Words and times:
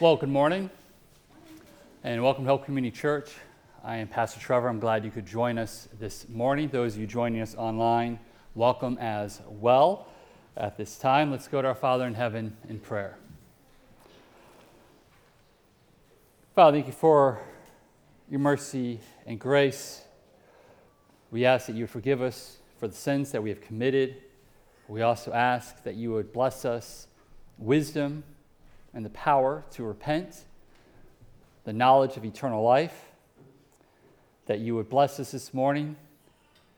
Well, 0.00 0.16
good 0.16 0.30
morning 0.30 0.70
and 2.04 2.22
welcome 2.22 2.44
to 2.44 2.50
Hope 2.50 2.64
Community 2.64 2.90
Church. 2.96 3.32
I 3.84 3.96
am 3.96 4.08
Pastor 4.08 4.40
Trevor. 4.40 4.66
I'm 4.66 4.80
glad 4.80 5.04
you 5.04 5.10
could 5.10 5.26
join 5.26 5.58
us 5.58 5.90
this 5.98 6.26
morning. 6.26 6.70
Those 6.70 6.94
of 6.94 7.02
you 7.02 7.06
joining 7.06 7.42
us 7.42 7.54
online, 7.54 8.18
welcome 8.54 8.96
as 8.98 9.42
well. 9.46 10.08
At 10.56 10.78
this 10.78 10.96
time, 10.96 11.30
let's 11.30 11.48
go 11.48 11.60
to 11.60 11.68
our 11.68 11.74
Father 11.74 12.06
in 12.06 12.14
heaven 12.14 12.56
in 12.66 12.80
prayer. 12.80 13.18
Father, 16.54 16.78
thank 16.78 16.86
you 16.86 16.94
for 16.94 17.38
your 18.30 18.40
mercy 18.40 19.00
and 19.26 19.38
grace. 19.38 20.00
We 21.30 21.44
ask 21.44 21.66
that 21.66 21.76
you 21.76 21.86
forgive 21.86 22.22
us 22.22 22.56
for 22.78 22.88
the 22.88 22.96
sins 22.96 23.32
that 23.32 23.42
we 23.42 23.50
have 23.50 23.60
committed. 23.60 24.16
We 24.88 25.02
also 25.02 25.34
ask 25.34 25.82
that 25.82 25.96
you 25.96 26.10
would 26.12 26.32
bless 26.32 26.64
us 26.64 27.06
wisdom 27.58 28.24
and 28.94 29.04
the 29.04 29.10
power 29.10 29.64
to 29.72 29.84
repent, 29.84 30.44
the 31.64 31.72
knowledge 31.72 32.16
of 32.16 32.24
eternal 32.24 32.62
life, 32.62 33.10
that 34.46 34.58
you 34.58 34.74
would 34.74 34.88
bless 34.88 35.20
us 35.20 35.30
this 35.30 35.54
morning, 35.54 35.96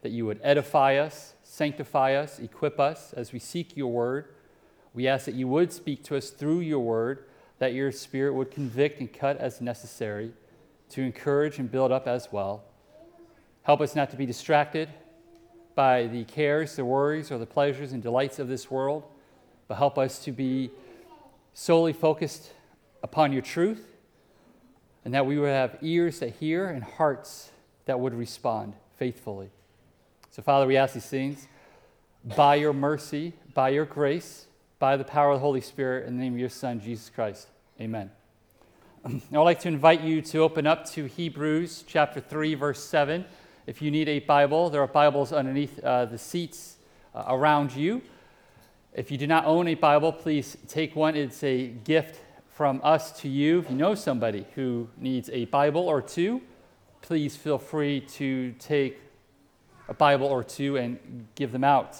that 0.03 0.11
you 0.11 0.27
would 0.27 0.41
edify 0.43 0.97
us, 0.97 1.35
sanctify 1.43 2.15
us, 2.15 2.39
equip 2.39 2.79
us 2.79 3.13
as 3.15 3.33
we 3.33 3.39
seek 3.39 3.77
your 3.77 3.91
word. 3.91 4.27
We 4.95 5.09
ask 5.09 5.25
that 5.25 5.35
you 5.35 5.49
would 5.49 5.73
speak 5.73 6.03
to 6.05 6.17
us 6.17 6.31
through 6.31 6.61
your 6.61 6.81
word, 6.81 7.25
that 7.59 7.73
your 7.73 7.93
spirit 7.93 8.35
would 8.35 8.51
convict 8.51 9.01
and 9.01 9.11
cut 9.11 9.39
as 9.39 9.61
necessary, 9.61 10.33
to 10.91 11.01
encourage 11.01 11.59
and 11.59 11.71
build 11.71 11.93
up 11.93 12.07
as 12.07 12.31
well. 12.31 12.65
Help 13.63 13.81
us 13.81 13.95
not 13.95 14.11
to 14.11 14.17
be 14.17 14.27
distracted 14.27 14.89
by 15.75 16.07
the 16.09 16.25
cares, 16.25 16.77
the 16.77 16.85
worries, 16.85 17.31
or 17.31 17.39
the 17.39 17.47
pleasures 17.47 17.93
and 17.93 18.03
delights 18.03 18.39
of 18.39 18.49
this 18.49 18.71
world, 18.71 19.05
but 19.69 19.77
help 19.77 19.97
us 19.97 20.19
to 20.25 20.33
be 20.33 20.71
solely 21.55 21.93
focused 21.93 22.53
upon 23.03 23.33
your 23.33 23.43
truth, 23.43 23.87
and 25.05 25.15
that 25.15 25.27
we 25.27 25.39
would 25.39 25.51
have 25.51 25.79
ears 25.83 26.21
that 26.21 26.35
hear 26.37 26.67
and 26.67 26.83
hearts 26.83 27.51
that 27.87 27.99
would 27.99 28.15
respond 28.15 28.75
faithfully. 28.97 29.51
So, 30.31 30.43
Father, 30.43 30.67
we 30.67 30.77
ask 30.77 30.95
these 30.95 31.07
things 31.07 31.47
by 32.25 32.55
your 32.55 32.73
mercy, 32.73 33.33
by 33.53 33.71
your 33.71 33.85
grace, 33.85 34.47
by 34.79 34.97
the 34.97 35.05
power 35.05 35.31
of 35.31 35.37
the 35.37 35.41
Holy 35.41 35.61
Spirit, 35.61 36.07
in 36.07 36.17
the 36.17 36.23
name 36.23 36.35
of 36.35 36.41
your 36.41 36.49
Son, 36.49 36.81
Jesus 36.81 37.11
Christ. 37.11 37.49
Amen. 37.81 38.11
I 39.05 39.21
would 39.31 39.43
like 39.43 39.61
to 39.61 39.69
invite 39.69 40.03
you 40.03 40.23
to 40.23 40.39
open 40.39 40.67
up 40.67 40.89
to 40.91 41.07
Hebrews 41.07 41.85
chapter 41.87 42.21
3, 42.21 42.55
verse 42.55 42.83
7. 42.85 43.25
If 43.67 43.83
you 43.83 43.91
need 43.91 44.09
a 44.09 44.21
Bible, 44.21 44.71
there 44.71 44.81
are 44.81 44.87
Bibles 44.87 45.33
underneath 45.33 45.79
uh, 45.81 46.05
the 46.05 46.19
seats 46.19 46.77
uh, 47.15 47.25
around 47.27 47.75
you. 47.75 48.03
If 48.95 49.11
you 49.11 49.17
do 49.17 49.27
not 49.27 49.47
own 49.47 49.69
a 49.69 49.75
Bible, 49.75 50.13
please 50.13 50.55
take 50.69 50.95
one. 50.95 51.17
It's 51.17 51.43
a 51.43 51.69
gift 51.69 52.21
from 52.51 52.79
us 52.85 53.19
to 53.23 53.29
you. 53.29 53.61
If 53.61 53.71
you 53.71 53.77
know 53.77 53.95
somebody 53.95 54.45
who 54.55 54.87
needs 54.99 55.31
a 55.31 55.47
Bible 55.47 55.89
or 55.89 56.03
two, 56.03 56.43
please 57.01 57.35
feel 57.35 57.57
free 57.57 58.03
to 58.03 58.53
take 58.59 59.01
a 59.89 59.95
Bible 59.95 60.27
or 60.27 60.45
two 60.45 60.77
and 60.77 61.27
give 61.37 61.53
them 61.53 61.65
out. 61.65 61.97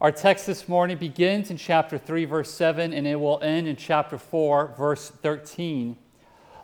Our 0.00 0.10
text 0.10 0.44
this 0.44 0.68
morning 0.68 0.98
begins 0.98 1.52
in 1.52 1.56
chapter 1.56 1.98
3, 1.98 2.24
verse 2.24 2.52
7, 2.52 2.92
and 2.92 3.06
it 3.06 3.20
will 3.20 3.38
end 3.40 3.68
in 3.68 3.76
chapter 3.76 4.18
4, 4.18 4.74
verse 4.76 5.10
13. 5.22 5.96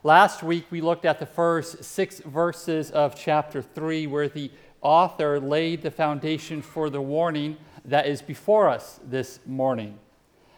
Last 0.03 0.43
week, 0.43 0.67
we 0.71 0.81
looked 0.81 1.05
at 1.05 1.21
the 1.21 1.27
first 1.27 1.85
six 1.85 2.19
verses 2.19 2.91
of 2.91 3.15
chapter 3.15 3.63
3, 3.63 4.09
where 4.09 4.29
the 4.29 4.51
author 4.81 5.39
laid 5.39 5.83
the 5.83 5.91
foundation 5.93 6.61
for 6.61 6.91
the 6.91 7.01
warning 7.01 7.57
that 7.87 8.07
is 8.07 8.21
before 8.21 8.69
us 8.69 9.01
this 9.05 9.41
morning. 9.47 9.99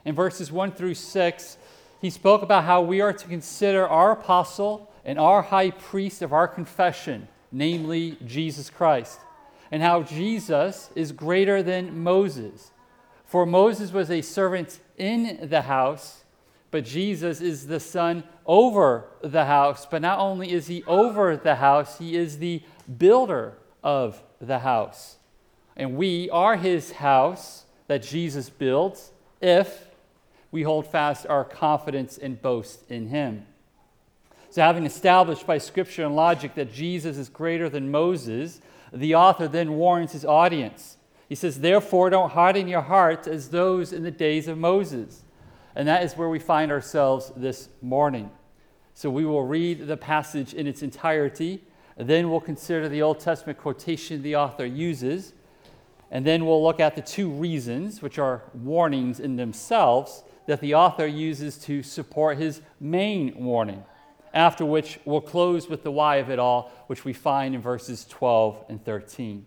In 0.05 0.15
verses 0.15 0.51
1 0.51 0.73
through 0.73 0.95
6, 0.95 1.59
he 2.01 2.11
spoke 2.11 2.43
about 2.43 2.65
how 2.65 2.81
we 2.81 3.01
are 3.01 3.13
to 3.13 3.27
consider 3.27 3.87
our 3.87 4.13
apostle 4.13 4.91
and 5.05 5.19
our 5.19 5.43
high 5.43 5.71
priest 5.71 6.23
of 6.23 6.33
our 6.33 6.49
confession, 6.49 7.29
namely 7.53 8.17
Jesus 8.25 8.71
Christ, 8.71 9.21
and 9.71 9.83
how 9.83 10.03
Jesus 10.03 10.91
is 10.95 11.13
greater 11.13 11.63
than 11.63 12.03
Moses. 12.03 12.71
For 13.25 13.45
Moses 13.45 13.93
was 13.93 14.11
a 14.11 14.23
servant 14.23 14.81
in 14.97 15.49
the 15.51 15.63
house, 15.63 16.25
but 16.71 16.85
Jesus 16.85 17.41
is 17.41 17.67
the 17.67 17.81
son 17.81 18.25
over 18.47 19.05
the 19.23 19.45
house. 19.45 19.85
But 19.85 20.03
not 20.03 20.19
only 20.19 20.53
is 20.53 20.67
he 20.67 20.83
over 20.85 21.37
the 21.37 21.57
house, 21.57 21.99
he 21.99 22.17
is 22.17 22.39
the 22.39 22.63
builder 22.97 23.55
of 23.83 24.23
the 24.41 24.61
house. 24.61 25.18
And 25.79 25.97
we 25.97 26.29
are 26.31 26.57
his 26.57 26.93
house 26.93 27.65
that 27.87 28.03
Jesus 28.03 28.51
builds 28.51 29.13
if 29.41 29.87
we 30.51 30.65
hold 30.65 30.87
fast 30.87 31.27
our 31.27 31.45
confidence 31.45 32.19
and 32.19 32.43
boast 32.43 32.83
in 32.91 33.09
him. 33.09 33.47
So, 34.51 34.63
having 34.63 34.87
established 34.87 35.47
by 35.47 35.59
scripture 35.59 36.05
and 36.05 36.17
logic 36.17 36.55
that 36.57 36.73
Jesus 36.73 37.17
is 37.17 37.29
greater 37.29 37.69
than 37.69 37.91
Moses, 37.91 38.61
the 38.93 39.15
author 39.15 39.47
then 39.47 39.75
warns 39.75 40.13
his 40.13 40.25
audience. 40.25 40.97
He 41.29 41.35
says, 41.35 41.61
Therefore, 41.61 42.11
don't 42.11 42.33
harden 42.33 42.67
your 42.67 42.81
hearts 42.81 43.29
as 43.29 43.51
those 43.51 43.93
in 43.93 44.03
the 44.03 44.11
days 44.11 44.49
of 44.49 44.59
Moses. 44.59 45.23
And 45.77 45.87
that 45.87 46.03
is 46.03 46.17
where 46.17 46.31
we 46.31 46.39
find 46.39 46.73
ourselves 46.73 47.31
this 47.37 47.69
morning. 47.83 48.31
So, 48.95 49.11
we 49.11 49.27
will 49.27 49.45
read 49.45 49.87
the 49.87 49.99
passage 49.99 50.55
in 50.55 50.67
its 50.67 50.83
entirety, 50.83 51.63
then 51.97 52.31
we'll 52.31 52.41
consider 52.41 52.89
the 52.89 53.03
Old 53.03 53.21
Testament 53.21 53.59
quotation 53.59 54.23
the 54.23 54.37
author 54.37 54.65
uses 54.65 55.35
and 56.11 56.27
then 56.27 56.47
we'll 56.47 56.63
look 56.63 56.81
at 56.81 56.95
the 56.95 57.03
two 57.03 57.29
reasons, 57.29 58.01
which 58.01 58.19
are 58.19 58.43
warnings 58.55 59.21
in 59.21 59.37
themselves, 59.37 60.23
that 60.47 60.61
the 60.61 60.75
author 60.75 61.07
uses 61.07 61.59
to 61.59 61.83
support 61.83 62.39
his 62.39 62.63
main 62.81 63.35
warning. 63.45 63.85
After 64.33 64.65
which, 64.65 64.99
we'll 65.05 65.21
close 65.21 65.69
with 65.69 65.83
the 65.83 65.91
why 65.91 66.17
of 66.17 66.31
it 66.31 66.39
all, 66.39 66.73
which 66.87 67.05
we 67.05 67.13
find 67.13 67.55
in 67.55 67.61
verses 67.61 68.07
12 68.07 68.65
and 68.69 68.83
13. 68.83 69.45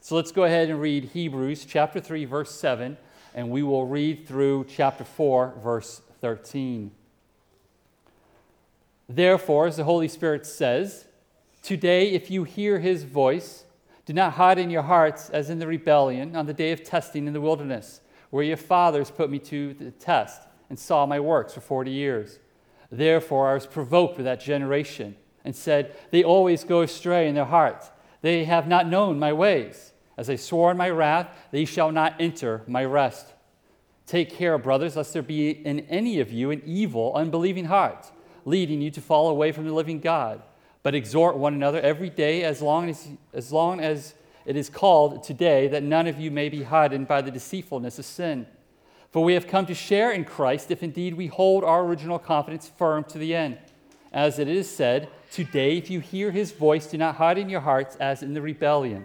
So 0.00 0.14
let's 0.14 0.32
go 0.32 0.44
ahead 0.44 0.70
and 0.70 0.80
read 0.80 1.04
Hebrews 1.06 1.64
chapter 1.64 2.00
3, 2.00 2.24
verse 2.24 2.54
7, 2.54 2.96
and 3.34 3.50
we 3.50 3.62
will 3.62 3.86
read 3.86 4.26
through 4.26 4.66
chapter 4.68 5.04
4, 5.04 5.54
verse 5.62 6.00
13. 6.20 6.92
Therefore, 9.08 9.66
as 9.66 9.76
the 9.76 9.84
Holy 9.84 10.08
Spirit 10.08 10.46
says, 10.46 11.06
Today, 11.62 12.10
if 12.10 12.30
you 12.30 12.44
hear 12.44 12.78
his 12.78 13.02
voice, 13.02 13.64
do 14.08 14.14
not 14.14 14.32
hide 14.32 14.58
in 14.58 14.70
your 14.70 14.84
hearts 14.84 15.28
as 15.28 15.50
in 15.50 15.58
the 15.58 15.66
rebellion 15.66 16.34
on 16.34 16.46
the 16.46 16.54
day 16.54 16.72
of 16.72 16.82
testing 16.82 17.26
in 17.26 17.34
the 17.34 17.42
wilderness, 17.42 18.00
where 18.30 18.42
your 18.42 18.56
fathers 18.56 19.10
put 19.10 19.28
me 19.28 19.38
to 19.38 19.74
the 19.74 19.90
test 19.90 20.40
and 20.70 20.78
saw 20.78 21.04
my 21.04 21.20
works 21.20 21.52
for 21.52 21.60
40 21.60 21.90
years. 21.90 22.38
Therefore, 22.90 23.50
I 23.50 23.52
was 23.52 23.66
provoked 23.66 24.16
with 24.16 24.24
that 24.24 24.40
generation 24.40 25.14
and 25.44 25.54
said, 25.54 25.94
They 26.10 26.24
always 26.24 26.64
go 26.64 26.80
astray 26.80 27.28
in 27.28 27.34
their 27.34 27.44
hearts. 27.44 27.90
They 28.22 28.46
have 28.46 28.66
not 28.66 28.88
known 28.88 29.18
my 29.18 29.34
ways. 29.34 29.92
As 30.16 30.30
I 30.30 30.36
swore 30.36 30.70
in 30.70 30.78
my 30.78 30.88
wrath, 30.88 31.28
they 31.50 31.66
shall 31.66 31.92
not 31.92 32.14
enter 32.18 32.62
my 32.66 32.86
rest. 32.86 33.26
Take 34.06 34.30
care, 34.30 34.56
brothers, 34.56 34.96
lest 34.96 35.12
there 35.12 35.20
be 35.20 35.50
in 35.50 35.80
any 35.80 36.20
of 36.20 36.32
you 36.32 36.50
an 36.50 36.62
evil, 36.64 37.12
unbelieving 37.14 37.66
heart, 37.66 38.10
leading 38.46 38.80
you 38.80 38.90
to 38.90 39.02
fall 39.02 39.28
away 39.28 39.52
from 39.52 39.66
the 39.66 39.74
living 39.74 40.00
God 40.00 40.40
but 40.88 40.94
exhort 40.94 41.36
one 41.36 41.52
another 41.52 41.82
every 41.82 42.08
day 42.08 42.44
as 42.44 42.62
long 42.62 42.88
as, 42.88 43.08
as 43.34 43.52
long 43.52 43.78
as 43.78 44.14
it 44.46 44.56
is 44.56 44.70
called 44.70 45.22
today, 45.22 45.68
that 45.68 45.82
none 45.82 46.06
of 46.06 46.18
you 46.18 46.30
may 46.30 46.48
be 46.48 46.62
hardened 46.62 47.06
by 47.06 47.20
the 47.20 47.30
deceitfulness 47.30 47.98
of 47.98 48.06
sin. 48.06 48.46
For 49.10 49.22
we 49.22 49.34
have 49.34 49.46
come 49.46 49.66
to 49.66 49.74
share 49.74 50.10
in 50.12 50.24
Christ 50.24 50.70
if 50.70 50.82
indeed 50.82 51.12
we 51.12 51.26
hold 51.26 51.62
our 51.62 51.84
original 51.84 52.18
confidence 52.18 52.72
firm 52.78 53.04
to 53.04 53.18
the 53.18 53.34
end. 53.34 53.58
As 54.14 54.38
it 54.38 54.48
is 54.48 54.66
said, 54.66 55.10
Today, 55.30 55.76
if 55.76 55.90
you 55.90 56.00
hear 56.00 56.30
his 56.30 56.52
voice, 56.52 56.86
do 56.86 56.96
not 56.96 57.16
harden 57.16 57.50
your 57.50 57.60
hearts 57.60 57.94
as 57.96 58.22
in 58.22 58.32
the 58.32 58.40
rebellion. 58.40 59.04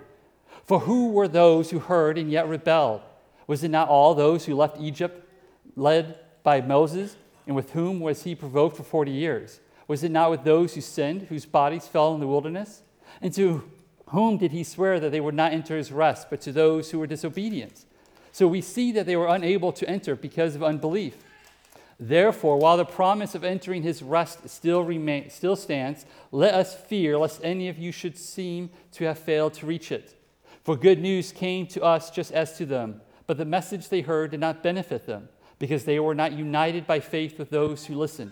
For 0.63 0.79
who 0.79 1.09
were 1.09 1.27
those 1.27 1.71
who 1.71 1.79
heard 1.79 2.17
and 2.17 2.31
yet 2.31 2.47
rebelled? 2.47 3.01
Was 3.45 3.61
it 3.61 3.71
not 3.71 3.89
all 3.89 4.15
those 4.15 4.45
who 4.45 4.55
left 4.55 4.79
Egypt, 4.79 5.29
led 5.75 6.17
by 6.43 6.61
Moses, 6.61 7.17
and 7.45 7.57
with 7.57 7.71
whom 7.71 7.99
was 7.99 8.23
he 8.23 8.35
provoked 8.35 8.77
for 8.77 8.83
40 8.83 9.11
years? 9.11 9.59
Was 9.93 10.03
it 10.03 10.09
not 10.09 10.31
with 10.31 10.43
those 10.43 10.73
who 10.73 10.81
sinned, 10.81 11.27
whose 11.29 11.45
bodies 11.45 11.87
fell 11.87 12.15
in 12.15 12.19
the 12.19 12.25
wilderness? 12.25 12.81
And 13.21 13.31
to 13.35 13.69
whom 14.07 14.39
did 14.39 14.51
he 14.51 14.63
swear 14.63 14.99
that 14.99 15.11
they 15.11 15.21
would 15.21 15.35
not 15.35 15.53
enter 15.53 15.77
his 15.77 15.91
rest, 15.91 16.31
but 16.31 16.41
to 16.41 16.51
those 16.51 16.89
who 16.89 16.97
were 16.97 17.05
disobedient? 17.05 17.85
So 18.31 18.47
we 18.47 18.59
see 18.59 18.91
that 18.93 19.05
they 19.05 19.15
were 19.15 19.27
unable 19.27 19.71
to 19.73 19.87
enter 19.87 20.15
because 20.15 20.55
of 20.55 20.63
unbelief. 20.63 21.17
Therefore, 21.99 22.57
while 22.57 22.75
the 22.75 22.85
promise 22.85 23.35
of 23.35 23.43
entering 23.43 23.83
his 23.83 24.01
rest 24.01 24.49
still, 24.49 24.83
remain, 24.83 25.29
still 25.29 25.55
stands, 25.55 26.07
let 26.31 26.55
us 26.55 26.73
fear 26.73 27.15
lest 27.15 27.41
any 27.43 27.69
of 27.69 27.77
you 27.77 27.91
should 27.91 28.17
seem 28.17 28.71
to 28.93 29.05
have 29.05 29.19
failed 29.19 29.53
to 29.53 29.67
reach 29.67 29.91
it. 29.91 30.19
For 30.63 30.75
good 30.75 30.99
news 30.99 31.31
came 31.31 31.67
to 31.67 31.83
us 31.83 32.09
just 32.09 32.31
as 32.31 32.57
to 32.57 32.65
them, 32.65 33.01
but 33.27 33.37
the 33.37 33.45
message 33.45 33.89
they 33.89 34.01
heard 34.01 34.31
did 34.31 34.39
not 34.39 34.63
benefit 34.63 35.05
them, 35.05 35.29
because 35.59 35.85
they 35.85 35.99
were 35.99 36.15
not 36.15 36.31
united 36.31 36.87
by 36.87 36.99
faith 36.99 37.37
with 37.37 37.51
those 37.51 37.85
who 37.85 37.93
listened. 37.93 38.31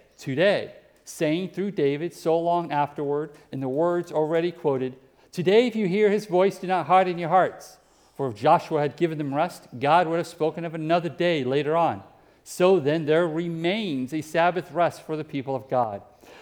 today, 0.21 0.73
saying 1.03 1.49
through 1.49 1.71
David 1.71 2.13
so 2.13 2.39
long 2.39 2.71
afterward, 2.71 3.31
in 3.51 3.59
the 3.59 3.67
words 3.67 4.11
already 4.11 4.51
quoted, 4.51 4.95
Today, 5.31 5.65
if 5.65 5.75
you 5.75 5.87
hear 5.87 6.09
his 6.09 6.25
voice, 6.25 6.57
do 6.57 6.67
not 6.67 6.87
harden 6.87 7.17
your 7.17 7.29
hearts. 7.29 7.77
For 8.15 8.27
if 8.27 8.35
Joshua 8.35 8.81
had 8.81 8.97
given 8.97 9.17
them 9.17 9.33
rest, 9.33 9.67
God 9.79 10.07
would 10.07 10.17
have 10.17 10.27
spoken 10.27 10.65
of 10.65 10.75
another 10.75 11.09
day 11.09 11.43
later 11.43 11.75
on. 11.75 12.03
So 12.43 12.79
then, 12.79 13.05
there 13.05 13.27
remains 13.27 14.13
a 14.13 14.21
Sabbath 14.21 14.71
rest 14.71 15.01
for 15.03 15.15
the 15.15 15.23
people 15.23 15.55
of 15.55 15.69
God. 15.69 16.01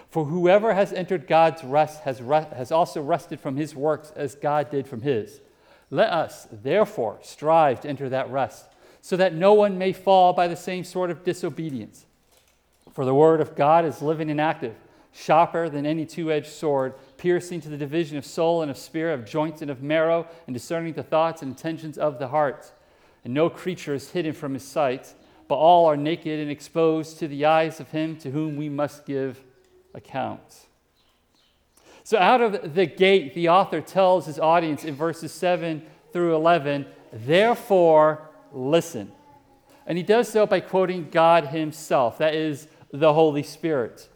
For 0.09 0.25
whoever 0.25 0.73
has 0.73 0.91
entered 0.91 1.27
God's 1.27 1.63
rest 1.63 2.01
has, 2.01 2.21
re- 2.21 2.47
has 2.55 2.71
also 2.71 3.01
rested 3.01 3.39
from 3.39 3.57
his 3.57 3.75
works 3.75 4.11
as 4.15 4.35
God 4.35 4.71
did 4.71 4.87
from 4.87 5.01
his. 5.01 5.39
Let 5.91 6.09
us, 6.09 6.47
therefore, 6.51 7.19
strive 7.21 7.81
to 7.81 7.89
enter 7.89 8.09
that 8.09 8.29
rest, 8.29 8.65
so 9.01 9.15
that 9.17 9.33
no 9.33 9.53
one 9.53 9.77
may 9.77 9.93
fall 9.93 10.33
by 10.33 10.47
the 10.47 10.55
same 10.55 10.83
sort 10.83 11.11
of 11.11 11.23
disobedience. 11.23 12.05
For 12.91 13.05
the 13.05 13.13
word 13.13 13.41
of 13.41 13.55
God 13.55 13.85
is 13.85 14.01
living 14.01 14.29
and 14.29 14.41
active, 14.41 14.75
sharper 15.11 15.69
than 15.69 15.85
any 15.85 16.05
two 16.05 16.31
edged 16.31 16.47
sword, 16.47 16.93
piercing 17.17 17.61
to 17.61 17.69
the 17.69 17.77
division 17.77 18.17
of 18.17 18.25
soul 18.25 18.61
and 18.61 18.71
of 18.71 18.77
spirit, 18.77 19.13
of 19.13 19.25
joints 19.25 19.61
and 19.61 19.71
of 19.71 19.81
marrow, 19.81 20.27
and 20.47 20.53
discerning 20.53 20.93
the 20.93 21.03
thoughts 21.03 21.41
and 21.41 21.51
intentions 21.51 21.97
of 21.97 22.19
the 22.19 22.29
heart. 22.29 22.71
And 23.23 23.33
no 23.33 23.49
creature 23.49 23.93
is 23.93 24.11
hidden 24.11 24.33
from 24.33 24.53
his 24.53 24.63
sight, 24.63 25.13
but 25.47 25.55
all 25.55 25.85
are 25.85 25.97
naked 25.97 26.39
and 26.39 26.49
exposed 26.49 27.19
to 27.19 27.27
the 27.27 27.45
eyes 27.45 27.79
of 27.79 27.89
him 27.91 28.17
to 28.17 28.31
whom 28.31 28.55
we 28.55 28.69
must 28.69 29.05
give 29.05 29.43
account. 29.93 30.67
So, 32.03 32.17
out 32.17 32.41
of 32.41 32.73
the 32.73 32.85
gate, 32.85 33.35
the 33.35 33.49
author 33.49 33.81
tells 33.81 34.25
his 34.25 34.39
audience 34.39 34.83
in 34.83 34.95
verses 34.95 35.31
7 35.31 35.85
through 36.11 36.35
11, 36.35 36.87
therefore, 37.13 38.29
listen. 38.51 39.11
And 39.85 39.97
he 39.97 40.03
does 40.03 40.27
so 40.27 40.45
by 40.45 40.59
quoting 40.59 41.09
God 41.09 41.47
himself, 41.47 42.17
that 42.19 42.33
is, 42.33 42.67
the 42.91 43.13
Holy 43.13 43.43
Spirit. 43.43 44.09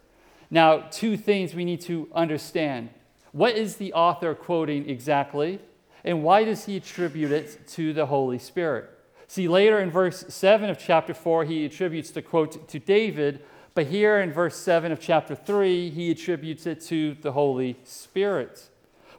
Now, 0.50 0.78
two 0.90 1.16
things 1.16 1.54
we 1.54 1.64
need 1.64 1.80
to 1.82 2.08
understand. 2.14 2.90
What 3.32 3.56
is 3.56 3.76
the 3.76 3.92
author 3.92 4.34
quoting 4.34 4.88
exactly? 4.88 5.60
And 6.04 6.22
why 6.22 6.44
does 6.44 6.66
he 6.66 6.76
attribute 6.76 7.32
it 7.32 7.66
to 7.68 7.92
the 7.92 8.06
Holy 8.06 8.38
Spirit? 8.38 8.90
See, 9.26 9.48
later 9.48 9.80
in 9.80 9.90
verse 9.90 10.24
7 10.28 10.68
of 10.70 10.78
chapter 10.78 11.14
4, 11.14 11.44
he 11.44 11.64
attributes 11.64 12.10
the 12.10 12.22
quote 12.22 12.68
to 12.68 12.78
David, 12.78 13.42
but 13.74 13.86
here 13.86 14.20
in 14.20 14.32
verse 14.32 14.56
7 14.56 14.92
of 14.92 15.00
chapter 15.00 15.34
3, 15.34 15.90
he 15.90 16.10
attributes 16.10 16.66
it 16.66 16.80
to 16.82 17.14
the 17.14 17.32
Holy 17.32 17.76
Spirit. 17.82 18.68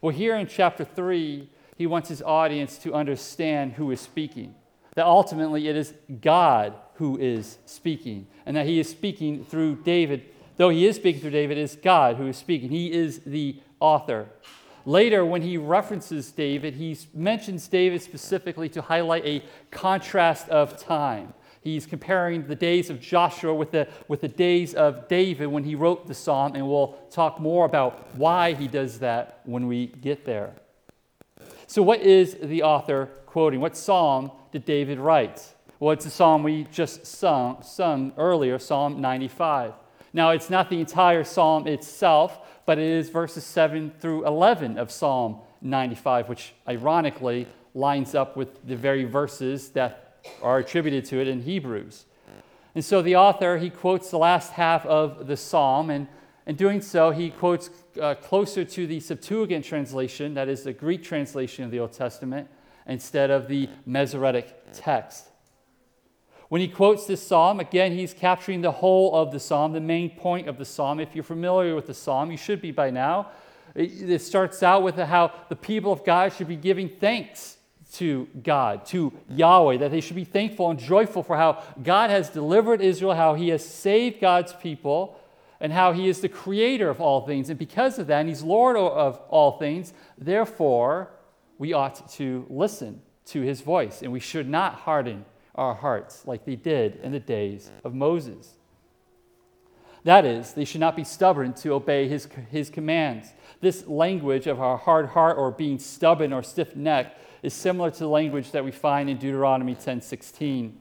Well, 0.02 0.16
here 0.16 0.36
in 0.36 0.48
chapter 0.48 0.86
3, 0.86 1.50
he 1.76 1.88
wants 1.88 2.08
his 2.08 2.22
audience 2.22 2.78
to 2.80 2.94
understand 2.94 3.74
who 3.74 3.92
is 3.92 4.00
speaking. 4.00 4.56
That 4.96 5.06
ultimately 5.06 5.68
it 5.68 5.76
is 5.76 5.94
God 6.22 6.76
who 6.96 7.18
is 7.18 7.58
speaking, 7.66 8.28
and 8.46 8.56
that 8.56 8.66
he 8.66 8.80
is 8.80 8.90
speaking 8.90 9.44
through 9.44 9.76
David. 9.84 10.26
Though 10.58 10.70
he 10.70 10.86
is 10.86 10.96
speaking 10.96 11.22
through 11.22 11.32
David, 11.32 11.58
it 11.58 11.62
is 11.62 11.76
God 11.76 12.16
who 12.16 12.28
is 12.28 12.38
speaking. 12.38 12.70
He 12.70 12.92
is 12.92 13.20
the 13.26 13.60
author. 13.80 14.28
Later, 14.86 15.26
when 15.26 15.42
he 15.42 15.58
references 15.58 16.32
David, 16.32 16.76
he 16.76 16.98
mentions 17.14 17.68
David 17.68 18.02
specifically 18.02 18.70
to 18.70 18.82
highlight 18.84 19.26
a 19.26 19.44
contrast 19.72 20.48
of 20.50 20.80
time. 20.80 21.34
He's 21.62 21.88
comparing 21.88 22.46
the 22.46 22.56
days 22.56 22.92
of 22.92 23.02
Joshua 23.02 23.54
with 23.56 23.72
the, 23.72 23.88
with 24.08 24.22
the 24.22 24.28
days 24.28 24.76
of 24.76 25.08
David 25.08 25.48
when 25.48 25.64
he 25.64 25.74
wrote 25.74 26.06
the 26.06 26.14
psalm, 26.14 26.54
and 26.54 26.68
we'll 26.70 26.96
talk 27.10 27.40
more 27.40 27.66
about 27.66 28.16
why 28.16 28.54
he 28.54 28.68
does 28.68 29.00
that 29.00 29.40
when 29.46 29.66
we 29.66 29.88
get 29.88 30.26
there. 30.26 30.54
So, 31.66 31.82
what 31.82 32.02
is 32.02 32.38
the 32.40 32.62
author 32.62 33.08
quoting? 33.26 33.60
What 33.60 33.76
psalm 33.76 34.32
did 34.52 34.64
David 34.64 35.00
write? 35.00 35.55
Well, 35.80 35.92
it's 35.92 36.06
a 36.06 36.10
psalm 36.10 36.44
we 36.44 36.68
just 36.72 37.06
sung, 37.06 37.62
sung 37.62 38.14
earlier, 38.18 38.58
Psalm 38.60 39.02
95. 39.02 39.74
Now, 40.14 40.30
it's 40.30 40.50
not 40.50 40.70
the 40.70 40.80
entire 40.80 41.26
psalm 41.26 41.68
itself, 41.68 42.40
but 42.66 42.80
it 42.80 42.86
is 42.86 43.10
verses 43.10 43.44
7 43.44 43.92
through 44.00 44.26
11 44.26 44.78
of 44.78 44.90
Psalm 44.90 45.40
95, 45.62 46.30
which 46.30 46.54
ironically 46.66 47.48
lines 47.74 48.16
up 48.16 48.38
with 48.38 48.66
the 48.66 48.78
very 48.78 49.04
verses 49.04 49.70
that 49.72 50.22
are 50.42 50.60
attributed 50.60 51.04
to 51.06 51.20
it 51.20 51.28
in 51.28 51.42
Hebrews. 51.42 52.06
And 52.74 52.84
so 52.84 53.02
the 53.02 53.18
author, 53.18 53.58
he 53.58 53.70
quotes 53.70 54.10
the 54.10 54.18
last 54.18 54.54
half 54.54 54.86
of 54.86 55.28
the 55.28 55.36
psalm, 55.36 55.90
and 55.90 56.08
in 56.48 56.56
doing 56.56 56.82
so, 56.82 57.12
he 57.12 57.32
quotes 57.32 57.70
uh, 58.02 58.16
closer 58.16 58.64
to 58.64 58.88
the 58.88 59.02
Septuagint 59.02 59.66
translation, 59.66 60.36
that 60.36 60.48
is 60.48 60.64
the 60.64 60.74
Greek 60.74 61.04
translation 61.04 61.66
of 61.66 61.72
the 61.72 61.80
Old 61.80 61.92
Testament, 61.92 62.48
instead 62.88 63.30
of 63.30 63.50
the 63.50 63.68
Masoretic 63.86 64.56
text. 64.72 65.26
When 66.50 66.62
he 66.62 66.68
quotes 66.68 67.06
this 67.06 67.26
psalm, 67.26 67.60
again, 67.60 67.92
he's 67.92 68.14
capturing 68.14 68.62
the 68.62 68.72
whole 68.72 69.16
of 69.16 69.32
the 69.32 69.40
psalm, 69.40 69.74
the 69.74 69.80
main 69.80 70.12
point 70.12 70.48
of 70.48 70.58
the 70.58 70.66
psalm. 70.66 71.00
If 71.00 71.16
you're 71.16 71.24
familiar 71.24 71.76
with 71.76 71.88
the 71.88 71.94
psalm, 71.94 72.30
you 72.32 72.38
should 72.38 72.62
be 72.62 72.72
by 72.72 72.92
now. 72.92 73.32
It 73.74 74.22
starts 74.22 74.64
out 74.64 74.84
with 74.84 74.96
how 74.96 75.34
the 75.50 75.56
people 75.56 75.92
of 75.92 76.06
God 76.06 76.32
should 76.32 76.48
be 76.48 76.56
giving 76.56 76.88
thanks 76.88 77.58
to 77.94 78.28
God, 78.44 78.86
to 78.88 79.12
Yahweh, 79.30 79.78
that 79.78 79.92
they 79.92 80.02
should 80.02 80.16
be 80.16 80.24
thankful 80.24 80.70
and 80.70 80.80
joyful 80.80 81.24
for 81.24 81.36
how 81.36 81.64
God 81.82 82.10
has 82.10 82.30
delivered 82.30 82.82
Israel, 82.82 83.14
how 83.14 83.34
He 83.34 83.50
has 83.50 83.66
saved 83.66 84.22
God's 84.22 84.54
people, 84.54 85.20
and 85.60 85.74
how 85.74 85.94
He 85.94 86.08
is 86.08 86.22
the 86.22 86.30
creator 86.30 86.90
of 86.90 87.02
all 87.02 87.26
things. 87.26 87.50
And 87.50 87.58
because 87.58 87.98
of 87.98 88.08
that, 88.08 88.20
and 88.20 88.30
He's 88.30 88.44
Lord 88.44 88.78
of 88.78 89.20
all 89.30 89.58
things, 89.58 89.94
therefore, 90.18 91.10
we 91.58 91.74
ought 91.74 92.08
to 92.12 92.46
listen 92.50 93.02
to 93.28 93.42
His 93.42 93.62
voice, 93.62 94.02
and 94.02 94.12
we 94.12 94.20
should 94.20 94.48
not 94.48 94.76
harden 94.76 95.26
our 95.56 95.74
hearts 95.74 96.26
like 96.26 96.46
they 96.46 96.56
did 96.56 96.98
in 96.98 97.12
the 97.12 97.20
days 97.20 97.72
of 97.84 97.94
Moses. 97.94 98.56
That 100.04 100.24
is, 100.24 100.54
they 100.54 100.66
should 100.66 100.82
not 100.82 100.96
be 100.96 101.04
stubborn 101.04 101.54
to 101.56 101.74
obey 101.74 102.08
his, 102.08 102.28
his 102.52 102.70
commands. 102.70 103.34
This 103.60 103.88
language 103.88 104.46
of 104.46 104.62
our 104.62 104.78
hard 104.78 105.08
heart 105.08 105.38
or 105.38 105.50
being 105.50 105.80
stubborn 105.80 106.32
or 106.32 106.44
stiff 106.44 106.76
necked 106.76 107.20
is 107.42 107.54
similar 107.56 107.90
to 107.90 108.00
the 108.00 108.08
language 108.08 108.52
that 108.52 108.64
we 108.64 108.72
find 108.72 109.10
in 109.10 109.18
Deuteronomy 109.18 109.74
10:16, 109.74 110.74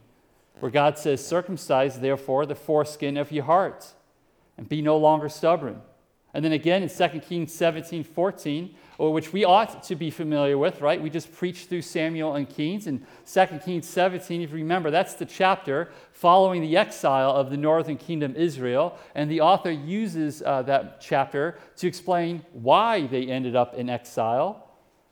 where 0.61 0.71
God 0.71 0.99
says, 0.99 1.27
"Circumcise 1.27 2.01
therefore 2.01 2.45
the 2.45 2.55
foreskin 2.55 3.17
of 3.17 3.33
your 3.33 3.45
heart, 3.45 3.95
and 4.59 4.69
be 4.69 4.83
no 4.83 4.99
longer 4.99 5.31
stubborn." 5.31 5.81
And 6.35 6.45
then 6.45 6.53
again 6.53 6.83
in 6.83 6.89
2 6.89 7.21
Kings 7.21 7.53
17, 7.53 8.05
14, 8.05 8.75
or 8.99 9.13
which 9.13 9.33
we 9.33 9.45
ought 9.45 9.83
to 9.85 9.95
be 9.95 10.11
familiar 10.11 10.57
with, 10.57 10.81
right? 10.81 11.01
We 11.01 11.11
just 11.11 11.33
preached 11.33 11.69
through 11.69 11.83
Samuel 11.83 12.35
and 12.35 12.49
Kings. 12.49 12.87
And 12.87 13.05
2 13.33 13.61
Kings 13.65 13.89
17, 13.89 14.43
if 14.43 14.51
you 14.51 14.57
remember, 14.57 14.91
that's 14.91 15.15
the 15.15 15.27
chapter 15.27 15.91
following 16.13 16.63
the 16.63 16.77
exile 16.77 17.31
of 17.31 17.51
the 17.51 17.57
northern 17.57 17.97
kingdom 17.97 18.35
Israel. 18.37 18.99
And 19.15 19.31
the 19.31 19.41
author 19.41 19.71
uses 19.71 20.43
uh, 20.43 20.63
that 20.63 21.01
chapter 21.01 21.59
to 21.77 21.87
explain 21.87 22.45
why 22.53 23.07
they 23.07 23.27
ended 23.27 23.57
up 23.57 23.75
in 23.75 23.89
exile 23.91 24.65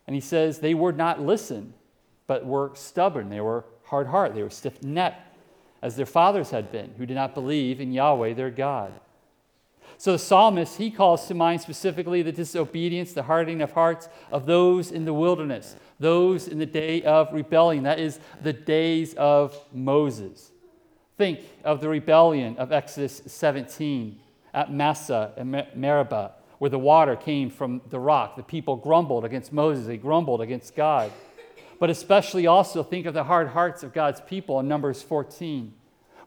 and 0.06 0.14
he 0.14 0.20
says 0.20 0.58
they 0.58 0.74
would 0.74 0.96
not 0.96 1.20
listen, 1.20 1.74
but 2.26 2.44
were 2.44 2.72
stubborn. 2.74 3.28
They 3.28 3.40
were 3.40 3.64
hard 3.84 4.08
hearted. 4.08 4.36
They 4.36 4.42
were 4.42 4.50
stiff 4.50 4.82
necked, 4.82 5.36
as 5.80 5.96
their 5.96 6.06
fathers 6.06 6.50
had 6.50 6.72
been, 6.72 6.92
who 6.98 7.06
did 7.06 7.14
not 7.14 7.34
believe 7.34 7.80
in 7.80 7.92
Yahweh 7.92 8.34
their 8.34 8.50
God. 8.50 8.92
So 10.02 10.11
the 10.11 10.18
psalmist, 10.18 10.78
he 10.78 10.90
calls 10.90 11.28
to 11.28 11.35
mind 11.35 11.61
specifically 11.61 12.23
the 12.23 12.32
disobedience, 12.32 13.12
the 13.12 13.23
hardening 13.23 13.62
of 13.62 13.71
hearts 13.71 14.09
of 14.32 14.47
those 14.47 14.90
in 14.90 15.04
the 15.04 15.14
wilderness, 15.14 15.76
those 16.00 16.49
in 16.49 16.59
the 16.59 16.66
day 16.66 17.02
of 17.02 17.32
rebellion. 17.32 17.85
That 17.85 18.00
is 18.00 18.18
the 18.42 18.52
days 18.52 19.14
of 19.14 19.56
Moses. 19.73 20.50
Think 21.16 21.38
of 21.62 21.80
the 21.80 21.88
rebellion 21.88 22.56
of 22.56 22.73
Exodus 22.73 23.23
17 23.26 24.18
at 24.52 24.73
Massah 24.73 25.35
and 25.37 25.52
Meribah 25.76 26.32
where 26.59 26.68
the 26.68 26.80
water 26.80 27.14
came 27.14 27.49
from 27.49 27.80
the 27.88 28.00
rock. 28.00 28.35
The 28.35 28.42
people 28.42 28.75
grumbled 28.75 29.25
against 29.25 29.52
Moses, 29.52 29.87
they 29.87 29.99
grumbled 29.99 30.40
against 30.40 30.75
God. 30.75 31.12
But 31.78 31.90
especially 31.90 32.49
also 32.49 32.82
think 32.82 33.06
of 33.06 33.14
the 33.14 33.23
hard 33.23 33.47
hearts 33.47 33.85
of 33.85 33.92
God's 33.92 34.21
people 34.21 34.59
in 34.59 34.66
Numbers 34.66 35.00
14, 35.00 35.73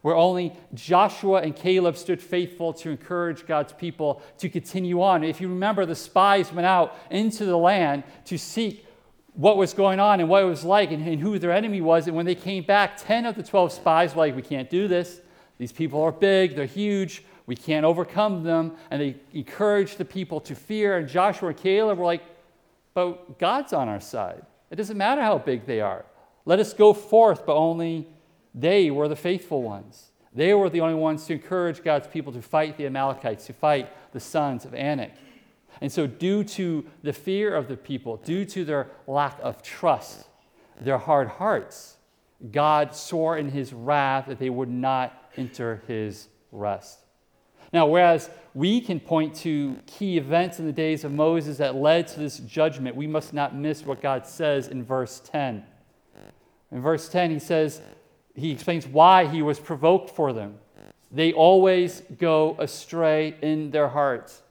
where 0.06 0.14
only 0.14 0.52
Joshua 0.72 1.40
and 1.40 1.56
Caleb 1.56 1.96
stood 1.96 2.22
faithful 2.22 2.72
to 2.74 2.90
encourage 2.90 3.44
God's 3.44 3.72
people 3.72 4.22
to 4.38 4.48
continue 4.48 5.02
on. 5.02 5.24
If 5.24 5.40
you 5.40 5.48
remember, 5.48 5.84
the 5.84 5.96
spies 5.96 6.52
went 6.52 6.64
out 6.64 6.96
into 7.10 7.44
the 7.44 7.58
land 7.58 8.04
to 8.26 8.38
seek 8.38 8.86
what 9.34 9.56
was 9.56 9.74
going 9.74 9.98
on 9.98 10.20
and 10.20 10.28
what 10.28 10.44
it 10.44 10.46
was 10.46 10.62
like 10.62 10.92
and, 10.92 11.04
and 11.04 11.20
who 11.20 11.40
their 11.40 11.50
enemy 11.50 11.80
was. 11.80 12.06
And 12.06 12.14
when 12.14 12.24
they 12.24 12.36
came 12.36 12.62
back, 12.62 12.96
10 12.98 13.26
of 13.26 13.34
the 13.34 13.42
12 13.42 13.72
spies 13.72 14.14
were 14.14 14.20
like, 14.20 14.36
We 14.36 14.42
can't 14.42 14.70
do 14.70 14.86
this. 14.86 15.20
These 15.58 15.72
people 15.72 16.00
are 16.02 16.12
big, 16.12 16.54
they're 16.54 16.66
huge. 16.66 17.24
We 17.46 17.56
can't 17.56 17.84
overcome 17.84 18.44
them. 18.44 18.76
And 18.92 19.02
they 19.02 19.16
encouraged 19.32 19.98
the 19.98 20.04
people 20.04 20.38
to 20.42 20.54
fear. 20.54 20.98
And 20.98 21.08
Joshua 21.08 21.48
and 21.48 21.58
Caleb 21.58 21.98
were 21.98 22.04
like, 22.04 22.22
but 22.94 23.40
God's 23.40 23.72
on 23.72 23.88
our 23.88 23.98
side. 23.98 24.46
It 24.70 24.76
doesn't 24.76 24.96
matter 24.96 25.20
how 25.20 25.38
big 25.38 25.66
they 25.66 25.80
are. 25.80 26.04
Let 26.44 26.60
us 26.60 26.72
go 26.72 26.92
forth, 26.92 27.44
but 27.44 27.56
only 27.56 28.06
they 28.56 28.90
were 28.90 29.06
the 29.06 29.16
faithful 29.16 29.62
ones. 29.62 30.10
They 30.34 30.54
were 30.54 30.70
the 30.70 30.80
only 30.80 30.94
ones 30.94 31.26
to 31.26 31.34
encourage 31.34 31.84
God's 31.84 32.08
people 32.08 32.32
to 32.32 32.42
fight 32.42 32.76
the 32.76 32.86
Amalekites, 32.86 33.46
to 33.46 33.52
fight 33.52 33.90
the 34.12 34.20
sons 34.20 34.64
of 34.64 34.74
Anak. 34.74 35.12
And 35.80 35.92
so, 35.92 36.06
due 36.06 36.42
to 36.44 36.86
the 37.02 37.12
fear 37.12 37.54
of 37.54 37.68
the 37.68 37.76
people, 37.76 38.16
due 38.16 38.46
to 38.46 38.64
their 38.64 38.90
lack 39.06 39.38
of 39.42 39.62
trust, 39.62 40.26
their 40.80 40.98
hard 40.98 41.28
hearts, 41.28 41.96
God 42.50 42.94
swore 42.94 43.36
in 43.36 43.50
his 43.50 43.72
wrath 43.72 44.26
that 44.26 44.38
they 44.38 44.50
would 44.50 44.70
not 44.70 45.30
enter 45.36 45.82
his 45.86 46.28
rest. 46.50 47.00
Now, 47.72 47.86
whereas 47.86 48.30
we 48.54 48.80
can 48.80 49.00
point 49.00 49.34
to 49.36 49.76
key 49.86 50.16
events 50.16 50.58
in 50.58 50.66
the 50.66 50.72
days 50.72 51.04
of 51.04 51.12
Moses 51.12 51.58
that 51.58 51.74
led 51.74 52.08
to 52.08 52.20
this 52.20 52.38
judgment, 52.38 52.96
we 52.96 53.06
must 53.06 53.34
not 53.34 53.54
miss 53.54 53.84
what 53.84 54.00
God 54.00 54.26
says 54.26 54.68
in 54.68 54.82
verse 54.82 55.20
10. 55.20 55.64
In 56.72 56.80
verse 56.80 57.08
10, 57.08 57.30
he 57.30 57.38
says, 57.38 57.80
he 58.36 58.50
explains 58.52 58.86
why 58.86 59.26
he 59.26 59.42
was 59.42 59.58
provoked 59.58 60.10
for 60.10 60.32
them. 60.32 60.58
They 61.10 61.32
always 61.32 62.02
go 62.18 62.56
astray 62.58 63.36
in 63.40 63.70
their 63.70 63.88
hearts. 63.88 64.42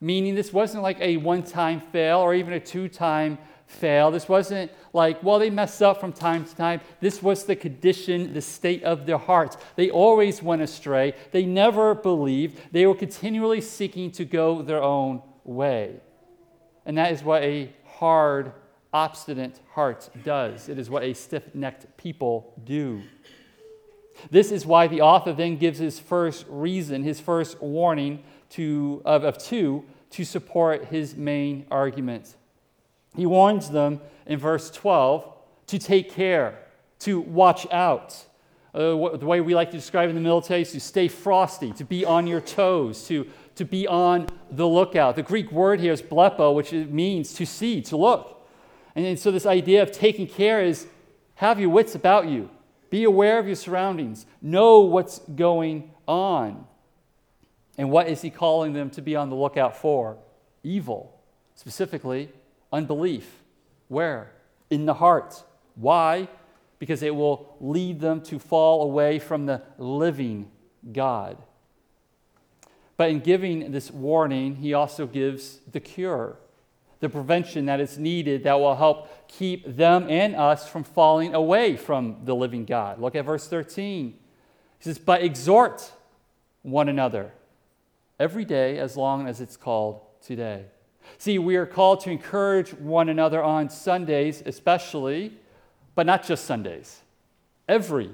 Meaning, 0.00 0.34
this 0.34 0.52
wasn't 0.52 0.82
like 0.82 1.00
a 1.00 1.16
one 1.16 1.42
time 1.42 1.80
fail 1.80 2.18
or 2.18 2.34
even 2.34 2.52
a 2.52 2.60
two 2.60 2.88
time 2.88 3.38
fail. 3.66 4.10
This 4.10 4.28
wasn't 4.28 4.70
like, 4.92 5.22
well, 5.22 5.38
they 5.38 5.50
mess 5.50 5.80
up 5.80 5.98
from 6.00 6.12
time 6.12 6.44
to 6.44 6.54
time. 6.54 6.80
This 7.00 7.22
was 7.22 7.44
the 7.44 7.56
condition, 7.56 8.34
the 8.34 8.40
state 8.40 8.82
of 8.84 9.06
their 9.06 9.18
hearts. 9.18 9.56
They 9.76 9.90
always 9.90 10.42
went 10.42 10.62
astray. 10.62 11.14
They 11.32 11.44
never 11.44 11.94
believed. 11.94 12.60
They 12.72 12.86
were 12.86 12.94
continually 12.94 13.60
seeking 13.60 14.10
to 14.12 14.24
go 14.24 14.62
their 14.62 14.82
own 14.82 15.22
way. 15.44 16.00
And 16.86 16.98
that 16.98 17.12
is 17.12 17.24
what 17.24 17.42
a 17.42 17.72
hard, 17.84 18.52
obstinate 18.94 19.60
heart 19.72 20.08
does. 20.24 20.68
It 20.68 20.78
is 20.78 20.88
what 20.88 21.02
a 21.02 21.12
stiff 21.12 21.54
necked 21.54 21.96
people 21.98 22.54
do. 22.64 23.02
This 24.30 24.52
is 24.52 24.64
why 24.64 24.86
the 24.86 25.00
author 25.00 25.32
then 25.32 25.56
gives 25.56 25.80
his 25.80 25.98
first 25.98 26.46
reason, 26.48 27.02
his 27.02 27.20
first 27.20 27.60
warning 27.60 28.22
to, 28.50 29.02
of, 29.04 29.24
of 29.24 29.36
two 29.36 29.84
to 30.10 30.24
support 30.24 30.86
his 30.86 31.16
main 31.16 31.66
argument. 31.72 32.36
He 33.16 33.26
warns 33.26 33.70
them 33.70 34.00
in 34.26 34.38
verse 34.38 34.70
12 34.70 35.28
to 35.66 35.78
take 35.78 36.12
care, 36.12 36.58
to 37.00 37.20
watch 37.20 37.66
out. 37.72 38.24
Uh, 38.72 39.16
the 39.16 39.26
way 39.26 39.40
we 39.40 39.54
like 39.54 39.70
to 39.72 39.76
describe 39.76 40.08
in 40.08 40.14
the 40.14 40.20
military 40.20 40.62
is 40.62 40.72
to 40.72 40.80
stay 40.80 41.08
frosty, 41.08 41.72
to 41.72 41.84
be 41.84 42.04
on 42.04 42.28
your 42.28 42.40
toes, 42.40 43.06
to, 43.08 43.26
to 43.56 43.64
be 43.64 43.86
on 43.88 44.28
the 44.52 44.66
lookout. 44.66 45.16
The 45.16 45.22
Greek 45.22 45.50
word 45.50 45.80
here 45.80 45.92
is 45.92 46.02
blepo, 46.02 46.54
which 46.54 46.72
means 46.72 47.34
to 47.34 47.46
see, 47.46 47.80
to 47.82 47.96
look. 47.96 48.33
And, 48.94 49.18
so, 49.18 49.30
this 49.30 49.46
idea 49.46 49.82
of 49.82 49.90
taking 49.90 50.26
care 50.26 50.62
is 50.62 50.86
have 51.36 51.58
your 51.58 51.70
wits 51.70 51.94
about 51.94 52.26
you, 52.26 52.48
be 52.90 53.04
aware 53.04 53.38
of 53.38 53.46
your 53.46 53.56
surroundings, 53.56 54.24
know 54.40 54.80
what's 54.80 55.18
going 55.18 55.90
on. 56.06 56.66
And 57.76 57.90
what 57.90 58.08
is 58.08 58.22
he 58.22 58.30
calling 58.30 58.72
them 58.72 58.90
to 58.90 59.02
be 59.02 59.16
on 59.16 59.30
the 59.30 59.36
lookout 59.36 59.76
for? 59.76 60.18
Evil, 60.62 61.20
specifically 61.56 62.30
unbelief. 62.72 63.42
Where? 63.88 64.30
In 64.70 64.86
the 64.86 64.94
heart. 64.94 65.42
Why? 65.74 66.28
Because 66.78 67.02
it 67.02 67.14
will 67.14 67.56
lead 67.60 68.00
them 68.00 68.20
to 68.22 68.38
fall 68.38 68.82
away 68.82 69.18
from 69.18 69.46
the 69.46 69.62
living 69.78 70.50
God. 70.92 71.36
But 72.96 73.10
in 73.10 73.20
giving 73.20 73.72
this 73.72 73.90
warning, 73.90 74.56
he 74.56 74.72
also 74.72 75.06
gives 75.06 75.58
the 75.70 75.80
cure, 75.80 76.36
the 77.04 77.08
prevention 77.10 77.66
that 77.66 77.80
is 77.80 77.98
needed 77.98 78.44
that 78.44 78.54
will 78.54 78.74
help 78.74 79.28
keep 79.28 79.76
them 79.76 80.06
and 80.08 80.34
us 80.34 80.66
from 80.66 80.82
falling 80.82 81.34
away 81.34 81.76
from 81.76 82.16
the 82.24 82.34
living 82.34 82.64
God. 82.64 82.98
Look 82.98 83.14
at 83.14 83.26
verse 83.26 83.46
13. 83.46 84.06
He 84.06 84.16
says, 84.80 84.98
But 84.98 85.22
exhort 85.22 85.92
one 86.62 86.88
another 86.88 87.30
every 88.18 88.46
day 88.46 88.78
as 88.78 88.96
long 88.96 89.28
as 89.28 89.42
it's 89.42 89.54
called 89.54 90.00
today. 90.22 90.64
See, 91.18 91.38
we 91.38 91.56
are 91.56 91.66
called 91.66 92.00
to 92.00 92.10
encourage 92.10 92.72
one 92.72 93.10
another 93.10 93.42
on 93.42 93.68
Sundays, 93.68 94.42
especially, 94.46 95.34
but 95.94 96.06
not 96.06 96.24
just 96.24 96.46
Sundays, 96.46 97.02
every 97.68 98.12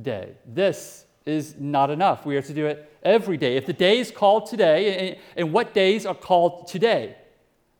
day. 0.00 0.34
This 0.44 1.06
is 1.24 1.54
not 1.58 1.88
enough. 1.88 2.26
We 2.26 2.36
are 2.36 2.42
to 2.42 2.52
do 2.52 2.66
it 2.66 2.92
every 3.02 3.38
day. 3.38 3.56
If 3.56 3.64
the 3.64 3.72
day 3.72 4.00
is 4.00 4.10
called 4.10 4.44
today, 4.44 5.18
and 5.34 5.50
what 5.50 5.72
days 5.72 6.04
are 6.04 6.14
called 6.14 6.68
today? 6.68 7.16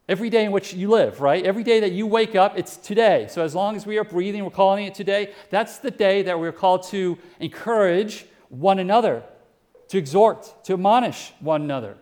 Every 0.09 0.31
day 0.31 0.45
in 0.45 0.51
which 0.51 0.75
you 0.75 0.91
live, 0.91 1.21
right? 1.21 1.45
Every 1.45 1.63
day 1.63 1.81
that 1.81 1.93
you 1.93 2.07
wake 2.07 2.35
up, 2.35 2.59
it's 2.59 2.77
today. 2.77 3.29
So 3.31 3.45
as 3.45 3.55
long 3.55 3.77
as 3.77 3.87
we 3.87 3.99
are 3.99 4.05
breathing, 4.05 4.43
we're 4.43 4.51
calling 4.51 4.85
it 4.85 4.95
today. 4.95 5.33
That's 5.51 5.79
the 5.79 5.93
day 5.93 6.23
that 6.23 6.41
we're 6.41 6.53
called 6.53 6.83
to 6.89 7.19
encourage 7.39 8.27
one 8.49 8.81
another, 8.81 9.23
to 9.89 9.99
exhort, 9.99 10.65
to 10.65 10.75
admonish 10.75 11.33
one 11.39 11.63
another. 11.63 11.97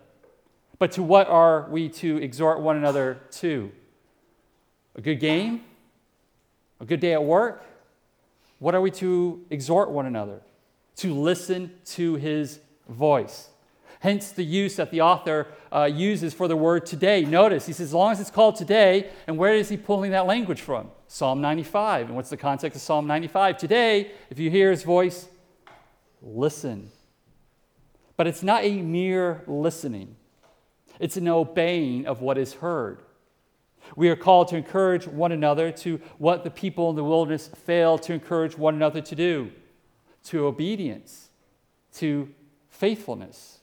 But 0.78 0.92
to 0.92 1.02
what 1.02 1.28
are 1.28 1.69
we 1.71 1.90
to 1.90 2.16
exhort 2.16 2.61
one 2.61 2.76
another 2.76 3.21
to? 3.33 3.71
A 4.97 5.02
good 5.02 5.21
game? 5.21 5.62
A 6.80 6.87
good 6.87 7.00
day 7.00 7.12
at 7.12 7.23
work? 7.23 7.62
What 8.61 8.75
are 8.75 8.80
we 8.80 8.90
to 8.92 9.45
exhort 9.50 9.90
one 9.90 10.07
another? 10.07 10.40
To 10.97 11.12
listen 11.12 11.75
to 11.85 12.14
his 12.14 12.61
voice. 12.88 13.50
Hence 14.00 14.33
the 14.33 14.42
use 14.42 14.76
that 14.76 14.90
the 14.90 15.02
author 15.02 15.47
uh, 15.71 15.85
uses 15.85 16.35
for 16.35 16.49
the 16.49 16.57
word 16.57 16.87
today. 16.87 17.25
Notice, 17.25 17.66
he 17.66 17.73
says, 17.73 17.88
as 17.88 17.95
long 17.95 18.12
as 18.12 18.21
it's 18.21 18.30
called 18.30 18.57
today, 18.57 19.11
and 19.26 19.37
where 19.37 19.54
is 19.54 19.69
he 19.69 19.76
pulling 19.76 20.11
that 20.12 20.26
language 20.26 20.61
from? 20.61 20.90
Psalm 21.07 21.40
95. 21.40 22.07
And 22.07 22.16
what's 22.16 22.30
the 22.30 22.37
context 22.37 22.76
of 22.76 22.83
Psalm 22.83 23.07
95? 23.07 23.59
Today, 23.59 24.11
if 24.30 24.38
you 24.38 24.50
hear 24.50 24.71
his 24.71 24.83
voice, 24.83 25.28
listen. 26.23 26.90
But 28.16 28.26
it's 28.26 28.42
not 28.42 28.64
a 28.64 28.83
mere 28.83 29.42
listening, 29.47 30.16
it's 30.99 31.16
an 31.16 31.28
obeying 31.28 32.07
of 32.07 32.21
what 32.21 32.37
is 32.38 32.54
heard. 32.54 33.02
We 33.97 34.09
are 34.09 34.16
called 34.16 34.49
to 34.49 34.57
encourage 34.57 35.07
one 35.07 35.33
another 35.33 35.73
to 35.73 36.00
what 36.19 36.45
the 36.45 36.50
people 36.50 36.90
in 36.90 36.97
the 36.97 37.04
wilderness 37.04 37.49
failed 37.49 38.02
to 38.04 38.12
encourage 38.12 38.57
one 38.57 38.75
another 38.75 39.00
to 39.00 39.14
do 39.14 39.52
to 40.23 40.47
obedience, 40.47 41.30
to 41.95 42.28
faithfulness. 42.69 43.60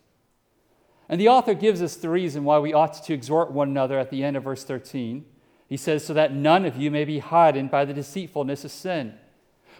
And 1.09 1.21
the 1.21 1.29
author 1.29 1.53
gives 1.53 1.81
us 1.81 1.95
the 1.95 2.09
reason 2.09 2.43
why 2.43 2.59
we 2.59 2.73
ought 2.73 3.01
to 3.03 3.13
exhort 3.13 3.51
one 3.51 3.69
another 3.69 3.97
at 3.97 4.09
the 4.09 4.23
end 4.23 4.35
of 4.35 4.43
verse 4.43 4.63
13. 4.63 5.25
He 5.67 5.77
says, 5.77 6.05
So 6.05 6.13
that 6.13 6.33
none 6.33 6.65
of 6.65 6.75
you 6.75 6.91
may 6.91 7.05
be 7.05 7.19
hardened 7.19 7.71
by 7.71 7.85
the 7.85 7.93
deceitfulness 7.93 8.65
of 8.65 8.71
sin. 8.71 9.13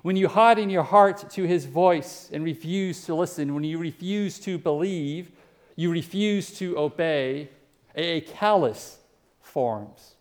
When 0.04 0.16
you 0.16 0.28
harden 0.28 0.70
your 0.70 0.84
heart 0.84 1.30
to 1.32 1.44
his 1.44 1.66
voice 1.66 2.30
and 2.32 2.44
refuse 2.44 3.04
to 3.06 3.16
listen, 3.16 3.54
when 3.54 3.64
you 3.64 3.78
refuse 3.78 4.40
to 4.40 4.58
believe, 4.58 5.32
you 5.76 5.92
refuse 5.92 6.58
to 6.60 6.78
obey, 6.78 7.50
a, 7.96 8.22
callus 8.22 9.00
forms. 9.42 10.16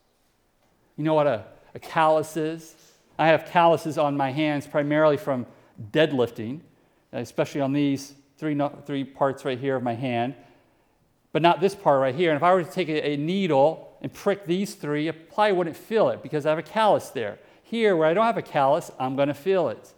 You 0.97 1.05
know 1.05 1.15
what 1.15 1.27
a, 1.27 1.45
a 1.75 1.79
callus 1.79 2.37
is? 2.37 2.75
I 3.19 3.29
have 3.29 3.47
calluses 3.47 3.99
on 3.99 4.17
my 4.17 4.33
hands 4.33 4.67
primarily 4.67 5.17
from 5.17 5.47
deadlifting, 5.93 6.61
especially 7.13 7.61
on 7.61 7.73
these 7.73 8.15
three, 8.39 8.59
three 8.87 9.05
parts 9.05 9.45
right 9.45 9.59
here 9.59 9.77
of 9.77 9.83
my 9.83 9.95
hand, 9.95 10.35
but 11.37 11.43
not 11.43 11.61
this 11.61 11.75
part 11.75 12.01
right 12.01 12.15
here. 12.15 12.31
And 12.31 12.37
if 12.39 12.43
I 12.43 12.55
were 12.55 12.65
to 12.65 12.71
take 12.71 12.89
a, 12.89 13.15
needle 13.19 13.93
and 14.01 14.11
prick 14.11 14.47
these 14.47 14.75
three, 14.75 15.07
I 15.07 15.13
probably 15.13 15.53
wouldn't 15.53 15.77
feel 15.77 16.09
it 16.09 16.23
because 16.23 16.47
I 16.47 16.49
have 16.49 16.59
a 16.59 16.63
callus 16.63 17.11
there. 17.11 17.39
Here, 17.63 17.95
where 17.95 18.09
I 18.09 18.15
don't 18.15 18.25
have 18.25 18.39
a 18.39 18.43
callus, 18.43 18.91
I'm 18.99 19.17
going 19.17 19.29
to 19.29 19.35
feel 19.35 19.69
it. 19.69 19.93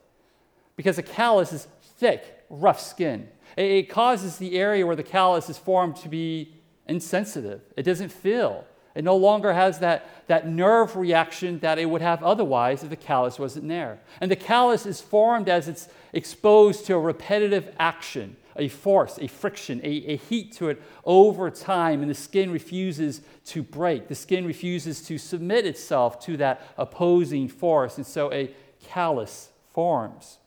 Because 0.75 0.99
a 0.99 1.03
callus 1.05 1.53
is 1.53 1.69
thick, 1.97 2.45
rough 2.51 2.81
skin. 2.81 3.29
It 3.57 3.89
causes 3.89 4.39
the 4.39 4.59
area 4.59 4.85
where 4.85 4.97
the 4.97 5.05
callus 5.05 5.49
is 5.49 5.57
formed 5.57 5.95
to 5.99 6.09
be 6.09 6.57
insensitive. 6.89 7.61
It 7.77 7.85
doesn't 7.85 8.11
feel. 8.11 8.65
It 8.97 9.05
no 9.05 9.15
longer 9.15 9.53
has 9.53 9.79
that, 9.79 10.27
that 10.27 10.49
nerve 10.49 10.97
reaction 10.97 11.61
that 11.61 11.79
it 11.79 11.89
would 11.89 12.03
have 12.03 12.21
otherwise 12.25 12.83
if 12.83 12.91
the 12.91 12.97
callus 12.97 13.39
wasn't 13.39 13.69
there. 13.69 14.01
And 14.21 14.29
the 14.29 14.35
callus 14.35 14.87
is 14.87 15.01
formed 15.01 15.49
as 15.49 15.69
it's 15.69 15.89
exposed 16.13 16.85
to 16.87 16.97
a 16.97 16.99
repetitive 16.99 17.73
action, 17.79 18.37
a 18.59 18.69
force, 18.69 19.19
a 19.21 19.29
friction, 19.29 19.81
a, 19.83 19.89
a 19.89 20.17
heat 20.17 20.53
to 20.55 20.69
it 20.69 20.83
over 21.05 21.51
time, 21.51 22.03
and 22.03 22.11
the 22.11 22.15
skin 22.15 22.51
refuses 22.51 23.21
to 23.47 23.63
break. 23.63 24.09
The 24.09 24.15
skin 24.15 24.45
refuses 24.45 25.03
to 25.03 25.19
submit 25.19 25.67
itself 25.67 26.21
to 26.27 26.37
that 26.39 26.63
opposing 26.77 27.49
force, 27.49 27.97
and 27.97 28.07
so 28.07 28.33
a 28.33 28.51
callus 28.81 29.51
forms 29.73 30.39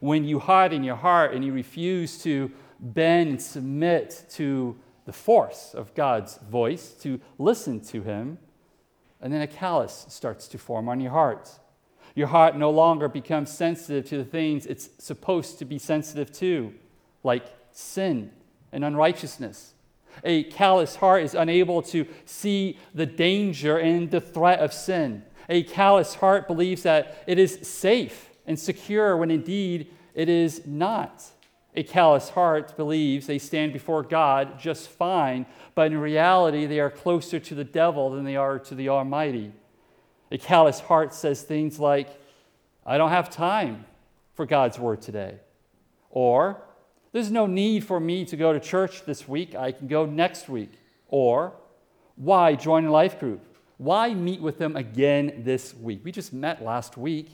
when 0.00 0.24
you 0.24 0.38
harden 0.38 0.82
your 0.82 0.96
heart 0.96 1.34
and 1.34 1.44
you 1.44 1.52
refuse 1.52 2.22
to 2.22 2.50
bend 2.80 3.30
and 3.30 3.40
submit 3.40 4.24
to 4.30 4.76
the 5.04 5.12
force 5.12 5.74
of 5.74 5.94
God's 5.94 6.38
voice, 6.38 6.92
to 7.02 7.20
listen 7.38 7.80
to 7.80 8.02
Him, 8.02 8.38
and 9.20 9.32
then 9.32 9.42
a 9.42 9.46
callus 9.46 10.06
starts 10.08 10.48
to 10.48 10.58
form 10.58 10.88
on 10.88 11.00
your 11.00 11.12
heart. 11.12 11.50
Your 12.14 12.28
heart 12.28 12.56
no 12.56 12.70
longer 12.70 13.08
becomes 13.08 13.50
sensitive 13.50 14.08
to 14.10 14.18
the 14.18 14.24
things 14.24 14.66
it's 14.66 14.90
supposed 14.98 15.58
to 15.58 15.64
be 15.64 15.78
sensitive 15.78 16.32
to, 16.32 16.74
like 17.22 17.44
sin 17.72 18.30
and 18.72 18.84
unrighteousness. 18.84 19.74
A 20.24 20.44
callous 20.44 20.96
heart 20.96 21.22
is 21.22 21.34
unable 21.34 21.82
to 21.82 22.06
see 22.24 22.78
the 22.94 23.06
danger 23.06 23.78
and 23.78 24.10
the 24.10 24.20
threat 24.20 24.58
of 24.58 24.72
sin. 24.72 25.22
A 25.48 25.62
callous 25.62 26.14
heart 26.16 26.46
believes 26.46 26.82
that 26.82 27.22
it 27.26 27.38
is 27.38 27.58
safe 27.62 28.30
and 28.46 28.58
secure 28.58 29.16
when 29.16 29.30
indeed 29.30 29.92
it 30.14 30.28
is 30.28 30.66
not. 30.66 31.24
A 31.74 31.84
callous 31.84 32.30
heart 32.30 32.76
believes 32.76 33.26
they 33.26 33.38
stand 33.38 33.72
before 33.72 34.02
God 34.02 34.58
just 34.58 34.88
fine, 34.88 35.46
but 35.74 35.92
in 35.92 35.98
reality, 35.98 36.66
they 36.66 36.80
are 36.80 36.90
closer 36.90 37.38
to 37.38 37.54
the 37.54 37.64
devil 37.64 38.10
than 38.10 38.24
they 38.24 38.36
are 38.36 38.58
to 38.58 38.74
the 38.74 38.88
Almighty. 38.88 39.52
A 40.30 40.38
callous 40.38 40.80
heart 40.80 41.12
says 41.12 41.42
things 41.42 41.78
like, 41.78 42.08
I 42.86 42.98
don't 42.98 43.10
have 43.10 43.30
time 43.30 43.84
for 44.34 44.46
God's 44.46 44.78
word 44.78 45.02
today. 45.02 45.36
Or, 46.10 46.62
there's 47.12 47.30
no 47.30 47.46
need 47.46 47.84
for 47.84 47.98
me 47.98 48.24
to 48.26 48.36
go 48.36 48.52
to 48.52 48.60
church 48.60 49.04
this 49.04 49.26
week. 49.26 49.54
I 49.54 49.72
can 49.72 49.88
go 49.88 50.06
next 50.06 50.48
week. 50.48 50.72
Or, 51.08 51.52
why 52.16 52.54
join 52.54 52.84
a 52.84 52.90
life 52.90 53.18
group? 53.18 53.40
Why 53.78 54.14
meet 54.14 54.40
with 54.40 54.58
them 54.58 54.76
again 54.76 55.42
this 55.44 55.74
week? 55.74 56.02
We 56.04 56.12
just 56.12 56.32
met 56.32 56.62
last 56.62 56.96
week. 56.96 57.30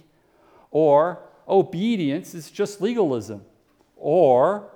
Or, 0.71 1.19
obedience 1.47 2.35
is 2.35 2.51
just 2.51 2.81
legalism. 2.81 3.45
Or, 3.97 4.71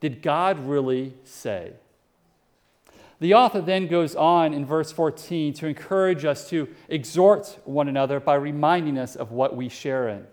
did 0.00 0.22
God 0.22 0.58
really 0.66 1.14
say? 1.24 1.72
The 3.20 3.34
author 3.34 3.60
then 3.60 3.88
goes 3.88 4.14
on 4.14 4.54
in 4.54 4.64
verse 4.64 4.92
14 4.92 5.52
to 5.54 5.66
encourage 5.66 6.24
us 6.24 6.48
to 6.50 6.68
exhort 6.88 7.58
one 7.64 7.88
another 7.88 8.20
by 8.20 8.36
reminding 8.36 8.96
us 8.96 9.16
of 9.16 9.32
what 9.32 9.56
we 9.56 9.68
share 9.68 10.08
in. 10.08 10.26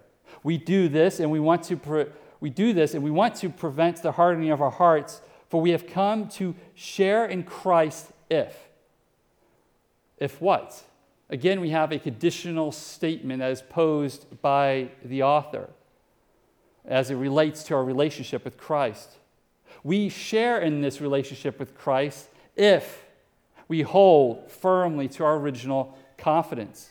We 0.44 0.58
do 0.58 0.88
this 0.88 1.20
and 1.20 1.32
we 1.32 1.40
want 1.40 1.64
to 1.64 1.78
pre- 1.78 2.06
we 2.40 2.52
do 2.52 2.74
this 2.74 2.94
and 2.94 3.04
we 3.04 3.10
want 3.10 3.36
to 3.38 3.50
prevent 3.50 4.04
the 4.04 4.12
hardening 4.12 4.52
of 4.52 4.62
our 4.62 4.70
hearts, 4.70 5.22
for 5.50 5.62
we 5.62 5.72
have 5.72 5.88
come 5.88 6.28
to 6.30 6.54
share 6.76 7.26
in 7.26 7.44
Christ 7.44 8.12
if. 8.30 8.56
If 10.18 10.40
what? 10.40 10.84
Again, 11.30 11.60
we 11.60 11.72
have 11.72 11.92
a 11.92 11.98
conditional 11.98 12.72
statement 12.72 13.40
that 13.40 13.52
is 13.52 13.64
posed 13.64 14.42
by 14.44 14.90
the 15.04 15.24
author 15.24 15.70
as 16.86 17.10
it 17.10 17.16
relates 17.16 17.64
to 17.64 17.74
our 17.74 17.84
relationship 17.84 18.46
with 18.46 18.58
Christ. 18.58 19.14
We 19.84 20.10
share 20.10 20.60
in 20.60 20.82
this 20.82 21.02
relationship 21.02 21.58
with 21.58 21.76
Christ 21.76 22.28
if 22.56 23.06
we 23.68 23.82
hold 23.82 24.52
firmly 24.52 25.08
to 25.10 25.24
our 25.24 25.38
original 25.38 25.98
confidence. 26.18 26.90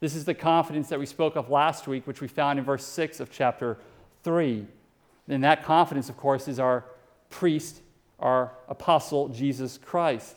This 0.00 0.14
is 0.14 0.24
the 0.24 0.34
confidence 0.34 0.88
that 0.88 0.98
we 0.98 1.06
spoke 1.06 1.36
of 1.36 1.48
last 1.48 1.86
week, 1.86 2.06
which 2.06 2.20
we 2.20 2.28
found 2.28 2.58
in 2.58 2.64
verse 2.64 2.84
6 2.84 3.20
of 3.20 3.30
chapter 3.30 3.78
3. 4.22 4.66
And 5.28 5.44
that 5.44 5.64
confidence, 5.64 6.08
of 6.08 6.16
course, 6.16 6.46
is 6.46 6.58
our 6.58 6.84
priest, 7.30 7.80
our 8.20 8.52
apostle, 8.68 9.28
Jesus 9.28 9.78
Christ. 9.78 10.36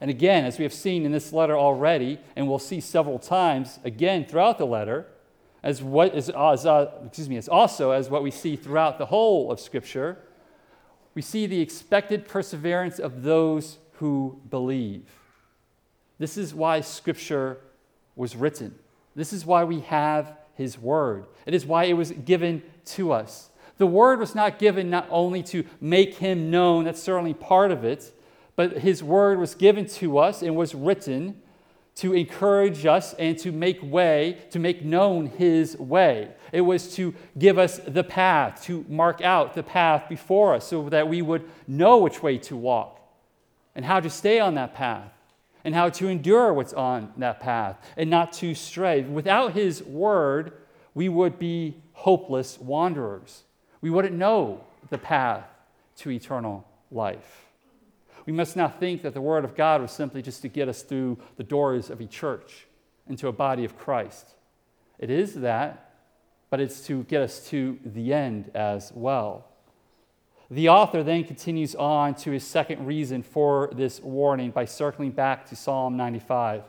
And 0.00 0.10
again, 0.10 0.44
as 0.44 0.58
we 0.58 0.62
have 0.62 0.72
seen 0.72 1.04
in 1.04 1.10
this 1.10 1.32
letter 1.32 1.56
already, 1.56 2.20
and 2.36 2.48
we'll 2.48 2.60
see 2.60 2.80
several 2.80 3.18
times 3.18 3.80
again 3.84 4.24
throughout 4.24 4.58
the 4.58 4.66
letter, 4.66 5.06
as 5.62 5.82
what 5.82 6.14
is 6.14 6.30
as, 6.30 6.64
uh, 6.64 6.92
excuse 7.04 7.28
me, 7.28 7.36
as 7.36 7.48
also 7.48 7.90
as 7.90 8.08
what 8.08 8.22
we 8.22 8.30
see 8.30 8.54
throughout 8.54 8.98
the 8.98 9.06
whole 9.06 9.50
of 9.50 9.58
Scripture, 9.58 10.18
we 11.18 11.22
see 11.22 11.46
the 11.46 11.60
expected 11.60 12.28
perseverance 12.28 13.00
of 13.00 13.24
those 13.24 13.78
who 13.94 14.40
believe. 14.50 15.02
This 16.20 16.38
is 16.38 16.54
why 16.54 16.80
Scripture 16.80 17.58
was 18.14 18.36
written. 18.36 18.78
This 19.16 19.32
is 19.32 19.44
why 19.44 19.64
we 19.64 19.80
have 19.80 20.36
His 20.54 20.78
Word. 20.78 21.26
It 21.44 21.54
is 21.54 21.66
why 21.66 21.86
it 21.86 21.94
was 21.94 22.12
given 22.12 22.62
to 22.94 23.10
us. 23.10 23.50
The 23.78 23.86
Word 23.88 24.20
was 24.20 24.36
not 24.36 24.60
given 24.60 24.90
not 24.90 25.08
only 25.10 25.42
to 25.42 25.64
make 25.80 26.14
Him 26.14 26.52
known, 26.52 26.84
that's 26.84 27.02
certainly 27.02 27.34
part 27.34 27.72
of 27.72 27.82
it, 27.82 28.12
but 28.54 28.78
His 28.78 29.02
Word 29.02 29.40
was 29.40 29.56
given 29.56 29.86
to 29.86 30.18
us 30.18 30.40
and 30.40 30.54
was 30.54 30.72
written 30.72 31.42
to 31.98 32.14
encourage 32.14 32.86
us 32.86 33.12
and 33.14 33.36
to 33.38 33.50
make 33.50 33.82
way, 33.82 34.38
to 34.50 34.60
make 34.60 34.84
known 34.84 35.26
His 35.26 35.76
way. 35.76 36.30
It 36.52 36.60
was 36.60 36.94
to 36.94 37.12
give 37.36 37.58
us 37.58 37.78
the 37.78 38.04
path, 38.04 38.62
to 38.64 38.84
mark 38.88 39.20
out 39.20 39.54
the 39.54 39.64
path 39.64 40.08
before 40.08 40.54
us 40.54 40.66
so 40.68 40.88
that 40.90 41.08
we 41.08 41.22
would 41.22 41.48
know 41.66 41.98
which 41.98 42.22
way 42.22 42.38
to 42.38 42.56
walk 42.56 43.00
and 43.74 43.84
how 43.84 43.98
to 43.98 44.08
stay 44.08 44.38
on 44.38 44.54
that 44.54 44.74
path 44.74 45.10
and 45.64 45.74
how 45.74 45.88
to 45.88 46.06
endure 46.06 46.52
what's 46.52 46.72
on 46.72 47.12
that 47.16 47.40
path 47.40 47.76
and 47.96 48.08
not 48.08 48.32
to 48.34 48.54
stray. 48.54 49.02
Without 49.02 49.54
His 49.54 49.82
word, 49.82 50.52
we 50.94 51.08
would 51.08 51.36
be 51.36 51.82
hopeless 51.94 52.60
wanderers. 52.60 53.42
We 53.80 53.90
wouldn't 53.90 54.14
know 54.14 54.64
the 54.88 54.98
path 54.98 55.44
to 55.96 56.12
eternal 56.12 56.64
life. 56.92 57.47
We 58.28 58.34
must 58.34 58.56
not 58.56 58.78
think 58.78 59.00
that 59.04 59.14
the 59.14 59.22
Word 59.22 59.46
of 59.46 59.56
God 59.56 59.80
was 59.80 59.90
simply 59.90 60.20
just 60.20 60.42
to 60.42 60.48
get 60.48 60.68
us 60.68 60.82
through 60.82 61.16
the 61.38 61.42
doors 61.42 61.88
of 61.88 61.98
a 62.02 62.04
church 62.04 62.66
into 63.08 63.26
a 63.26 63.32
body 63.32 63.64
of 63.64 63.78
Christ. 63.78 64.34
It 64.98 65.08
is 65.08 65.36
that, 65.36 65.94
but 66.50 66.60
it's 66.60 66.82
to 66.88 67.04
get 67.04 67.22
us 67.22 67.48
to 67.48 67.78
the 67.86 68.12
end 68.12 68.50
as 68.54 68.92
well. 68.94 69.46
The 70.50 70.68
author 70.68 71.02
then 71.02 71.24
continues 71.24 71.74
on 71.74 72.16
to 72.16 72.30
his 72.30 72.44
second 72.44 72.84
reason 72.84 73.22
for 73.22 73.70
this 73.72 73.98
warning 73.98 74.50
by 74.50 74.66
circling 74.66 75.12
back 75.12 75.46
to 75.46 75.56
Psalm 75.56 75.96
95. 75.96 76.64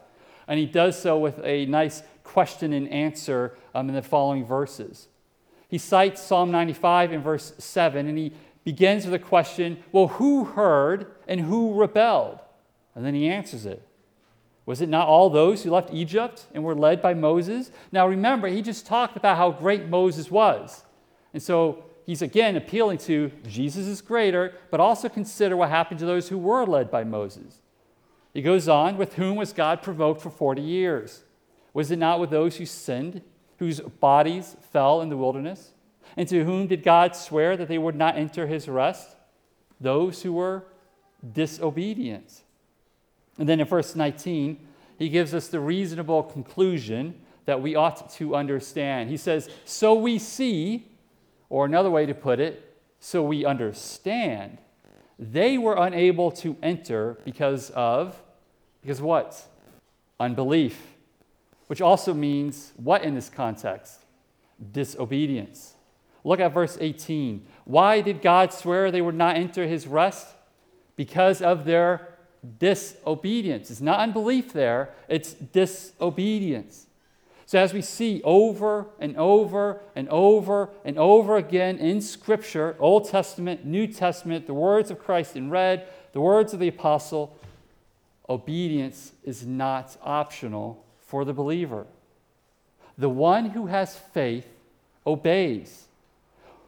And 0.47 0.61
he 0.61 0.65
does 0.65 0.97
so 0.97 1.19
with 1.19 1.41
a 1.43 1.65
nice 1.65 2.03
question 2.23 2.71
and 2.71 2.87
answer 2.87 3.57
um, 3.75 3.89
in 3.89 3.95
the 3.95 4.01
following 4.01 4.45
verses. 4.45 5.09
He 5.67 5.77
cites 5.77 6.21
Psalm 6.21 6.51
95 6.51 7.11
in 7.11 7.21
verse 7.21 7.53
7, 7.59 8.07
and 8.07 8.17
he 8.17 8.31
begins 8.63 9.05
with 9.05 9.13
a 9.13 9.19
question 9.19 9.83
well, 9.91 10.07
who 10.07 10.45
heard 10.45 11.11
and 11.27 11.41
who 11.41 11.73
rebelled? 11.73 12.39
And 12.95 13.05
then 13.05 13.13
he 13.13 13.27
answers 13.27 13.65
it. 13.65 13.85
Was 14.65 14.81
it 14.81 14.89
not 14.89 15.07
all 15.07 15.29
those 15.29 15.63
who 15.63 15.71
left 15.71 15.91
Egypt 15.91 16.45
and 16.53 16.63
were 16.63 16.75
led 16.75 17.01
by 17.01 17.13
Moses? 17.15 17.71
Now 17.91 18.07
remember, 18.07 18.47
he 18.47 18.61
just 18.61 18.85
talked 18.85 19.17
about 19.17 19.37
how 19.37 19.51
great 19.51 19.87
Moses 19.87 20.29
was. 20.29 20.83
And 21.33 21.41
so 21.41 21.85
he's 22.05 22.21
again 22.21 22.55
appealing 22.55 22.99
to 22.99 23.31
Jesus 23.47 23.87
is 23.87 24.01
greater, 24.01 24.53
but 24.69 24.79
also 24.79 25.09
consider 25.09 25.57
what 25.57 25.69
happened 25.69 25.99
to 26.01 26.05
those 26.05 26.29
who 26.29 26.37
were 26.37 26.65
led 26.65 26.91
by 26.91 27.03
Moses. 27.03 27.61
He 28.33 28.43
goes 28.43 28.67
on, 28.67 28.97
with 28.97 29.15
whom 29.15 29.35
was 29.37 29.53
God 29.53 29.81
provoked 29.81 30.21
for 30.21 30.29
40 30.29 30.61
years? 30.61 31.23
Was 31.73 31.89
it 31.89 31.97
not 31.97 32.19
with 32.19 32.29
those 32.29 32.57
who 32.57 32.65
sinned, 32.65 33.21
whose 33.57 33.79
bodies 33.79 34.55
fell 34.71 35.01
in 35.01 35.09
the 35.09 35.17
wilderness? 35.17 35.71
And 36.19 36.27
to 36.27 36.43
whom 36.43 36.67
did 36.67 36.83
God 36.83 37.15
swear 37.15 37.55
that 37.55 37.69
they 37.69 37.77
would 37.77 37.95
not 37.95 38.17
enter 38.17 38.45
his 38.45 38.67
rest? 38.67 39.15
Those 39.79 40.21
who 40.21 40.33
were 40.33 40.65
disobedient. 41.31 42.41
And 43.37 43.47
then 43.47 43.61
in 43.61 43.65
verse 43.65 43.95
19, 43.95 44.59
he 44.97 45.07
gives 45.07 45.33
us 45.33 45.47
the 45.47 45.61
reasonable 45.61 46.23
conclusion 46.23 47.21
that 47.45 47.61
we 47.61 47.73
ought 47.73 48.09
to 48.15 48.35
understand. 48.35 49.09
He 49.09 49.15
says, 49.15 49.49
So 49.63 49.93
we 49.93 50.19
see, 50.19 50.89
or 51.47 51.63
another 51.63 51.89
way 51.89 52.05
to 52.05 52.13
put 52.13 52.41
it, 52.41 52.75
so 52.99 53.23
we 53.23 53.45
understand, 53.45 54.57
they 55.17 55.57
were 55.57 55.77
unable 55.77 56.31
to 56.31 56.57
enter 56.61 57.17
because 57.23 57.69
of, 57.69 58.21
because 58.81 59.01
what? 59.01 59.41
Unbelief. 60.19 60.95
Which 61.67 61.79
also 61.79 62.13
means 62.13 62.73
what 62.75 63.05
in 63.05 63.15
this 63.15 63.29
context? 63.29 64.03
Disobedience. 64.73 65.75
Look 66.23 66.39
at 66.39 66.53
verse 66.53 66.77
18. 66.79 67.45
Why 67.65 68.01
did 68.01 68.21
God 68.21 68.53
swear 68.53 68.91
they 68.91 69.01
would 69.01 69.15
not 69.15 69.35
enter 69.35 69.65
his 69.65 69.87
rest? 69.87 70.27
Because 70.95 71.41
of 71.41 71.65
their 71.65 72.09
disobedience. 72.59 73.69
It's 73.69 73.81
not 73.81 73.99
unbelief 73.99 74.53
there, 74.53 74.89
it's 75.07 75.33
disobedience. 75.33 76.87
So, 77.45 77.57
as 77.57 77.73
we 77.73 77.81
see 77.81 78.21
over 78.23 78.85
and 78.99 79.17
over 79.17 79.81
and 79.95 80.07
over 80.09 80.69
and 80.85 80.99
over 80.99 81.35
again 81.35 81.79
in 81.79 81.99
Scripture, 81.99 82.75
Old 82.77 83.09
Testament, 83.09 83.65
New 83.65 83.87
Testament, 83.87 84.45
the 84.45 84.53
words 84.53 84.91
of 84.91 84.99
Christ 84.99 85.35
in 85.35 85.49
red, 85.49 85.87
the 86.13 86.21
words 86.21 86.53
of 86.53 86.59
the 86.59 86.67
apostle, 86.67 87.35
obedience 88.29 89.13
is 89.23 89.47
not 89.47 89.97
optional 90.03 90.85
for 90.99 91.25
the 91.25 91.33
believer. 91.33 91.87
The 92.99 93.09
one 93.09 93.49
who 93.49 93.65
has 93.65 93.97
faith 93.97 94.45
obeys. 95.07 95.87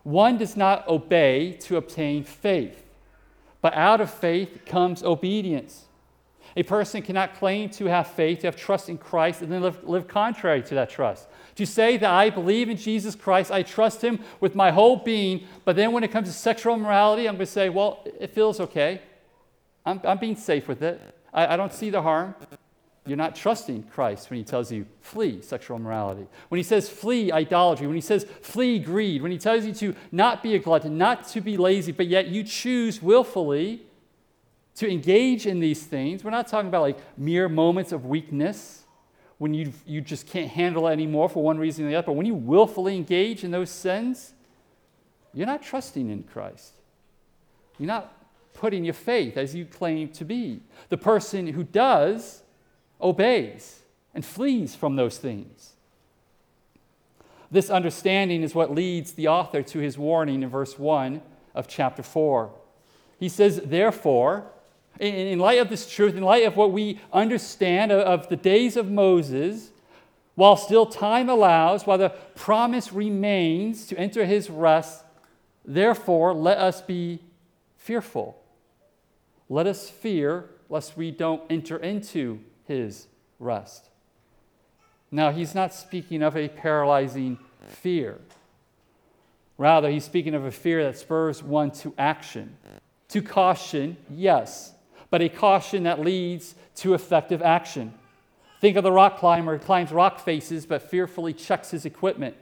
One 0.04 0.38
does 0.38 0.58
not 0.58 0.88
obey 0.88 1.54
to 1.62 1.78
obtain 1.78 2.24
faith. 2.24 2.84
But 3.62 3.74
out 3.76 4.02
of 4.02 4.12
faith 4.12 4.66
comes 4.66 5.04
obedience. 5.04 5.86
A 6.56 6.64
person 6.64 7.02
cannot 7.02 7.36
claim 7.36 7.70
to 7.72 7.86
have 7.86 8.08
faith, 8.08 8.40
to 8.40 8.48
have 8.48 8.56
trust 8.56 8.90
in 8.90 8.98
Christ, 8.98 9.42
and 9.42 9.52
then 9.52 9.62
live, 9.62 9.88
live, 9.88 10.08
contrary 10.08 10.62
to 10.64 10.76
that 10.76 10.90
trust. 10.90 11.28
To 11.56 11.66
say 11.66 11.98
that 11.98 12.10
I 12.10 12.30
believe 12.30 12.70
in 12.70 12.78
Jesus 12.78 13.16
Christ, 13.16 13.52
I 13.52 13.64
trust 13.64 14.02
Him 14.02 14.20
with 14.40 14.56
my 14.56 14.72
whole 14.72 14.98
being, 14.98 15.46
but 15.64 15.76
then 15.76 15.92
when 15.92 16.04
it 16.04 16.12
comes 16.12 16.28
to 16.28 16.34
sexual 16.34 16.76
morality, 16.78 17.28
I'm 17.28 17.36
going 17.36 17.46
to 17.46 17.52
say, 17.52 17.70
well, 17.70 18.06
it 18.20 18.32
feels 18.32 18.60
okay. 18.60 19.02
I'm, 19.86 20.02
I'm 20.04 20.18
being 20.18 20.36
safe 20.36 20.68
with 20.68 20.82
it. 20.82 21.00
I, 21.34 21.54
I 21.54 21.58
don't 21.58 21.74
see 21.74 21.90
the 21.90 22.02
harm. 22.02 22.36
You're 23.06 23.18
not 23.18 23.36
trusting 23.36 23.84
Christ 23.84 24.30
when 24.30 24.38
he 24.38 24.44
tells 24.44 24.72
you 24.72 24.86
flee 25.00 25.42
sexual 25.42 25.78
immorality. 25.78 26.28
When 26.50 26.58
he 26.60 26.64
says 26.64 26.88
flee 26.88 27.32
idolatry, 27.32 27.88
when 27.88 27.96
he 27.96 28.02
says 28.02 28.26
flee 28.42 28.78
greed, 28.78 29.24
when 29.24 29.32
he 29.32 29.40
tells 29.40 29.66
you 29.66 29.74
to 29.74 29.96
not 30.12 30.44
be 30.44 30.54
a 30.54 30.60
glutton, 30.60 30.98
not 31.00 31.28
to 31.30 31.42
be 31.42 31.58
lazy, 31.58 31.92
but 31.92 32.06
yet 32.06 32.28
you 32.28 32.44
choose 32.44 33.02
willfully 33.02 33.82
to 34.76 34.88
engage 34.88 35.48
in 35.48 35.60
these 35.60 35.84
things. 35.84 36.24
We're 36.24 36.30
not 36.30 36.48
talking 36.48 36.68
about 36.70 36.84
like 36.84 37.00
mere 37.18 37.50
moments 37.50 37.92
of 37.92 38.06
weakness. 38.06 38.84
when 39.42 39.56
you, 39.56 39.74
you 39.88 40.02
just 40.02 40.28
can't 40.28 40.52
handle 40.52 40.88
it 40.88 40.92
anymore 40.92 41.28
for 41.28 41.42
one 41.42 41.58
reason 41.58 41.84
or 41.84 41.90
the 41.90 41.96
other. 41.96 42.06
But 42.06 42.14
when 42.14 42.28
you 42.28 42.36
willfully 42.36 42.96
engage 42.96 43.44
in 43.44 43.50
those 43.50 43.72
sins, 43.72 44.34
you're 45.34 45.48
not 45.48 45.64
trusting 45.64 46.12
in 46.12 46.22
Christ. 46.22 46.74
You're 47.80 47.88
not 47.88 48.14
putting 48.54 48.86
your 48.86 48.94
faith 48.94 49.38
as 49.38 49.56
you 49.56 49.66
claim 49.66 50.10
to 50.10 50.26
be. 50.26 50.62
The 50.90 50.98
person 50.98 51.48
who 51.48 51.64
does 51.64 52.41
obeys 53.02 53.82
and 54.14 54.26
flees 54.26 54.76
from 54.76 54.96
those 54.96 55.18
things. 55.18 55.74
This 57.50 57.70
understanding 57.70 58.44
is 58.44 58.56
what 58.56 58.74
leads 58.74 59.12
the 59.14 59.28
author 59.28 59.62
to 59.62 59.80
his 59.80 59.98
warning 59.98 60.42
in 60.42 60.50
verse 60.50 60.80
1 60.80 61.22
of 61.54 61.68
chapter 61.68 62.02
4. 62.02 62.52
He 63.20 63.28
says, 63.28 63.62
Therefore, 63.64 64.46
in, 65.00 65.40
light 65.40 65.60
of 65.60 65.70
this 65.70 65.90
truth, 65.90 66.16
in 66.16 66.24
light 66.24 66.46
of 66.46 66.56
what 66.56 66.72
we 66.72 67.00
understand 67.12 67.92
of, 67.92 68.30
the 68.30 68.38
days 68.38 68.78
of 68.78 68.90
Moses, 68.90 69.72
while 70.36 70.56
still 70.56 70.86
time 70.86 71.30
allows, 71.30 71.86
while 71.86 71.98
the 71.98 72.10
promise 72.36 72.94
remains 72.94 73.86
to 73.88 73.98
enter 73.98 74.26
his 74.26 74.50
rest, 74.50 75.04
therefore 75.66 76.34
let 76.34 76.58
us 76.58 76.82
be 76.82 77.20
fearful. 77.78 78.42
Let 79.50 79.68
us 79.68 79.90
fear 79.90 80.46
lest 80.70 80.96
we 80.96 81.12
don't 81.12 81.44
enter 81.50 81.78
into 81.78 82.40
his 82.72 83.08
rest. 83.40 83.90
Now, 85.12 85.32
he's 85.32 85.54
not 85.54 85.74
speaking 85.74 86.24
of 86.24 86.38
a 86.38 86.48
paralyzing 86.48 87.38
fear. 87.68 88.20
Rather, 89.58 89.90
he's 89.90 90.06
speaking 90.06 90.34
of 90.34 90.46
a 90.46 90.52
fear 90.52 90.84
that 90.84 90.98
spurs 90.98 91.44
one 91.44 91.72
to 91.72 91.94
action, 91.98 92.56
to 93.10 93.22
caution, 93.22 93.98
yes, 94.10 94.74
but 95.10 95.22
a 95.22 95.28
caution 95.30 95.84
that 95.84 96.00
leads 96.00 96.56
to 96.76 96.94
effective 96.94 97.42
action. 97.42 97.94
Think 98.62 98.78
of 98.78 98.84
the 98.84 98.92
rock 98.92 99.18
climber 99.18 99.58
who 99.58 99.64
climbs 99.64 99.92
rock 99.92 100.20
faces 100.20 100.66
but 100.66 100.82
fearfully 100.82 101.34
checks 101.34 101.72
his 101.72 101.86
equipment 101.86 102.36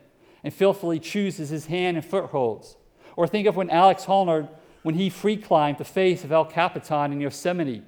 and 0.44 0.54
fearfully 0.54 1.00
chooses 1.00 1.50
his 1.50 1.66
hand 1.66 1.98
and 1.98 2.06
footholds. 2.06 2.78
Or 3.16 3.28
think 3.28 3.48
of 3.48 3.56
when 3.56 3.70
Alex 3.70 4.06
Honnold, 4.06 4.48
when 4.84 4.96
he 4.96 5.10
free 5.10 5.38
climbed 5.38 5.80
the 5.80 5.84
face 5.84 6.24
of 6.24 6.32
El 6.32 6.46
Capitan 6.46 7.12
in 7.12 7.20
Yosemite, 7.20 7.84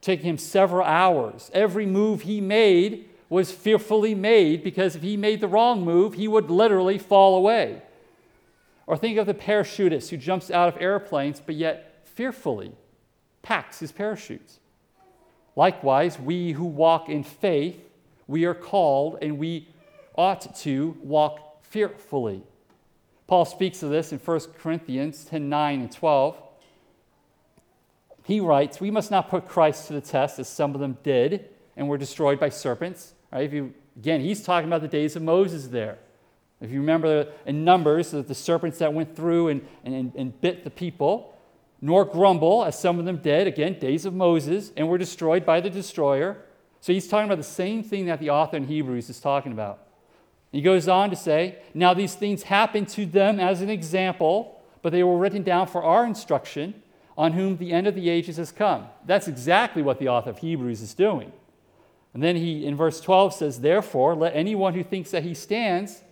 taking 0.00 0.26
him 0.26 0.38
several 0.38 0.84
hours. 0.86 1.50
Every 1.54 1.86
move 1.86 2.22
he 2.22 2.40
made 2.40 3.08
was 3.28 3.50
fearfully 3.50 4.14
made 4.14 4.62
because 4.62 4.96
if 4.96 5.02
he 5.02 5.16
made 5.16 5.40
the 5.40 5.48
wrong 5.48 5.84
move, 5.84 6.14
he 6.14 6.28
would 6.28 6.50
literally 6.50 6.98
fall 6.98 7.36
away. 7.36 7.82
Or 8.86 8.96
think 8.96 9.18
of 9.18 9.26
the 9.26 9.34
parachutist 9.34 10.10
who 10.10 10.16
jumps 10.16 10.50
out 10.50 10.68
of 10.68 10.80
airplanes 10.80 11.40
but 11.40 11.56
yet 11.56 12.02
fearfully 12.04 12.72
packs 13.42 13.80
his 13.80 13.92
parachutes. 13.92 14.60
Likewise, 15.56 16.18
we 16.18 16.52
who 16.52 16.64
walk 16.64 17.08
in 17.08 17.24
faith, 17.24 17.80
we 18.26 18.44
are 18.44 18.54
called 18.54 19.18
and 19.22 19.38
we 19.38 19.68
ought 20.16 20.54
to 20.56 20.96
walk 21.02 21.62
fearfully. 21.62 22.42
Paul 23.26 23.44
speaks 23.44 23.82
of 23.82 23.90
this 23.90 24.12
in 24.12 24.18
1 24.18 24.40
Corinthians 24.58 25.24
10 25.24 25.48
9 25.48 25.80
and 25.80 25.90
12. 25.92 26.36
He 28.26 28.40
writes, 28.40 28.80
We 28.80 28.90
must 28.90 29.12
not 29.12 29.28
put 29.28 29.46
Christ 29.46 29.86
to 29.86 29.92
the 29.92 30.00
test 30.00 30.40
as 30.40 30.48
some 30.48 30.74
of 30.74 30.80
them 30.80 30.98
did 31.04 31.48
and 31.76 31.88
were 31.88 31.96
destroyed 31.96 32.40
by 32.40 32.48
serpents. 32.48 33.14
Right? 33.32 33.44
If 33.44 33.52
you, 33.52 33.72
again, 33.96 34.20
he's 34.20 34.42
talking 34.42 34.68
about 34.68 34.80
the 34.80 34.88
days 34.88 35.14
of 35.14 35.22
Moses 35.22 35.68
there. 35.68 35.98
If 36.60 36.72
you 36.72 36.80
remember 36.80 37.28
in 37.44 37.64
Numbers, 37.64 38.10
the 38.10 38.34
serpents 38.34 38.78
that 38.78 38.92
went 38.92 39.14
through 39.14 39.48
and, 39.48 39.68
and, 39.84 40.12
and 40.16 40.40
bit 40.40 40.64
the 40.64 40.70
people 40.70 41.34
nor 41.80 42.04
grumble, 42.04 42.64
as 42.64 42.76
some 42.76 42.98
of 42.98 43.04
them 43.04 43.18
did, 43.18 43.46
again, 43.46 43.78
days 43.78 44.04
of 44.06 44.14
Moses, 44.14 44.72
and 44.76 44.88
were 44.88 44.98
destroyed 44.98 45.46
by 45.46 45.60
the 45.60 45.70
destroyer. 45.70 46.38
So 46.80 46.92
he's 46.92 47.06
talking 47.06 47.26
about 47.26 47.38
the 47.38 47.44
same 47.44 47.84
thing 47.84 48.06
that 48.06 48.18
the 48.18 48.30
author 48.30 48.56
in 48.56 48.66
Hebrews 48.66 49.08
is 49.08 49.20
talking 49.20 49.52
about. 49.52 49.80
He 50.50 50.62
goes 50.62 50.88
on 50.88 51.10
to 51.10 51.16
say, 51.16 51.58
Now 51.74 51.94
these 51.94 52.14
things 52.14 52.44
happened 52.44 52.88
to 52.90 53.06
them 53.06 53.38
as 53.38 53.60
an 53.60 53.70
example, 53.70 54.60
but 54.82 54.90
they 54.90 55.04
were 55.04 55.18
written 55.18 55.42
down 55.42 55.66
for 55.68 55.84
our 55.84 56.04
instruction, 56.04 56.82
on 57.16 57.32
whom 57.32 57.56
the 57.56 57.72
end 57.72 57.86
of 57.86 57.94
the 57.94 58.10
ages 58.10 58.36
has 58.36 58.52
come. 58.52 58.86
That's 59.06 59.28
exactly 59.28 59.82
what 59.82 59.98
the 59.98 60.08
author 60.08 60.30
of 60.30 60.38
Hebrews 60.38 60.82
is 60.82 60.94
doing. 60.94 61.32
And 62.12 62.22
then 62.22 62.36
he, 62.36 62.64
in 62.64 62.76
verse 62.76 63.00
12, 63.00 63.34
says, 63.34 63.60
Therefore, 63.60 64.14
let 64.14 64.34
anyone 64.34 64.74
who 64.74 64.82
thinks 64.82 65.10
that 65.10 65.22
he 65.22 65.34
stands 65.34 66.02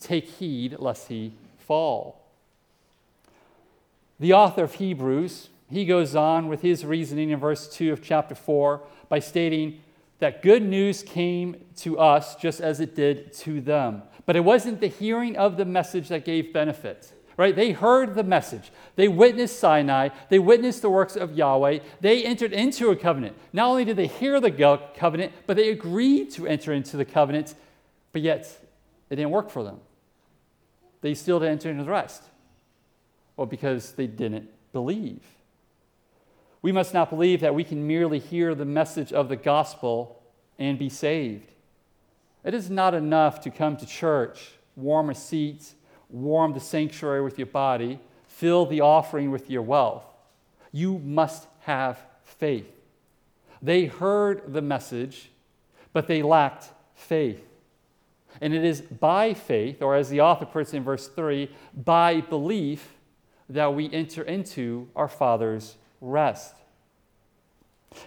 take 0.00 0.24
heed 0.24 0.76
lest 0.78 1.08
he 1.08 1.32
fall. 1.58 2.24
The 4.20 4.32
author 4.32 4.64
of 4.64 4.74
Hebrews, 4.74 5.48
he 5.70 5.84
goes 5.84 6.16
on 6.16 6.48
with 6.48 6.62
his 6.62 6.84
reasoning 6.84 7.30
in 7.30 7.38
verse 7.38 7.68
2 7.68 7.92
of 7.92 8.02
chapter 8.02 8.34
4 8.34 8.82
by 9.08 9.18
stating 9.18 9.80
that 10.18 10.42
good 10.42 10.62
news 10.62 11.02
came 11.02 11.64
to 11.76 11.98
us 11.98 12.34
just 12.36 12.60
as 12.60 12.80
it 12.80 12.96
did 12.96 13.32
to 13.32 13.60
them. 13.60 14.02
But 14.26 14.36
it 14.36 14.40
wasn't 14.40 14.80
the 14.80 14.88
hearing 14.88 15.36
of 15.36 15.56
the 15.56 15.64
message 15.64 16.08
that 16.08 16.24
gave 16.24 16.52
benefit. 16.52 17.12
Right? 17.38 17.54
They 17.54 17.70
heard 17.70 18.16
the 18.16 18.24
message. 18.24 18.72
They 18.96 19.06
witnessed 19.06 19.60
Sinai. 19.60 20.08
They 20.28 20.40
witnessed 20.40 20.82
the 20.82 20.90
works 20.90 21.14
of 21.16 21.36
Yahweh. 21.36 21.78
They 22.00 22.24
entered 22.24 22.52
into 22.52 22.90
a 22.90 22.96
covenant. 22.96 23.36
Not 23.52 23.68
only 23.68 23.84
did 23.84 23.96
they 23.96 24.08
hear 24.08 24.40
the 24.40 24.50
covenant, 24.96 25.32
but 25.46 25.56
they 25.56 25.70
agreed 25.70 26.32
to 26.32 26.48
enter 26.48 26.72
into 26.72 26.96
the 26.96 27.04
covenant, 27.04 27.54
but 28.12 28.22
yet 28.22 28.40
it 29.08 29.16
didn't 29.16 29.30
work 29.30 29.50
for 29.50 29.62
them. 29.62 29.78
They 31.00 31.14
still 31.14 31.38
didn't 31.38 31.52
enter 31.52 31.70
into 31.70 31.84
the 31.84 31.90
rest. 31.90 32.24
Well, 33.36 33.46
because 33.46 33.92
they 33.92 34.08
didn't 34.08 34.50
believe. 34.72 35.22
We 36.60 36.72
must 36.72 36.92
not 36.92 37.08
believe 37.08 37.40
that 37.42 37.54
we 37.54 37.62
can 37.62 37.86
merely 37.86 38.18
hear 38.18 38.52
the 38.56 38.64
message 38.64 39.12
of 39.12 39.28
the 39.28 39.36
gospel 39.36 40.20
and 40.58 40.76
be 40.76 40.88
saved. 40.88 41.52
It 42.42 42.52
is 42.52 42.68
not 42.68 42.94
enough 42.94 43.40
to 43.42 43.50
come 43.50 43.76
to 43.76 43.86
church, 43.86 44.54
warm 44.74 45.08
a 45.08 45.14
seat, 45.14 45.74
warm 46.08 46.52
the 46.52 46.60
sanctuary 46.60 47.22
with 47.22 47.38
your 47.38 47.46
body, 47.46 48.00
fill 48.26 48.66
the 48.66 48.80
offering 48.80 49.30
with 49.30 49.50
your 49.50 49.62
wealth. 49.62 50.04
You 50.72 50.98
must 50.98 51.46
have 51.60 51.98
faith. 52.24 52.68
They 53.60 53.86
heard 53.86 54.52
the 54.52 54.62
message, 54.62 55.30
but 55.92 56.06
they 56.06 56.22
lacked 56.22 56.70
faith. 56.94 57.44
And 58.40 58.54
it 58.54 58.64
is 58.64 58.82
by 58.82 59.34
faith, 59.34 59.82
or 59.82 59.96
as 59.96 60.10
the 60.10 60.20
author 60.20 60.46
puts 60.46 60.72
it 60.72 60.76
in 60.78 60.84
verse 60.84 61.08
3, 61.08 61.50
by 61.74 62.20
belief 62.20 62.94
that 63.48 63.74
we 63.74 63.90
enter 63.92 64.22
into 64.22 64.88
our 64.94 65.08
Father's 65.08 65.76
rest. 66.00 66.54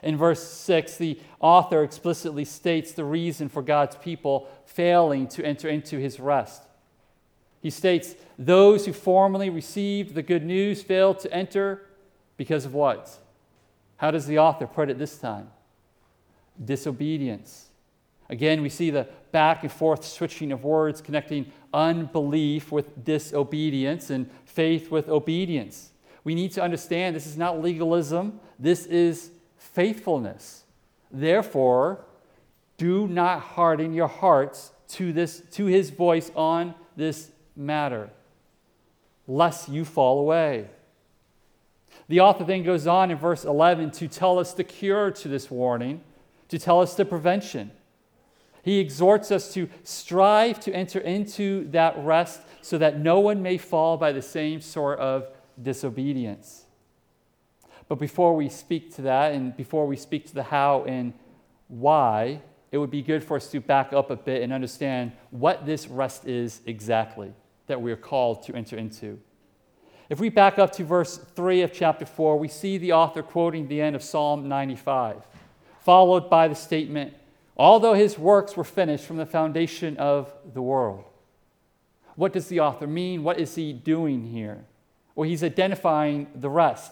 In 0.04 0.16
verse 0.16 0.42
6, 0.44 0.98
the 0.98 1.20
author 1.40 1.84
explicitly 1.84 2.46
states 2.46 2.92
the 2.94 3.04
reason 3.04 3.50
for 3.50 3.62
God's 3.62 3.96
people 3.96 4.48
failing 4.66 5.28
to 5.30 5.44
enter 5.44 5.68
into 5.68 5.98
his 5.98 6.20
rest. 6.20 6.62
He 7.62 7.70
states, 7.70 8.16
Those 8.38 8.86
who 8.86 8.94
formerly 8.94 9.50
received 9.50 10.16
the 10.16 10.24
good 10.24 10.44
news 10.44 10.82
failed 10.82 11.20
to 11.20 11.34
enter 11.34 11.84
because 12.38 12.66
of 12.66 12.74
what? 12.74 13.18
How 13.98 14.12
does 14.12 14.26
the 14.26 14.40
author 14.40 14.66
put 14.66 14.90
it 14.90 14.98
this 14.98 15.18
time? 15.18 15.50
Disobedience. 16.64 17.70
Again, 18.30 18.62
we 18.62 18.70
see 18.70 18.90
the 18.90 19.08
back 19.32 19.64
and 19.64 19.72
forth 19.72 20.04
switching 20.04 20.52
of 20.52 20.64
words 20.64 21.02
connecting 21.02 21.52
unbelief 21.74 22.72
with 22.72 23.04
disobedience 23.06 24.10
and 24.10 24.30
faith 24.46 24.90
with 24.90 25.08
obedience. 25.10 25.92
We 26.24 26.34
need 26.34 26.52
to 26.54 26.64
understand 26.64 27.16
this 27.16 27.28
is 27.28 27.38
not 27.38 27.62
legalism, 27.62 28.40
this 28.58 28.86
is 28.86 29.32
faithfulness. 29.58 30.64
Therefore, 31.12 32.06
do 32.78 33.08
not 33.08 33.42
harden 33.42 33.94
your 33.94 34.08
hearts 34.08 34.72
to, 34.90 35.14
this, 35.14 35.42
to 35.52 35.66
his 35.66 35.90
voice 35.90 36.32
on 36.36 36.74
this 36.96 37.32
matter, 37.56 38.10
lest 39.28 39.70
you 39.70 39.86
fall 39.86 40.20
away. 40.20 40.68
The 42.08 42.20
author 42.20 42.44
then 42.44 42.64
goes 42.64 42.88
on 42.88 43.12
in 43.12 43.18
verse 43.18 43.46
11 43.46 43.92
to 43.92 44.08
tell 44.08 44.40
us 44.40 44.54
the 44.54 44.64
cure 44.64 45.12
to 45.12 45.28
this 45.28 45.50
warning, 45.50 46.02
to 46.50 46.60
tell 46.60 46.82
us 46.82 46.96
the 46.96 47.06
prevention. 47.06 47.72
He 48.64 48.80
exhorts 48.80 49.32
us 49.32 49.54
to 49.54 49.70
strive 49.84 50.60
to 50.62 50.76
enter 50.76 51.00
into 51.00 51.68
that 51.72 51.96
rest 51.98 52.42
so 52.62 52.78
that 52.78 53.00
no 53.00 53.20
one 53.20 53.42
may 53.42 53.58
fall 53.58 53.98
by 53.98 54.12
the 54.12 54.22
same 54.22 54.62
sort 54.62 55.00
of 55.00 55.28
disobedience. 55.62 56.66
But 57.88 57.96
before 57.96 58.36
we 58.36 58.50
speak 58.50 58.94
to 58.96 59.02
that, 59.04 59.34
and 59.34 59.56
before 59.58 59.88
we 59.88 59.96
speak 59.96 60.28
to 60.28 60.34
the 60.34 60.44
how 60.44 60.84
and 60.84 61.14
why, 61.68 62.42
it 62.72 62.78
would 62.78 62.92
be 62.92 63.02
good 63.02 63.24
for 63.24 63.38
us 63.38 63.50
to 63.52 63.60
back 63.60 63.94
up 63.94 64.12
a 64.12 64.16
bit 64.16 64.44
and 64.44 64.54
understand 64.54 65.12
what 65.32 65.66
this 65.66 65.88
rest 65.88 66.26
is 66.26 66.62
exactly 66.66 67.34
that 67.68 67.82
we 67.82 67.92
are 67.92 67.98
called 67.98 68.44
to 68.44 68.56
enter 68.56 68.78
into. 68.78 69.20
If 70.10 70.20
we 70.20 70.30
back 70.30 70.60
up 70.60 70.74
to 70.74 70.84
verse 70.84 71.18
3 71.18 71.62
of 71.62 71.72
chapter 71.72 72.06
4, 72.06 72.38
we 72.38 72.50
see 72.50 72.78
the 72.78 72.92
author 72.92 73.24
quoting 73.24 73.68
the 73.68 73.82
end 73.82 73.96
of 73.96 74.04
Psalm 74.04 74.50
95, 74.50 75.26
followed 75.80 76.30
by 76.30 76.50
the 76.50 76.56
statement, 76.56 77.14
although 77.56 77.94
his 77.94 78.20
works 78.20 78.58
were 78.58 78.66
finished 78.66 79.06
from 79.06 79.18
the 79.18 79.26
foundation 79.26 79.96
of 79.98 80.34
the 80.54 80.62
world. 80.62 81.06
What 82.16 82.34
does 82.34 82.48
the 82.48 82.60
author 82.60 82.88
mean? 82.88 83.24
What 83.24 83.40
is 83.40 83.56
he 83.56 83.72
doing 83.72 84.26
here? 84.26 84.66
Well, 85.16 85.30
he's 85.30 85.44
identifying 85.44 86.28
the 86.36 86.50
rest. 86.50 86.92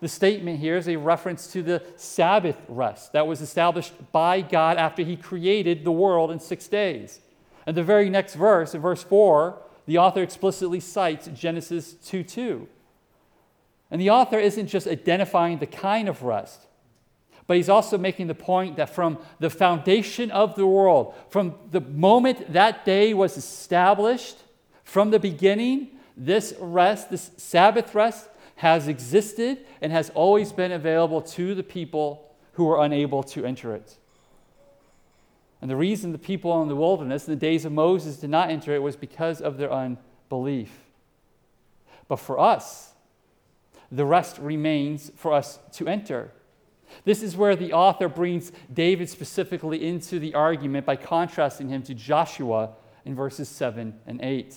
the 0.00 0.08
statement 0.08 0.60
here 0.60 0.76
is 0.76 0.88
a 0.88 0.94
reference 0.94 1.48
to 1.52 1.62
the 1.62 1.82
Sabbath 1.96 2.56
rest 2.68 3.12
that 3.14 3.26
was 3.26 3.40
established 3.40 3.94
by 4.12 4.40
God 4.42 4.76
after 4.76 5.02
He 5.02 5.16
created 5.16 5.82
the 5.82 5.90
world 5.90 6.30
in 6.30 6.38
six 6.38 6.68
days. 6.68 7.20
And 7.66 7.76
the 7.76 7.82
very 7.82 8.08
next 8.08 8.34
verse, 8.34 8.74
in 8.74 8.80
verse 8.80 9.02
4, 9.02 9.58
the 9.88 9.96
author 9.96 10.22
explicitly 10.22 10.80
cites 10.80 11.28
Genesis 11.28 11.94
2 11.94 12.22
2. 12.22 12.68
And 13.90 13.98
the 13.98 14.10
author 14.10 14.38
isn't 14.38 14.66
just 14.66 14.86
identifying 14.86 15.60
the 15.60 15.66
kind 15.66 16.10
of 16.10 16.22
rest, 16.22 16.66
but 17.46 17.56
he's 17.56 17.70
also 17.70 17.96
making 17.96 18.26
the 18.26 18.34
point 18.34 18.76
that 18.76 18.90
from 18.90 19.16
the 19.38 19.48
foundation 19.48 20.30
of 20.30 20.56
the 20.56 20.66
world, 20.66 21.14
from 21.30 21.54
the 21.70 21.80
moment 21.80 22.52
that 22.52 22.84
day 22.84 23.14
was 23.14 23.38
established, 23.38 24.36
from 24.84 25.10
the 25.10 25.18
beginning, 25.18 25.88
this 26.18 26.52
rest, 26.60 27.10
this 27.10 27.30
Sabbath 27.38 27.94
rest, 27.94 28.28
has 28.56 28.88
existed 28.88 29.64
and 29.80 29.90
has 29.90 30.10
always 30.10 30.52
been 30.52 30.72
available 30.72 31.22
to 31.22 31.54
the 31.54 31.62
people 31.62 32.30
who 32.52 32.66
were 32.66 32.84
unable 32.84 33.22
to 33.22 33.46
enter 33.46 33.74
it. 33.74 33.96
And 35.60 35.70
the 35.70 35.76
reason 35.76 36.12
the 36.12 36.18
people 36.18 36.62
in 36.62 36.68
the 36.68 36.76
wilderness 36.76 37.26
in 37.26 37.32
the 37.32 37.40
days 37.40 37.64
of 37.64 37.72
Moses 37.72 38.16
did 38.16 38.30
not 38.30 38.50
enter 38.50 38.74
it 38.74 38.82
was 38.82 38.96
because 38.96 39.40
of 39.40 39.56
their 39.56 39.72
unbelief. 39.72 40.70
But 42.06 42.16
for 42.16 42.38
us, 42.38 42.94
the 43.90 44.04
rest 44.04 44.38
remains 44.38 45.10
for 45.16 45.32
us 45.32 45.58
to 45.72 45.88
enter. 45.88 46.32
This 47.04 47.22
is 47.22 47.36
where 47.36 47.56
the 47.56 47.72
author 47.72 48.08
brings 48.08 48.52
David 48.72 49.08
specifically 49.08 49.86
into 49.86 50.18
the 50.18 50.34
argument 50.34 50.86
by 50.86 50.96
contrasting 50.96 51.68
him 51.68 51.82
to 51.82 51.94
Joshua 51.94 52.70
in 53.04 53.14
verses 53.14 53.48
7 53.48 53.94
and 54.06 54.20
8. 54.22 54.54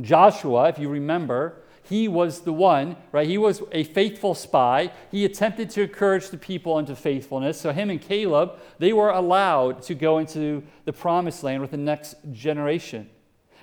Joshua, 0.00 0.68
if 0.68 0.78
you 0.78 0.88
remember, 0.88 1.62
he 1.84 2.06
was 2.06 2.40
the 2.40 2.52
one, 2.52 2.96
right? 3.10 3.26
He 3.26 3.38
was 3.38 3.62
a 3.72 3.84
faithful 3.84 4.34
spy. 4.34 4.92
He 5.10 5.24
attempted 5.24 5.68
to 5.70 5.82
encourage 5.82 6.28
the 6.28 6.36
people 6.36 6.78
into 6.78 6.94
faithfulness. 6.94 7.60
So, 7.60 7.72
him 7.72 7.90
and 7.90 8.00
Caleb, 8.00 8.52
they 8.78 8.92
were 8.92 9.10
allowed 9.10 9.82
to 9.82 9.94
go 9.94 10.18
into 10.18 10.62
the 10.84 10.92
promised 10.92 11.42
land 11.42 11.60
with 11.60 11.72
the 11.72 11.76
next 11.76 12.16
generation. 12.32 13.10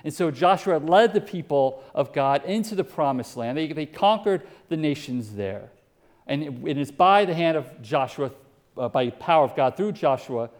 And 0.04 0.12
so, 0.12 0.30
Joshua 0.30 0.76
led 0.76 1.14
the 1.14 1.20
people 1.20 1.82
of 1.94 2.12
God 2.12 2.44
into 2.44 2.74
the 2.74 2.84
promised 2.84 3.36
land. 3.36 3.56
They, 3.56 3.72
they 3.72 3.86
conquered 3.86 4.42
the 4.68 4.76
nations 4.76 5.34
there. 5.34 5.70
And 6.26 6.42
it, 6.42 6.54
it 6.68 6.78
is 6.78 6.92
by 6.92 7.24
the 7.24 7.34
hand 7.34 7.56
of 7.56 7.80
Joshua, 7.80 8.32
uh, 8.76 8.88
by 8.90 9.06
the 9.06 9.12
power 9.12 9.44
of 9.44 9.56
God 9.56 9.78
through 9.78 9.92
Joshua, 9.92 10.50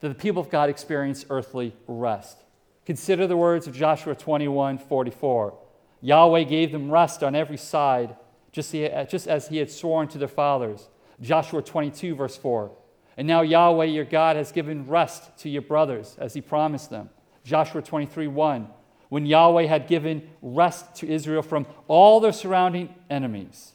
that 0.00 0.08
the 0.08 0.14
people 0.14 0.42
of 0.42 0.50
God 0.50 0.68
experience 0.68 1.24
earthly 1.30 1.74
rest. 1.86 2.38
Consider 2.84 3.28
the 3.28 3.36
words 3.36 3.68
of 3.68 3.74
Joshua 3.74 4.16
21 4.16 4.78
44. 4.78 5.54
Yahweh 6.04 6.42
gave 6.42 6.70
them 6.70 6.90
rest 6.90 7.22
on 7.22 7.34
every 7.34 7.56
side, 7.56 8.14
just, 8.52 8.74
uh, 8.74 9.04
just 9.06 9.26
as 9.26 9.48
he 9.48 9.56
had 9.56 9.70
sworn 9.70 10.06
to 10.06 10.18
their 10.18 10.28
fathers. 10.28 10.90
Joshua 11.18 11.62
22, 11.62 12.14
verse 12.14 12.36
4. 12.36 12.70
And 13.16 13.26
now 13.26 13.40
Yahweh 13.40 13.86
your 13.86 14.04
God 14.04 14.36
has 14.36 14.52
given 14.52 14.86
rest 14.86 15.34
to 15.38 15.48
your 15.48 15.62
brothers, 15.62 16.14
as 16.18 16.34
he 16.34 16.42
promised 16.42 16.90
them. 16.90 17.08
Joshua 17.42 17.80
23, 17.80 18.26
1. 18.26 18.68
When 19.08 19.24
Yahweh 19.24 19.64
had 19.64 19.86
given 19.86 20.28
rest 20.42 20.94
to 20.96 21.08
Israel 21.08 21.40
from 21.40 21.66
all 21.88 22.20
their 22.20 22.32
surrounding 22.32 22.94
enemies. 23.08 23.72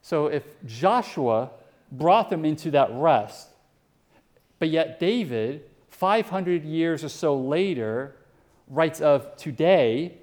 So 0.00 0.26
if 0.26 0.42
Joshua 0.66 1.50
brought 1.92 2.28
them 2.28 2.44
into 2.44 2.72
that 2.72 2.88
rest, 2.92 3.50
but 4.58 4.68
yet 4.68 4.98
David, 4.98 5.62
500 5.90 6.64
years 6.64 7.04
or 7.04 7.08
so 7.08 7.38
later, 7.38 8.16
writes 8.66 9.00
of 9.00 9.36
today 9.36 10.18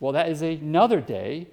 well, 0.00 0.12
that 0.12 0.30
is 0.30 0.40
another 0.40 1.00
day. 1.00 1.46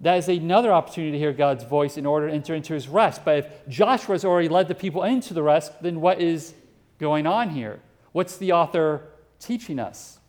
That 0.00 0.14
is 0.14 0.28
another 0.28 0.72
opportunity 0.72 1.12
to 1.12 1.18
hear 1.18 1.32
God's 1.32 1.64
voice 1.64 1.96
in 1.96 2.06
order 2.06 2.28
to 2.28 2.32
enter 2.32 2.54
into 2.54 2.72
his 2.72 2.86
rest. 2.86 3.24
But 3.24 3.38
if 3.38 3.68
Joshua 3.68 4.14
has 4.14 4.24
already 4.24 4.48
led 4.48 4.68
the 4.68 4.74
people 4.76 5.02
into 5.02 5.34
the 5.34 5.42
rest, 5.42 5.82
then 5.82 6.00
what 6.00 6.20
is 6.20 6.54
going 7.00 7.26
on 7.26 7.50
here? 7.50 7.80
What's 8.12 8.36
the 8.36 8.52
author 8.52 9.02
teaching 9.40 9.80
us? 9.80 10.20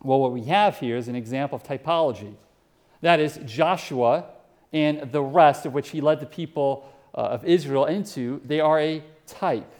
Well, 0.00 0.20
what 0.20 0.32
we 0.32 0.44
have 0.44 0.78
here 0.78 0.96
is 0.96 1.08
an 1.08 1.16
example 1.16 1.56
of 1.56 1.64
typology. 1.64 2.34
That 3.00 3.18
is, 3.18 3.40
Joshua 3.44 4.26
and 4.72 5.10
the 5.10 5.22
rest 5.22 5.66
of 5.66 5.74
which 5.74 5.90
he 5.90 6.00
led 6.00 6.20
the 6.20 6.26
people 6.26 6.88
uh, 7.14 7.18
of 7.18 7.44
Israel 7.44 7.86
into, 7.86 8.40
they 8.44 8.60
are 8.60 8.80
a 8.80 9.02
type. 9.26 9.70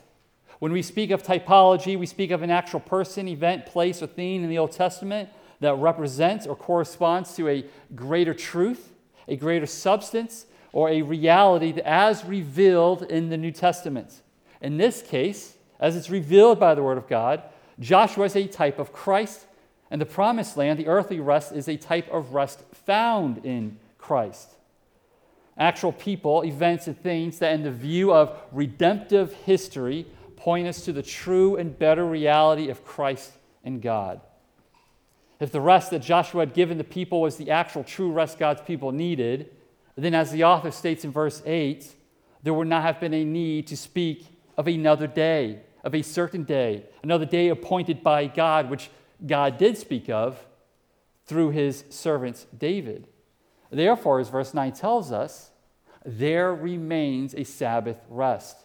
When 0.58 0.72
we 0.72 0.82
speak 0.82 1.10
of 1.10 1.22
typology, 1.22 1.98
we 1.98 2.06
speak 2.06 2.30
of 2.30 2.42
an 2.42 2.50
actual 2.50 2.80
person, 2.80 3.26
event, 3.26 3.66
place, 3.66 4.02
or 4.02 4.06
theme 4.06 4.44
in 4.44 4.50
the 4.50 4.58
Old 4.58 4.72
Testament 4.72 5.28
that 5.62 5.74
represents 5.74 6.46
or 6.46 6.54
corresponds 6.54 7.34
to 7.36 7.48
a 7.48 7.64
greater 7.94 8.34
truth, 8.34 8.92
a 9.26 9.36
greater 9.36 9.66
substance, 9.66 10.46
or 10.72 10.88
a 10.88 11.02
reality 11.02 11.80
as 11.84 12.24
revealed 12.24 13.02
in 13.02 13.28
the 13.28 13.36
New 13.36 13.50
Testament. 13.50 14.22
In 14.60 14.76
this 14.76 15.02
case, 15.02 15.56
as 15.80 15.96
it's 15.96 16.10
revealed 16.10 16.60
by 16.60 16.74
the 16.74 16.82
Word 16.82 16.98
of 16.98 17.08
God, 17.08 17.42
Joshua 17.80 18.26
is 18.26 18.36
a 18.36 18.46
type 18.46 18.78
of 18.78 18.92
Christ, 18.92 19.46
and 19.90 20.00
the 20.00 20.06
promised 20.06 20.56
land, 20.56 20.78
the 20.78 20.86
earthly 20.86 21.20
rest, 21.20 21.52
is 21.52 21.68
a 21.68 21.76
type 21.76 22.08
of 22.10 22.34
rest 22.34 22.60
found 22.72 23.44
in 23.44 23.78
Christ. 23.98 24.50
Actual 25.58 25.92
people, 25.92 26.42
events, 26.42 26.86
and 26.86 26.98
things 26.98 27.38
that, 27.40 27.52
in 27.52 27.62
the 27.62 27.70
view 27.70 28.12
of 28.12 28.38
redemptive 28.52 29.34
history, 29.34 30.06
point 30.36 30.66
us 30.66 30.84
to 30.84 30.92
the 30.92 31.02
true 31.02 31.56
and 31.56 31.78
better 31.78 32.06
reality 32.06 32.70
of 32.70 32.84
Christ 32.84 33.32
and 33.64 33.82
God. 33.82 34.20
If 35.42 35.50
the 35.50 35.60
rest 35.60 35.90
that 35.90 35.98
Joshua 35.98 36.42
had 36.42 36.54
given 36.54 36.78
the 36.78 36.84
people 36.84 37.20
was 37.20 37.36
the 37.36 37.50
actual 37.50 37.82
true 37.82 38.12
rest 38.12 38.38
God's 38.38 38.60
people 38.60 38.92
needed, 38.92 39.50
then 39.96 40.14
as 40.14 40.30
the 40.30 40.44
author 40.44 40.70
states 40.70 41.04
in 41.04 41.10
verse 41.10 41.42
8, 41.44 41.84
there 42.44 42.54
would 42.54 42.68
not 42.68 42.84
have 42.84 43.00
been 43.00 43.12
a 43.12 43.24
need 43.24 43.66
to 43.66 43.76
speak 43.76 44.24
of 44.56 44.68
another 44.68 45.08
day, 45.08 45.58
of 45.82 45.96
a 45.96 46.02
certain 46.02 46.44
day, 46.44 46.84
another 47.02 47.26
day 47.26 47.48
appointed 47.48 48.04
by 48.04 48.28
God, 48.28 48.70
which 48.70 48.88
God 49.26 49.58
did 49.58 49.76
speak 49.76 50.08
of 50.08 50.38
through 51.26 51.50
his 51.50 51.82
servant 51.90 52.46
David. 52.56 53.08
Therefore, 53.68 54.20
as 54.20 54.28
verse 54.28 54.54
9 54.54 54.70
tells 54.70 55.10
us, 55.10 55.50
there 56.06 56.54
remains 56.54 57.34
a 57.34 57.42
Sabbath 57.42 57.98
rest. 58.08 58.58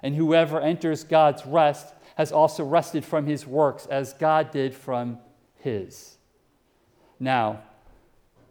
And 0.00 0.14
whoever 0.14 0.60
enters 0.60 1.02
God's 1.02 1.44
rest 1.44 1.92
has 2.14 2.30
also 2.30 2.64
rested 2.64 3.04
from 3.04 3.26
his 3.26 3.48
works 3.48 3.86
as 3.86 4.12
God 4.12 4.52
did 4.52 4.76
from 4.76 5.18
his. 5.64 6.18
Now, 7.18 7.62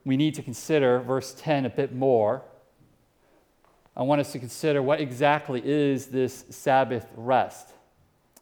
we 0.03 0.17
need 0.17 0.35
to 0.35 0.41
consider 0.41 0.99
verse 0.99 1.33
10 1.37 1.65
a 1.65 1.69
bit 1.69 1.93
more. 1.93 2.41
I 3.95 4.01
want 4.01 4.19
us 4.19 4.31
to 4.33 4.39
consider 4.39 4.81
what 4.81 4.99
exactly 4.99 5.61
is 5.63 6.07
this 6.07 6.43
Sabbath 6.49 7.07
rest. 7.15 7.69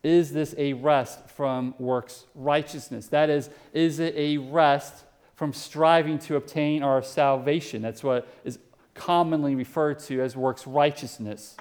Is 0.01 0.33
this 0.33 0.55
a 0.57 0.73
rest 0.73 1.29
from 1.29 1.75
works 1.77 2.25
righteousness? 2.33 3.07
That 3.07 3.29
is, 3.29 3.49
is 3.73 3.99
it 3.99 4.15
a 4.15 4.37
rest 4.37 5.03
from 5.35 5.53
striving 5.53 6.17
to 6.19 6.37
obtain 6.37 6.81
our 6.81 7.03
salvation? 7.03 7.81
That's 7.81 8.03
what 8.03 8.27
is 8.43 8.57
commonly 8.93 9.53
referred 9.53 9.99
to 9.99 10.21
as 10.21 10.35
works 10.35 10.65
righteousness. 10.65 11.57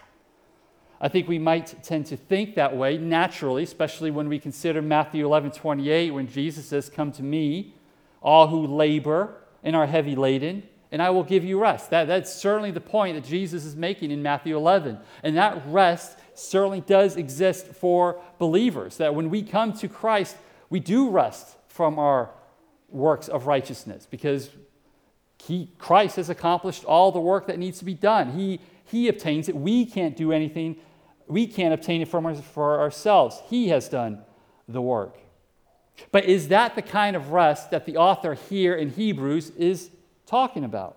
I 1.00 1.08
think 1.08 1.28
we 1.28 1.38
might 1.38 1.82
tend 1.82 2.06
to 2.06 2.16
think 2.16 2.56
that 2.56 2.76
way 2.76 2.98
naturally, 2.98 3.62
especially 3.62 4.10
when 4.10 4.28
we 4.28 4.38
consider 4.38 4.82
Matthew 4.82 5.24
11 5.24 5.52
28, 5.52 6.10
when 6.10 6.28
Jesus 6.28 6.66
says, 6.66 6.90
Come 6.90 7.10
to 7.12 7.22
me, 7.22 7.74
all 8.22 8.48
who 8.48 8.66
labor 8.66 9.34
and 9.62 9.74
are 9.74 9.86
heavy 9.86 10.14
laden, 10.14 10.62
and 10.92 11.00
I 11.00 11.10
will 11.10 11.22
give 11.22 11.44
you 11.44 11.58
rest. 11.58 11.90
That, 11.90 12.06
that's 12.06 12.32
certainly 12.34 12.70
the 12.70 12.80
point 12.80 13.16
that 13.16 13.28
Jesus 13.28 13.64
is 13.64 13.76
making 13.76 14.10
in 14.10 14.22
Matthew 14.22 14.56
11. 14.56 14.98
And 15.22 15.36
that 15.36 15.62
rest 15.66 16.18
certainly 16.34 16.80
does 16.80 17.16
exist 17.16 17.66
for 17.66 18.20
believers, 18.38 18.96
that 18.96 19.14
when 19.14 19.30
we 19.30 19.42
come 19.42 19.72
to 19.74 19.88
Christ, 19.88 20.36
we 20.68 20.80
do 20.80 21.08
rest 21.08 21.56
from 21.68 21.98
our 21.98 22.30
works 22.88 23.28
of 23.28 23.46
righteousness 23.46 24.06
because 24.10 24.50
he, 25.38 25.70
Christ 25.78 26.16
has 26.16 26.28
accomplished 26.28 26.84
all 26.84 27.12
the 27.12 27.20
work 27.20 27.46
that 27.46 27.58
needs 27.58 27.78
to 27.78 27.84
be 27.84 27.94
done. 27.94 28.32
He, 28.32 28.60
he 28.84 29.08
obtains 29.08 29.48
it. 29.48 29.56
We 29.56 29.86
can't 29.86 30.16
do 30.16 30.32
anything 30.32 30.76
we 31.30 31.46
can't 31.46 31.72
obtain 31.72 32.02
it 32.02 32.08
for 32.08 32.80
ourselves. 32.80 33.40
He 33.48 33.68
has 33.68 33.88
done 33.88 34.22
the 34.68 34.82
work. 34.82 35.16
But 36.12 36.24
is 36.24 36.48
that 36.48 36.74
the 36.74 36.82
kind 36.82 37.14
of 37.14 37.30
rest 37.30 37.70
that 37.70 37.86
the 37.86 37.96
author 37.96 38.34
here 38.34 38.74
in 38.74 38.90
Hebrews 38.90 39.50
is 39.50 39.90
talking 40.26 40.64
about? 40.64 40.96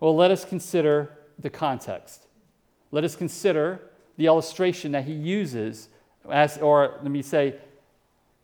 Well, 0.00 0.16
let 0.16 0.30
us 0.30 0.44
consider 0.44 1.16
the 1.38 1.50
context. 1.50 2.26
Let 2.90 3.04
us 3.04 3.14
consider 3.14 3.80
the 4.16 4.26
illustration 4.26 4.92
that 4.92 5.04
he 5.04 5.12
uses 5.12 5.88
as, 6.30 6.58
or 6.58 6.98
let 7.02 7.10
me 7.10 7.22
say, 7.22 7.54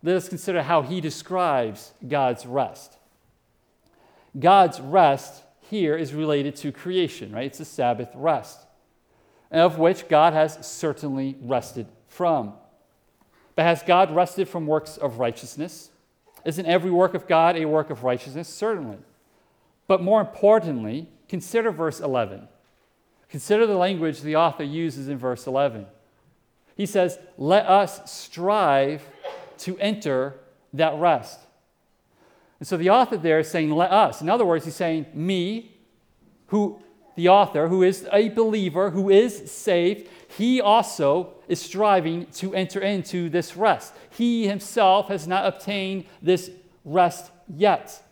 let 0.02 0.16
us 0.16 0.28
consider 0.28 0.62
how 0.62 0.82
he 0.82 1.00
describes 1.00 1.92
God's 2.06 2.46
rest. 2.46 2.96
God's 4.38 4.80
rest 4.80 5.42
here 5.62 5.96
is 5.96 6.12
related 6.12 6.56
to 6.56 6.72
creation, 6.72 7.32
right? 7.32 7.46
It's 7.46 7.60
a 7.60 7.64
Sabbath 7.64 8.10
rest 8.14 8.63
of 9.60 9.78
which 9.78 10.08
God 10.08 10.32
has 10.32 10.66
certainly 10.66 11.36
rested 11.40 11.86
from. 12.08 12.54
But 13.56 13.64
has 13.64 13.82
God 13.82 14.14
rested 14.14 14.48
from 14.48 14.66
works 14.66 14.96
of 14.96 15.18
righteousness? 15.18 15.90
Isn't 16.44 16.66
every 16.66 16.90
work 16.90 17.14
of 17.14 17.26
God 17.26 17.56
a 17.56 17.64
work 17.64 17.90
of 17.90 18.04
righteousness? 18.04 18.48
Certainly. 18.48 18.98
But 19.86 20.02
more 20.02 20.20
importantly, 20.20 21.08
consider 21.28 21.70
verse 21.70 22.00
11. 22.00 22.48
Consider 23.28 23.66
the 23.66 23.76
language 23.76 24.20
the 24.20 24.36
author 24.36 24.64
uses 24.64 25.08
in 25.08 25.18
verse 25.18 25.46
11. 25.46 25.86
He 26.76 26.86
says, 26.86 27.18
Let 27.38 27.66
us 27.66 28.10
strive 28.10 29.02
to 29.58 29.78
enter 29.78 30.34
that 30.72 30.94
rest. 30.96 31.40
And 32.58 32.66
so 32.66 32.76
the 32.76 32.90
author 32.90 33.16
there 33.16 33.38
is 33.38 33.50
saying, 33.50 33.70
Let 33.70 33.90
us. 33.90 34.20
In 34.20 34.28
other 34.28 34.44
words, 34.44 34.64
he's 34.64 34.76
saying, 34.76 35.06
Me, 35.14 35.72
who 36.48 36.80
the 37.16 37.28
author, 37.28 37.68
who 37.68 37.82
is 37.82 38.08
a 38.12 38.28
believer, 38.30 38.90
who 38.90 39.10
is 39.10 39.50
saved, 39.50 40.08
he 40.36 40.60
also 40.60 41.34
is 41.48 41.60
striving 41.60 42.26
to 42.26 42.54
enter 42.54 42.80
into 42.80 43.28
this 43.28 43.56
rest. 43.56 43.94
He 44.10 44.46
himself 44.46 45.08
has 45.08 45.26
not 45.28 45.46
obtained 45.46 46.06
this 46.22 46.50
rest 46.84 47.30
yet. 47.48 48.02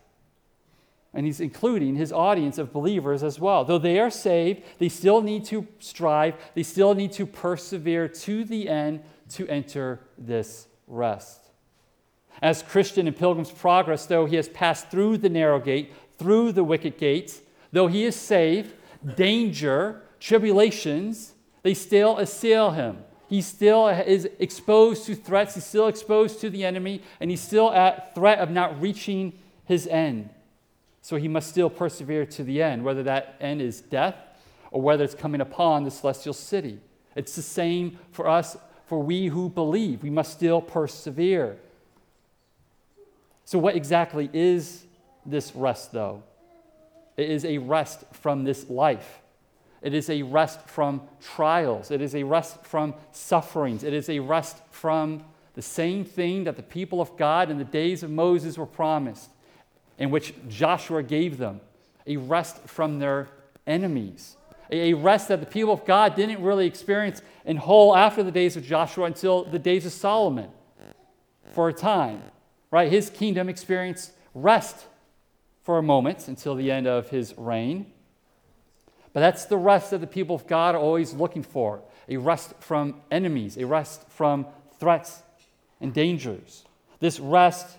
And 1.14 1.26
he's 1.26 1.40
including 1.40 1.96
his 1.96 2.12
audience 2.12 2.58
of 2.58 2.72
believers 2.72 3.22
as 3.22 3.38
well. 3.38 3.64
Though 3.64 3.78
they 3.78 3.98
are 3.98 4.10
saved, 4.10 4.62
they 4.78 4.88
still 4.88 5.20
need 5.20 5.44
to 5.46 5.66
strive, 5.78 6.34
they 6.54 6.62
still 6.62 6.94
need 6.94 7.12
to 7.12 7.26
persevere 7.26 8.08
to 8.08 8.44
the 8.44 8.68
end 8.68 9.02
to 9.30 9.46
enter 9.48 10.00
this 10.16 10.68
rest. 10.86 11.40
As 12.40 12.62
Christian 12.62 13.06
in 13.06 13.14
Pilgrim's 13.14 13.50
Progress, 13.50 14.06
though 14.06 14.26
he 14.26 14.36
has 14.36 14.48
passed 14.48 14.90
through 14.90 15.18
the 15.18 15.28
narrow 15.28 15.60
gate, 15.60 15.92
through 16.18 16.52
the 16.52 16.64
wicket 16.64 16.98
gates, 16.98 17.40
though 17.72 17.88
he 17.88 18.04
is 18.04 18.16
saved, 18.16 18.74
danger, 19.16 20.02
tribulations, 20.20 21.32
they 21.62 21.74
still 21.74 22.18
assail 22.18 22.70
him. 22.70 22.98
He 23.28 23.40
still 23.40 23.88
is 23.88 24.28
exposed 24.38 25.06
to 25.06 25.14
threats, 25.14 25.54
he's 25.54 25.64
still 25.64 25.88
exposed 25.88 26.40
to 26.42 26.50
the 26.50 26.64
enemy, 26.64 27.02
and 27.18 27.30
he's 27.30 27.40
still 27.40 27.72
at 27.72 28.14
threat 28.14 28.38
of 28.38 28.50
not 28.50 28.80
reaching 28.80 29.32
his 29.64 29.86
end. 29.86 30.28
So 31.00 31.16
he 31.16 31.28
must 31.28 31.48
still 31.48 31.70
persevere 31.70 32.26
to 32.26 32.44
the 32.44 32.62
end, 32.62 32.84
whether 32.84 33.02
that 33.04 33.36
end 33.40 33.60
is 33.60 33.80
death 33.80 34.16
or 34.70 34.80
whether 34.80 35.02
it's 35.02 35.14
coming 35.14 35.40
upon 35.40 35.84
the 35.84 35.90
celestial 35.90 36.34
city. 36.34 36.78
It's 37.14 37.36
the 37.36 37.42
same 37.42 37.98
for 38.10 38.28
us, 38.28 38.56
for 38.86 39.02
we 39.02 39.26
who 39.26 39.48
believe. 39.48 40.02
We 40.02 40.10
must 40.10 40.32
still 40.32 40.60
persevere. 40.60 41.58
So, 43.44 43.58
what 43.58 43.76
exactly 43.76 44.30
is 44.32 44.84
this 45.26 45.54
rest, 45.54 45.92
though? 45.92 46.22
It 47.16 47.31
is 47.31 47.44
a 47.44 47.59
rest 47.59 48.05
from 48.12 48.44
this 48.44 48.68
life. 48.70 49.20
It 49.83 49.94
is 49.94 50.09
a 50.09 50.22
rest 50.22 50.68
from 50.68 51.03
trials. 51.20 51.90
It 51.90 52.01
is 52.01 52.14
a 52.14 52.22
rest 52.22 52.64
from 52.64 52.94
sufferings. 53.11 53.83
It 53.83 53.92
is 53.92 54.09
a 54.09 54.20
rest 54.20 54.59
from 54.70 55.25
the 55.55 55.62
same 55.62 56.05
thing 56.05 56.44
that 56.44 56.57
the 56.57 56.62
people 56.62 57.01
of 57.01 57.16
God 57.16 57.51
in 57.51 57.59
the 57.59 57.64
days 57.64 58.03
of 58.03 58.11
Moses 58.11 58.57
were 58.57 58.66
promised 58.66 59.31
in 59.98 60.11
which 60.11 60.35
Joshua 60.48 61.03
gave 61.03 61.37
them 61.37 61.61
a 62.07 62.16
rest 62.16 62.59
from 62.66 62.98
their 62.98 63.29
enemies, 63.66 64.37
a 64.70 64.94
rest 64.94 65.29
that 65.29 65.40
the 65.40 65.46
people 65.46 65.72
of 65.72 65.85
God 65.85 66.16
didn't 66.16 66.42
really 66.42 66.66
experience 66.66 67.20
in 67.44 67.57
whole 67.57 67.94
after 67.94 68.22
the 68.22 68.31
days 68.31 68.57
of 68.57 68.64
Joshua 68.64 69.05
until 69.05 69.44
the 69.44 69.59
days 69.59 69.85
of 69.85 69.92
Solomon 69.92 70.51
for 71.53 71.68
a 71.68 71.72
time. 71.72 72.22
Right? 72.70 72.90
His 72.90 73.11
kingdom 73.11 73.48
experienced 73.48 74.12
rest 74.35 74.87
for 75.62 75.79
a 75.79 75.83
moment 75.83 76.29
until 76.29 76.55
the 76.55 76.70
end 76.70 76.87
of 76.87 77.11
his 77.11 77.35
reign. 77.37 77.87
But 79.12 79.20
that's 79.20 79.44
the 79.44 79.57
rest 79.57 79.90
that 79.90 80.01
the 80.01 80.07
people 80.07 80.35
of 80.37 80.46
God 80.46 80.75
are 80.75 80.81
always 80.81 81.12
looking 81.12 81.42
for 81.42 81.83
a 82.09 82.16
rest 82.16 82.55
from 82.61 83.01
enemies, 83.11 83.57
a 83.57 83.64
rest 83.64 84.09
from 84.09 84.46
threats 84.79 85.22
and 85.81 85.94
dangers. 85.94 86.64
This 87.01 87.20
rest 87.20 87.77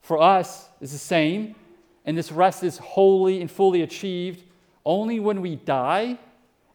for 0.00 0.20
us 0.20 0.68
is 0.80 0.92
the 0.92 0.98
same, 0.98 1.54
and 2.04 2.16
this 2.16 2.32
rest 2.32 2.64
is 2.64 2.78
wholly 2.78 3.40
and 3.40 3.50
fully 3.50 3.82
achieved 3.82 4.42
only 4.84 5.20
when 5.20 5.40
we 5.40 5.56
die 5.56 6.18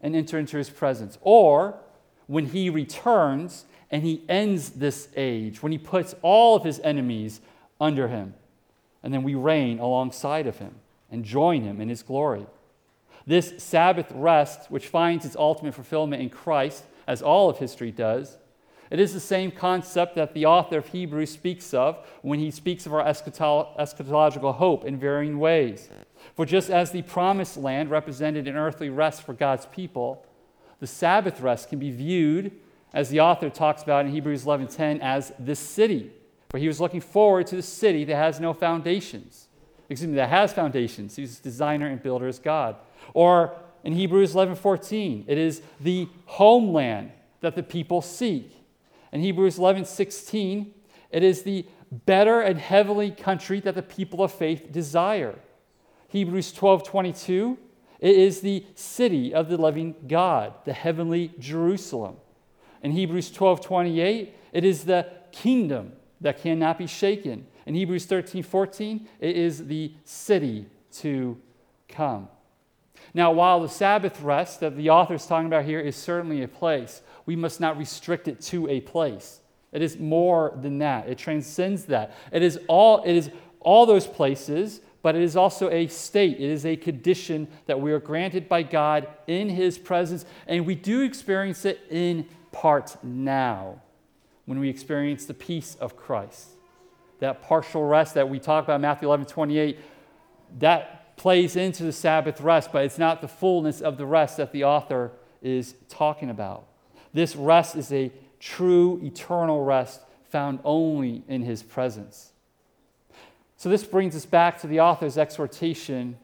and 0.00 0.14
enter 0.14 0.38
into 0.38 0.56
his 0.56 0.70
presence, 0.70 1.18
or 1.22 1.74
when 2.26 2.46
he 2.46 2.70
returns 2.70 3.64
and 3.90 4.02
he 4.02 4.22
ends 4.28 4.70
this 4.70 5.08
age, 5.16 5.62
when 5.62 5.72
he 5.72 5.78
puts 5.78 6.14
all 6.22 6.56
of 6.56 6.64
his 6.64 6.80
enemies 6.80 7.40
under 7.80 8.08
him, 8.08 8.34
and 9.06 9.14
then 9.14 9.22
we 9.22 9.36
reign 9.36 9.78
alongside 9.78 10.48
of 10.48 10.58
him 10.58 10.74
and 11.12 11.24
join 11.24 11.62
him 11.62 11.80
in 11.80 11.88
his 11.88 12.02
glory. 12.02 12.44
This 13.24 13.54
Sabbath 13.58 14.10
rest, 14.12 14.68
which 14.68 14.88
finds 14.88 15.24
its 15.24 15.36
ultimate 15.36 15.74
fulfillment 15.74 16.20
in 16.20 16.28
Christ, 16.28 16.82
as 17.06 17.22
all 17.22 17.48
of 17.48 17.58
history 17.58 17.92
does, 17.92 18.36
it 18.90 18.98
is 18.98 19.14
the 19.14 19.20
same 19.20 19.52
concept 19.52 20.16
that 20.16 20.34
the 20.34 20.46
author 20.46 20.78
of 20.78 20.88
Hebrews 20.88 21.30
speaks 21.30 21.72
of 21.72 22.04
when 22.22 22.40
he 22.40 22.50
speaks 22.50 22.84
of 22.84 22.92
our 22.92 23.04
eschatological 23.04 24.56
hope 24.56 24.84
in 24.84 24.98
varying 24.98 25.38
ways. 25.38 25.88
For 26.34 26.44
just 26.44 26.68
as 26.68 26.90
the 26.90 27.02
promised 27.02 27.56
land 27.56 27.92
represented 27.92 28.48
an 28.48 28.56
earthly 28.56 28.90
rest 28.90 29.22
for 29.22 29.34
God's 29.34 29.66
people, 29.66 30.26
the 30.80 30.88
Sabbath 30.88 31.40
rest 31.40 31.68
can 31.68 31.78
be 31.78 31.92
viewed, 31.92 32.50
as 32.92 33.08
the 33.10 33.20
author 33.20 33.50
talks 33.50 33.84
about 33.84 34.04
in 34.04 34.10
Hebrews 34.10 34.44
11:10, 34.44 35.00
as 35.00 35.32
this 35.38 35.60
city. 35.60 36.10
For 36.48 36.58
he 36.58 36.68
was 36.68 36.80
looking 36.80 37.00
forward 37.00 37.46
to 37.48 37.56
the 37.56 37.62
city 37.62 38.04
that 38.04 38.16
has 38.16 38.40
no 38.40 38.52
foundations. 38.52 39.48
Excuse 39.88 40.08
me, 40.08 40.16
that 40.16 40.28
has 40.28 40.52
foundations. 40.52 41.16
He's 41.16 41.38
designer 41.38 41.86
and 41.86 42.02
builder 42.02 42.28
is 42.28 42.38
God. 42.38 42.76
Or 43.14 43.54
in 43.84 43.92
Hebrews 43.92 44.34
11:14, 44.34 45.24
it 45.28 45.38
is 45.38 45.62
the 45.80 46.08
homeland 46.26 47.12
that 47.40 47.54
the 47.54 47.62
people 47.62 48.02
seek. 48.02 48.50
In 49.12 49.20
Hebrews 49.20 49.58
11 49.58 49.84
16, 49.84 50.74
it 51.10 51.22
is 51.22 51.42
the 51.42 51.66
better 51.90 52.40
and 52.40 52.58
heavenly 52.58 53.10
country 53.10 53.60
that 53.60 53.74
the 53.74 53.82
people 53.82 54.22
of 54.22 54.32
faith 54.32 54.72
desire. 54.72 55.38
Hebrews 56.08 56.52
12 56.52 56.82
22, 56.82 57.58
it 58.00 58.16
is 58.16 58.40
the 58.40 58.66
city 58.74 59.32
of 59.32 59.48
the 59.48 59.56
living 59.56 59.94
God, 60.08 60.54
the 60.64 60.72
heavenly 60.72 61.32
Jerusalem. 61.38 62.16
In 62.82 62.92
Hebrews 62.92 63.30
12 63.30 63.60
28, 63.60 64.34
it 64.52 64.64
is 64.64 64.84
the 64.84 65.06
kingdom 65.32 65.92
that 66.20 66.40
cannot 66.40 66.78
be 66.78 66.86
shaken. 66.86 67.46
In 67.66 67.74
Hebrews 67.74 68.06
13 68.06 68.42
14, 68.42 69.08
it 69.20 69.36
is 69.36 69.66
the 69.66 69.92
city 70.04 70.66
to 70.98 71.36
come. 71.88 72.28
Now, 73.12 73.32
while 73.32 73.60
the 73.60 73.68
Sabbath 73.68 74.20
rest 74.20 74.60
that 74.60 74.76
the 74.76 74.90
author 74.90 75.14
is 75.14 75.26
talking 75.26 75.46
about 75.46 75.64
here 75.64 75.80
is 75.80 75.96
certainly 75.96 76.42
a 76.42 76.48
place, 76.48 77.02
we 77.24 77.36
must 77.36 77.60
not 77.60 77.78
restrict 77.78 78.28
it 78.28 78.40
to 78.42 78.68
a 78.68 78.80
place. 78.80 79.40
It 79.72 79.82
is 79.82 79.98
more 79.98 80.56
than 80.60 80.78
that. 80.78 81.08
It 81.08 81.18
transcends 81.18 81.86
that. 81.86 82.14
It 82.32 82.42
is 82.42 82.58
all, 82.68 83.02
it 83.04 83.14
is 83.14 83.30
all 83.60 83.84
those 83.84 84.06
places, 84.06 84.80
but 85.02 85.14
it 85.14 85.22
is 85.22 85.36
also 85.36 85.70
a 85.70 85.86
state. 85.88 86.36
It 86.38 86.50
is 86.50 86.64
a 86.64 86.76
condition 86.76 87.48
that 87.66 87.80
we 87.80 87.92
are 87.92 88.00
granted 88.00 88.48
by 88.48 88.62
God 88.62 89.08
in 89.26 89.48
His 89.48 89.78
presence, 89.78 90.24
and 90.46 90.66
we 90.66 90.74
do 90.74 91.02
experience 91.02 91.64
it 91.64 91.80
in 91.90 92.26
part 92.52 92.96
now 93.04 93.82
when 94.46 94.58
we 94.58 94.68
experience 94.68 95.26
the 95.26 95.34
peace 95.34 95.76
of 95.80 95.96
Christ. 95.96 96.48
That 97.18 97.42
partial 97.42 97.84
rest 97.84 98.14
that 98.14 98.28
we 98.28 98.38
talk 98.38 98.64
about 98.64 98.76
in 98.76 98.80
Matthew 98.82 99.08
11 99.08 99.26
28, 99.26 99.78
that 100.58 101.16
plays 101.16 101.56
into 101.56 101.82
the 101.82 101.92
Sabbath 101.92 102.40
rest, 102.40 102.70
but 102.72 102.84
it's 102.84 102.98
not 102.98 103.20
the 103.20 103.28
fullness 103.28 103.80
of 103.80 103.96
the 103.96 104.06
rest 104.06 104.36
that 104.36 104.52
the 104.52 104.64
author 104.64 105.12
is 105.42 105.74
talking 105.88 106.30
about. 106.30 106.66
This 107.12 107.36
rest 107.36 107.76
is 107.76 107.92
a 107.92 108.12
true 108.38 109.00
eternal 109.02 109.64
rest 109.64 110.00
found 110.28 110.60
only 110.64 111.22
in 111.28 111.42
his 111.42 111.62
presence. 111.62 112.32
So, 113.56 113.70
this 113.70 113.84
brings 113.84 114.14
us 114.14 114.26
back 114.26 114.60
to 114.60 114.66
the 114.66 114.80
author's 114.80 115.16
exhortation 115.16 116.18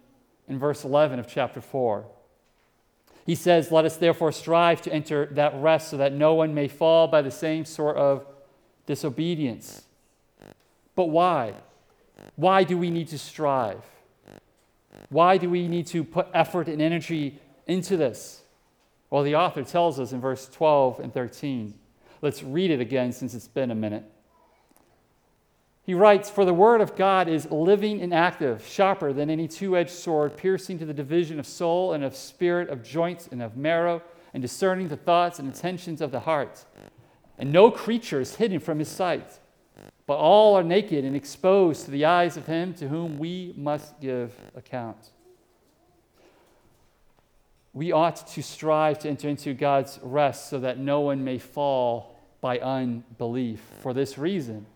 in 0.48 0.58
verse 0.58 0.84
11 0.84 1.18
of 1.18 1.26
chapter 1.26 1.60
4. 1.60 2.04
He 3.24 3.34
says, 3.34 3.70
Let 3.70 3.84
us 3.84 3.96
therefore 3.96 4.32
strive 4.32 4.82
to 4.82 4.92
enter 4.92 5.26
that 5.32 5.54
rest 5.56 5.90
so 5.90 5.96
that 5.96 6.12
no 6.12 6.34
one 6.34 6.54
may 6.54 6.68
fall 6.68 7.08
by 7.08 7.22
the 7.22 7.30
same 7.30 7.64
sort 7.64 7.96
of 7.96 8.26
disobedience. 8.86 9.82
But 10.94 11.06
why? 11.06 11.54
Why 12.36 12.64
do 12.64 12.76
we 12.76 12.90
need 12.90 13.08
to 13.08 13.18
strive? 13.18 13.82
Why 15.08 15.36
do 15.36 15.48
we 15.48 15.68
need 15.68 15.86
to 15.88 16.04
put 16.04 16.28
effort 16.34 16.68
and 16.68 16.80
energy 16.80 17.38
into 17.66 17.96
this? 17.96 18.42
Well, 19.10 19.22
the 19.22 19.36
author 19.36 19.62
tells 19.62 20.00
us 20.00 20.12
in 20.12 20.20
verse 20.20 20.48
12 20.48 21.00
and 21.00 21.12
13. 21.12 21.74
Let's 22.22 22.42
read 22.42 22.70
it 22.70 22.80
again 22.80 23.12
since 23.12 23.34
it's 23.34 23.48
been 23.48 23.70
a 23.70 23.74
minute. 23.74 24.04
He 25.84 25.94
writes, 25.94 26.30
For 26.30 26.44
the 26.44 26.54
word 26.54 26.80
of 26.80 26.96
God 26.96 27.28
is 27.28 27.50
living 27.50 28.00
and 28.00 28.14
active, 28.14 28.66
sharper 28.66 29.12
than 29.12 29.30
any 29.30 29.48
two 29.48 29.76
edged 29.76 29.90
sword, 29.90 30.36
piercing 30.36 30.78
to 30.78 30.86
the 30.86 30.94
division 30.94 31.40
of 31.40 31.46
soul 31.46 31.92
and 31.92 32.04
of 32.04 32.14
spirit, 32.14 32.68
of 32.68 32.82
joints 32.82 33.28
and 33.32 33.42
of 33.42 33.56
marrow, 33.56 34.02
and 34.32 34.40
discerning 34.40 34.88
the 34.88 34.96
thoughts 34.96 35.38
and 35.38 35.48
intentions 35.48 36.00
of 36.00 36.12
the 36.12 36.20
heart. 36.20 36.64
And 37.38 37.52
no 37.52 37.70
creature 37.70 38.20
is 38.20 38.36
hidden 38.36 38.60
from 38.60 38.78
his 38.78 38.88
sight 38.88 39.38
but 40.06 40.14
all 40.14 40.56
are 40.56 40.62
naked 40.62 41.04
and 41.04 41.14
exposed 41.14 41.84
to 41.84 41.90
the 41.90 42.04
eyes 42.04 42.36
of 42.36 42.46
him 42.46 42.74
to 42.74 42.88
whom 42.88 43.18
we 43.18 43.54
must 43.56 44.00
give 44.00 44.32
account. 44.56 45.10
We 47.72 47.92
ought 47.92 48.26
to 48.28 48.42
strive 48.42 48.98
to 49.00 49.08
enter 49.08 49.28
into 49.28 49.54
God's 49.54 49.98
rest 50.02 50.50
so 50.50 50.60
that 50.60 50.78
no 50.78 51.00
one 51.00 51.24
may 51.24 51.38
fall 51.38 52.18
by 52.40 52.58
unbelief. 52.58 53.60
For 53.80 53.94
this 53.94 54.18
reason, 54.18 54.66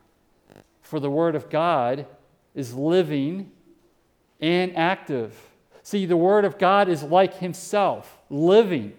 for 0.87 1.01
the 1.01 1.11
Word 1.11 1.34
of 1.34 1.51
God 1.51 2.07
is 2.55 2.74
living 2.74 3.51
and 4.41 4.76
active. 4.76 5.37
See, 5.82 6.07
the 6.07 6.16
Word 6.16 6.45
of 6.45 6.59
God 6.59 6.89
is 6.89 7.03
like 7.03 7.34
Himself, 7.39 8.18
living. 8.30 8.93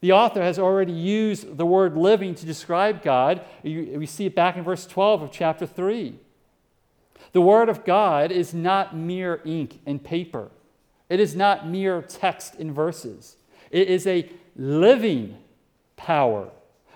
The 0.00 0.12
author 0.12 0.42
has 0.42 0.58
already 0.58 0.92
used 0.92 1.56
the 1.56 1.66
word 1.66 1.96
living 1.96 2.34
to 2.36 2.46
describe 2.46 3.02
God. 3.02 3.44
We 3.64 4.06
see 4.06 4.26
it 4.26 4.34
back 4.34 4.56
in 4.56 4.62
verse 4.62 4.86
12 4.86 5.22
of 5.22 5.32
chapter 5.32 5.66
3. 5.66 6.16
The 7.32 7.40
Word 7.40 7.68
of 7.68 7.84
God 7.84 8.30
is 8.30 8.54
not 8.54 8.96
mere 8.96 9.42
ink 9.44 9.80
and 9.84 10.02
paper, 10.02 10.50
it 11.08 11.20
is 11.20 11.34
not 11.34 11.68
mere 11.68 12.02
text 12.02 12.54
in 12.54 12.72
verses. 12.72 13.36
It 13.70 13.88
is 13.88 14.06
a 14.06 14.30
living 14.56 15.36
power. 15.96 16.50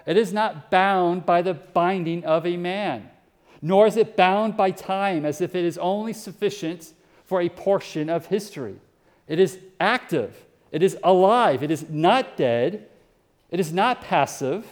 It 0.06 0.16
is 0.16 0.32
not 0.32 0.70
bound 0.70 1.26
by 1.26 1.42
the 1.42 1.54
binding 1.54 2.24
of 2.24 2.46
a 2.46 2.56
man, 2.56 3.10
nor 3.62 3.86
is 3.86 3.96
it 3.96 4.16
bound 4.16 4.56
by 4.56 4.72
time 4.72 5.24
as 5.24 5.40
if 5.40 5.54
it 5.54 5.64
is 5.64 5.78
only 5.78 6.12
sufficient 6.12 6.92
for 7.24 7.40
a 7.40 7.48
portion 7.48 8.10
of 8.10 8.26
history. 8.26 8.74
It 9.28 9.38
is 9.38 9.58
active, 9.80 10.44
it 10.72 10.82
is 10.82 10.98
alive, 11.04 11.62
it 11.62 11.70
is 11.70 11.88
not 11.88 12.36
dead, 12.36 12.88
it 13.50 13.60
is 13.60 13.72
not 13.72 14.02
passive. 14.02 14.66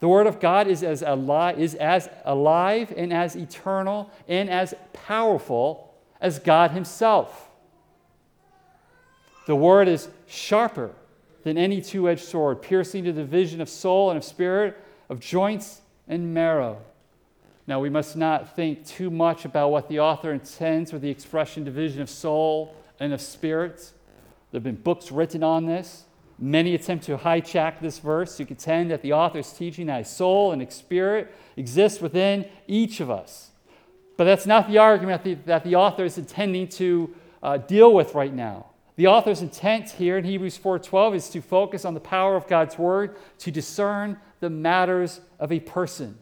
The 0.00 0.08
Word 0.08 0.26
of 0.26 0.40
God 0.40 0.66
is 0.66 0.82
as, 0.82 1.02
alive, 1.02 1.58
is 1.58 1.74
as 1.76 2.08
alive 2.24 2.92
and 2.96 3.12
as 3.12 3.36
eternal 3.36 4.10
and 4.26 4.50
as 4.50 4.74
powerful 4.92 5.94
as 6.20 6.38
God 6.40 6.72
Himself. 6.72 7.48
The 9.46 9.56
Word 9.56 9.88
is 9.88 10.08
sharper 10.26 10.90
than 11.44 11.56
any 11.56 11.80
two 11.80 12.08
edged 12.08 12.24
sword, 12.24 12.60
piercing 12.60 13.04
to 13.04 13.12
the 13.12 13.22
division 13.22 13.60
of 13.60 13.68
soul 13.68 14.10
and 14.10 14.18
of 14.18 14.24
spirit, 14.24 14.76
of 15.08 15.20
joints 15.20 15.80
and 16.08 16.34
marrow. 16.34 16.78
Now, 17.68 17.80
we 17.80 17.90
must 17.90 18.16
not 18.16 18.56
think 18.56 18.86
too 18.86 19.10
much 19.10 19.44
about 19.44 19.68
what 19.68 19.90
the 19.90 20.00
author 20.00 20.32
intends 20.32 20.90
with 20.90 21.02
the 21.02 21.10
expression 21.10 21.64
division 21.64 22.00
of 22.00 22.08
soul 22.08 22.74
and 22.98 23.12
of 23.12 23.20
spirit. 23.20 23.92
There 24.50 24.58
have 24.58 24.64
been 24.64 24.76
books 24.76 25.12
written 25.12 25.42
on 25.42 25.66
this. 25.66 26.04
Many 26.38 26.74
attempt 26.74 27.04
to 27.04 27.18
hijack 27.18 27.80
this 27.80 27.98
verse 27.98 28.38
to 28.38 28.46
contend 28.46 28.90
that 28.90 29.02
the 29.02 29.12
author 29.12 29.40
is 29.40 29.52
teaching 29.52 29.88
that 29.88 30.00
a 30.00 30.04
soul 30.06 30.52
and 30.52 30.62
a 30.62 30.70
spirit 30.70 31.30
exist 31.58 32.00
within 32.00 32.46
each 32.66 33.00
of 33.00 33.10
us. 33.10 33.50
But 34.16 34.24
that's 34.24 34.46
not 34.46 34.70
the 34.70 34.78
argument 34.78 35.22
that 35.22 35.28
the, 35.28 35.46
that 35.46 35.64
the 35.64 35.76
author 35.76 36.04
is 36.04 36.16
intending 36.16 36.68
to 36.68 37.14
uh, 37.42 37.58
deal 37.58 37.92
with 37.92 38.14
right 38.14 38.32
now. 38.32 38.64
The 38.96 39.08
author's 39.08 39.42
intent 39.42 39.90
here 39.90 40.16
in 40.16 40.24
Hebrews 40.24 40.58
4:12 40.58 41.16
is 41.16 41.28
to 41.30 41.42
focus 41.42 41.84
on 41.84 41.92
the 41.92 42.00
power 42.00 42.34
of 42.34 42.48
God's 42.48 42.78
word 42.78 43.16
to 43.40 43.50
discern 43.50 44.18
the 44.40 44.48
matters 44.48 45.20
of 45.38 45.52
a 45.52 45.60
person, 45.60 46.18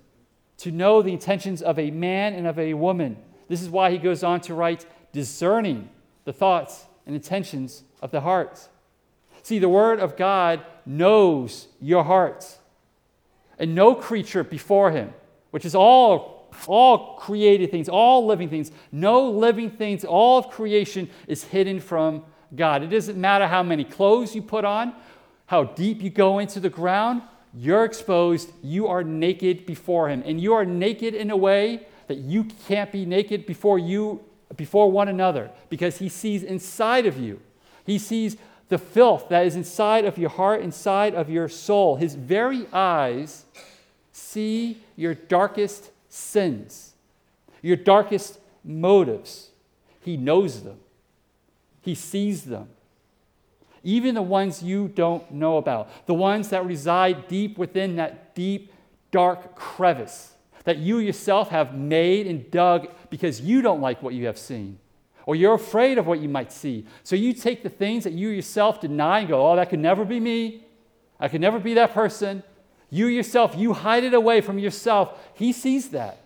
to 0.58 0.70
know 0.70 1.02
the 1.02 1.12
intentions 1.12 1.62
of 1.62 1.78
a 1.78 1.90
man 1.90 2.34
and 2.34 2.46
of 2.46 2.58
a 2.58 2.74
woman. 2.74 3.16
This 3.48 3.62
is 3.62 3.68
why 3.68 3.90
he 3.90 3.98
goes 3.98 4.22
on 4.24 4.40
to 4.42 4.54
write 4.54 4.86
discerning 5.12 5.88
the 6.24 6.32
thoughts 6.32 6.86
and 7.06 7.14
intentions 7.14 7.84
of 8.02 8.10
the 8.10 8.20
heart. 8.20 8.68
See, 9.42 9.58
the 9.58 9.68
Word 9.68 10.00
of 10.00 10.16
God 10.16 10.64
knows 10.84 11.68
your 11.80 12.04
heart. 12.04 12.58
And 13.58 13.74
no 13.74 13.94
creature 13.94 14.44
before 14.44 14.90
Him, 14.90 15.14
which 15.52 15.64
is 15.64 15.74
all, 15.74 16.50
all 16.66 17.16
created 17.16 17.70
things, 17.70 17.88
all 17.88 18.26
living 18.26 18.48
things, 18.48 18.72
no 18.90 19.30
living 19.30 19.70
things, 19.70 20.04
all 20.04 20.38
of 20.38 20.50
creation 20.50 21.08
is 21.28 21.44
hidden 21.44 21.80
from 21.80 22.24
God. 22.54 22.82
It 22.82 22.88
doesn't 22.88 23.18
matter 23.18 23.46
how 23.46 23.62
many 23.62 23.84
clothes 23.84 24.34
you 24.34 24.42
put 24.42 24.64
on, 24.64 24.92
how 25.46 25.64
deep 25.64 26.02
you 26.02 26.10
go 26.10 26.40
into 26.40 26.58
the 26.60 26.68
ground, 26.68 27.22
you're 27.58 27.84
exposed. 27.84 28.52
You 28.62 28.86
are 28.86 29.02
naked 29.02 29.66
before 29.66 30.08
Him. 30.08 30.22
And 30.26 30.40
you 30.40 30.52
are 30.54 30.64
naked 30.64 31.14
in 31.14 31.30
a 31.30 31.36
way 31.36 31.86
that 32.06 32.18
you 32.18 32.44
can't 32.68 32.92
be 32.92 33.04
naked 33.04 33.46
before 33.46 33.78
you 33.78 34.20
before 34.54 34.90
one 34.90 35.08
another 35.08 35.50
because 35.68 35.98
he 35.98 36.08
sees 36.08 36.42
inside 36.42 37.06
of 37.06 37.18
you. 37.18 37.40
He 37.84 37.98
sees 37.98 38.36
the 38.68 38.78
filth 38.78 39.28
that 39.28 39.46
is 39.46 39.56
inside 39.56 40.04
of 40.04 40.18
your 40.18 40.30
heart, 40.30 40.60
inside 40.60 41.14
of 41.14 41.28
your 41.30 41.48
soul. 41.48 41.96
His 41.96 42.14
very 42.14 42.66
eyes 42.72 43.44
see 44.12 44.78
your 44.96 45.14
darkest 45.14 45.90
sins, 46.08 46.92
your 47.62 47.76
darkest 47.76 48.38
motives. 48.64 49.50
He 50.00 50.16
knows 50.16 50.62
them, 50.62 50.78
He 51.82 51.94
sees 51.94 52.44
them. 52.44 52.68
Even 53.86 54.16
the 54.16 54.22
ones 54.22 54.64
you 54.64 54.88
don't 54.88 55.30
know 55.30 55.58
about, 55.58 55.88
the 56.06 56.14
ones 56.14 56.48
that 56.48 56.66
reside 56.66 57.28
deep 57.28 57.56
within 57.56 57.96
that 57.96 58.34
deep, 58.34 58.72
dark 59.12 59.54
crevice 59.54 60.32
that 60.64 60.78
you 60.78 60.98
yourself 60.98 61.50
have 61.50 61.72
made 61.72 62.26
and 62.26 62.50
dug 62.50 62.88
because 63.08 63.40
you 63.40 63.62
don't 63.62 63.80
like 63.80 64.02
what 64.02 64.12
you 64.12 64.26
have 64.26 64.36
seen 64.36 64.78
or 65.24 65.36
you're 65.36 65.54
afraid 65.54 65.98
of 65.98 66.06
what 66.06 66.18
you 66.18 66.28
might 66.28 66.52
see. 66.52 66.84
So 67.04 67.14
you 67.14 67.32
take 67.32 67.62
the 67.62 67.68
things 67.68 68.02
that 68.02 68.12
you 68.12 68.28
yourself 68.28 68.80
deny 68.80 69.20
and 69.20 69.28
go, 69.28 69.50
oh, 69.50 69.54
that 69.56 69.70
could 69.70 69.78
never 69.78 70.04
be 70.04 70.18
me. 70.18 70.64
I 71.20 71.28
could 71.28 71.40
never 71.40 71.58
be 71.60 71.74
that 71.74 71.92
person. 71.92 72.42
You 72.90 73.06
yourself, 73.06 73.54
you 73.56 73.72
hide 73.72 74.02
it 74.04 74.14
away 74.14 74.40
from 74.40 74.58
yourself. 74.58 75.18
He 75.34 75.52
sees 75.52 75.90
that. 75.90 76.20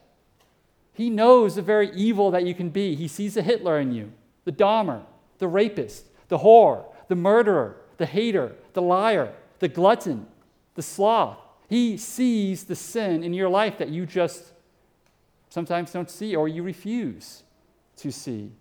He 0.92 1.08
knows 1.10 1.54
the 1.54 1.62
very 1.62 1.90
evil 1.92 2.30
that 2.30 2.44
you 2.44 2.54
can 2.54 2.70
be. 2.70 2.94
He 2.94 3.08
sees 3.08 3.34
the 3.34 3.42
Hitler 3.42 3.78
in 3.80 3.92
you, 3.92 4.12
the 4.44 4.52
Dahmer, 4.52 5.02
the 5.38 5.48
rapist, 5.48 6.04
the 6.28 6.38
whore, 6.38 6.84
the 7.10 7.16
murderer, 7.16 7.74
the 7.96 8.06
hater, 8.06 8.52
the 8.72 8.80
liar, 8.80 9.32
the 9.58 9.66
glutton, 9.66 10.28
the 10.76 10.82
sloth. 10.82 11.38
He 11.68 11.96
sees 11.96 12.64
the 12.64 12.76
sin 12.76 13.24
in 13.24 13.34
your 13.34 13.48
life 13.48 13.78
that 13.78 13.88
you 13.88 14.06
just 14.06 14.52
sometimes 15.48 15.92
don't 15.92 16.08
see 16.08 16.36
or 16.36 16.46
you 16.46 16.62
refuse 16.62 17.42
to 17.96 18.12
see. 18.12 18.52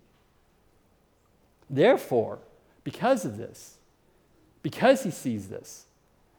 Therefore, 1.70 2.40
because 2.82 3.24
of 3.24 3.36
this, 3.36 3.76
because 4.64 5.04
he 5.04 5.12
sees 5.12 5.48
this, 5.48 5.86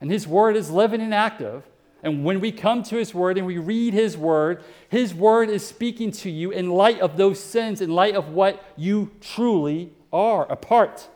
and 0.01 0.11
his 0.11 0.27
word 0.27 0.57
is 0.57 0.69
living 0.69 0.99
and 0.99 1.13
active, 1.13 1.63
and 2.03 2.25
when 2.25 2.41
we 2.41 2.51
come 2.51 2.83
to 2.83 2.97
his 2.97 3.13
word 3.13 3.37
and 3.37 3.47
we 3.47 3.57
read 3.57 3.93
his 3.93 4.17
word, 4.17 4.65
his 4.89 5.13
word 5.13 5.49
is 5.49 5.65
speaking 5.65 6.11
to 6.11 6.29
you 6.29 6.51
in 6.51 6.71
light 6.71 6.99
of 6.99 7.15
those 7.15 7.39
sins, 7.39 7.79
in 7.79 7.89
light 7.89 8.15
of 8.15 8.29
what 8.29 8.61
you 8.75 9.11
truly 9.21 9.93
are 10.11 10.45
apart 10.51 11.07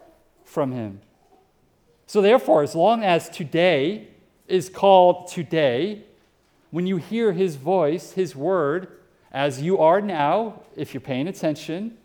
from 0.46 0.72
him. 0.72 1.02
So, 2.08 2.22
therefore, 2.22 2.64
as 2.64 2.76
long 2.76 3.04
as 3.04 3.30
today 3.30 4.08
is 4.48 4.70
called 4.70 5.28
today, 5.28 6.04
when 6.72 6.88
you 6.88 6.98
hear 6.98 7.34
his 7.34 7.56
voice, 7.56 8.14
his 8.14 8.36
word, 8.36 8.88
as 9.32 9.62
you 9.62 9.80
are 9.80 10.00
now, 10.00 10.62
if 10.78 10.94
you're 10.94 11.02
paying 11.02 11.28
attention, 11.28 11.98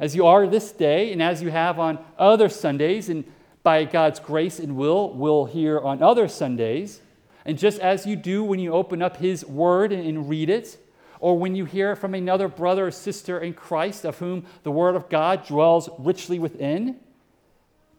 as 0.00 0.16
you 0.16 0.26
are 0.26 0.46
this 0.46 0.72
day, 0.72 1.12
and 1.12 1.22
as 1.22 1.42
you 1.42 1.50
have 1.50 1.78
on 1.78 1.98
other 2.18 2.48
Sundays, 2.48 3.08
and 3.08 3.24
by 3.62 3.84
God's 3.84 4.20
grace 4.20 4.58
and 4.58 4.76
will, 4.76 5.12
will 5.14 5.46
hear 5.46 5.80
on 5.80 6.02
other 6.02 6.28
Sundays. 6.28 7.00
And 7.44 7.58
just 7.58 7.78
as 7.80 8.06
you 8.06 8.16
do 8.16 8.42
when 8.44 8.60
you 8.60 8.72
open 8.72 9.02
up 9.02 9.18
His 9.18 9.44
Word 9.44 9.92
and 9.92 10.28
read 10.28 10.50
it, 10.50 10.78
or 11.20 11.38
when 11.38 11.54
you 11.54 11.64
hear 11.64 11.96
from 11.96 12.14
another 12.14 12.48
brother 12.48 12.88
or 12.88 12.90
sister 12.90 13.38
in 13.38 13.54
Christ 13.54 14.04
of 14.04 14.18
whom 14.18 14.44
the 14.62 14.70
Word 14.70 14.94
of 14.94 15.08
God 15.08 15.46
dwells 15.46 15.88
richly 15.98 16.38
within, 16.38 17.00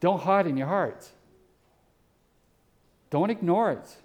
don't 0.05 0.21
hide 0.21 0.45
in 0.45 0.55
your 0.55 0.67
heart. 0.67 1.09
Don't 3.09 3.31
ignore 3.31 3.71
it. 3.71 3.95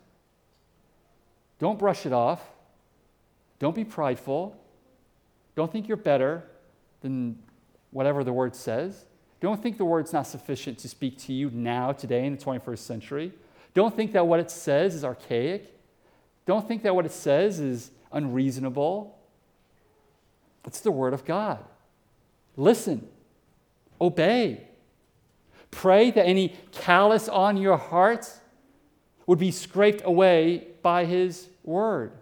Don't 1.58 1.78
brush 1.78 2.06
it 2.06 2.12
off. 2.14 2.42
Don't 3.58 3.74
be 3.74 3.84
prideful. 3.84 4.56
Don't 5.54 5.70
think 5.70 5.88
you're 5.88 5.98
better 5.98 6.42
than 7.02 7.38
whatever 7.90 8.24
the 8.24 8.32
word 8.32 8.56
says. 8.56 9.04
Don't 9.42 9.62
think 9.62 9.76
the 9.76 9.84
word's 9.84 10.10
not 10.10 10.26
sufficient 10.26 10.78
to 10.78 10.88
speak 10.88 11.18
to 11.18 11.34
you 11.34 11.50
now, 11.50 11.92
today, 11.92 12.24
in 12.24 12.34
the 12.34 12.42
21st 12.42 12.78
century. 12.78 13.32
Don't 13.74 13.94
think 13.94 14.12
that 14.12 14.26
what 14.26 14.40
it 14.40 14.50
says 14.50 14.94
is 14.94 15.04
archaic. 15.04 15.78
Don't 16.46 16.66
think 16.66 16.82
that 16.84 16.94
what 16.94 17.04
it 17.04 17.12
says 17.12 17.60
is 17.60 17.90
unreasonable. 18.10 19.18
It's 20.64 20.80
the 20.80 20.92
Word 20.92 21.12
of 21.12 21.26
God. 21.26 21.62
Listen, 22.56 23.06
obey. 24.00 24.66
Pray 25.70 26.10
that 26.10 26.26
any 26.26 26.56
callous 26.72 27.28
on 27.28 27.56
your 27.56 27.76
heart 27.76 28.28
would 29.26 29.38
be 29.38 29.50
scraped 29.50 30.02
away 30.04 30.66
by 30.82 31.04
His 31.04 31.48
Word. 31.62 32.12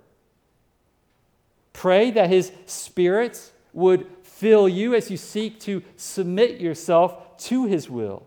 Pray 1.72 2.10
that 2.10 2.28
His 2.28 2.52
Spirit 2.66 3.52
would 3.72 4.06
fill 4.22 4.68
you 4.68 4.94
as 4.94 5.10
you 5.10 5.16
seek 5.16 5.60
to 5.60 5.82
submit 5.96 6.60
yourself 6.60 7.38
to 7.38 7.66
His 7.66 7.88
will. 7.88 8.26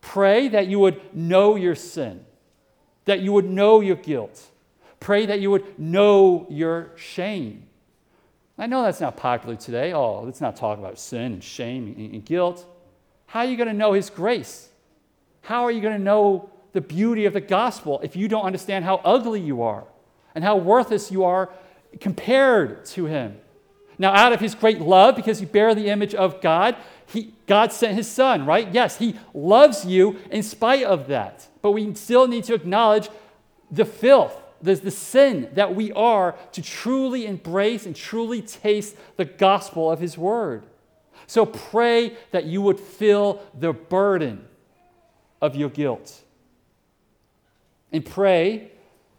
Pray 0.00 0.48
that 0.48 0.66
you 0.66 0.78
would 0.78 1.14
know 1.14 1.56
your 1.56 1.74
sin, 1.74 2.24
that 3.04 3.20
you 3.20 3.32
would 3.32 3.44
know 3.44 3.80
your 3.80 3.96
guilt. 3.96 4.50
Pray 4.98 5.26
that 5.26 5.40
you 5.40 5.50
would 5.50 5.78
know 5.78 6.46
your 6.50 6.90
shame. 6.96 7.64
I 8.58 8.66
know 8.66 8.82
that's 8.82 9.00
not 9.00 9.16
popular 9.16 9.56
today. 9.56 9.92
Oh, 9.92 10.22
let's 10.22 10.40
not 10.40 10.54
talk 10.54 10.78
about 10.78 10.98
sin 10.98 11.32
and 11.32 11.42
shame 11.42 11.94
and 12.12 12.24
guilt. 12.24 12.66
How 13.30 13.40
are 13.40 13.46
you 13.46 13.56
going 13.56 13.68
to 13.68 13.74
know 13.74 13.92
His 13.92 14.10
grace? 14.10 14.68
How 15.42 15.62
are 15.62 15.70
you 15.70 15.80
going 15.80 15.96
to 15.96 16.02
know 16.02 16.50
the 16.72 16.80
beauty 16.80 17.26
of 17.26 17.32
the 17.32 17.40
gospel 17.40 18.00
if 18.02 18.16
you 18.16 18.26
don't 18.26 18.44
understand 18.44 18.84
how 18.84 18.96
ugly 19.04 19.40
you 19.40 19.62
are 19.62 19.84
and 20.34 20.42
how 20.42 20.56
worthless 20.56 21.12
you 21.12 21.22
are 21.22 21.48
compared 22.00 22.84
to 22.86 23.06
Him? 23.06 23.38
Now, 24.00 24.14
out 24.14 24.32
of 24.32 24.40
his 24.40 24.54
great 24.54 24.80
love, 24.80 25.14
because 25.14 25.42
you 25.42 25.46
bear 25.46 25.74
the 25.74 25.88
image 25.88 26.14
of 26.14 26.40
God, 26.40 26.74
he, 27.06 27.34
God 27.46 27.70
sent 27.70 27.96
his 27.96 28.08
son, 28.08 28.46
right? 28.46 28.66
Yes, 28.72 28.96
he 28.96 29.14
loves 29.34 29.84
you 29.84 30.16
in 30.30 30.42
spite 30.42 30.84
of 30.84 31.08
that. 31.08 31.46
But 31.60 31.72
we 31.72 31.94
still 31.94 32.26
need 32.26 32.44
to 32.44 32.54
acknowledge 32.54 33.10
the 33.70 33.84
filth, 33.84 34.34
the, 34.62 34.74
the 34.74 34.90
sin 34.90 35.50
that 35.52 35.74
we 35.74 35.92
are 35.92 36.34
to 36.52 36.62
truly 36.62 37.26
embrace 37.26 37.84
and 37.84 37.94
truly 37.94 38.40
taste 38.40 38.96
the 39.18 39.26
gospel 39.26 39.90
of 39.90 40.00
his 40.00 40.16
word. 40.16 40.62
So 41.30 41.46
pray 41.46 42.16
that 42.32 42.46
you 42.46 42.60
would 42.60 42.80
feel 42.80 43.40
the 43.56 43.72
burden 43.72 44.44
of 45.40 45.54
your 45.54 45.68
guilt. 45.68 46.24
And 47.92 48.04
pray 48.04 48.72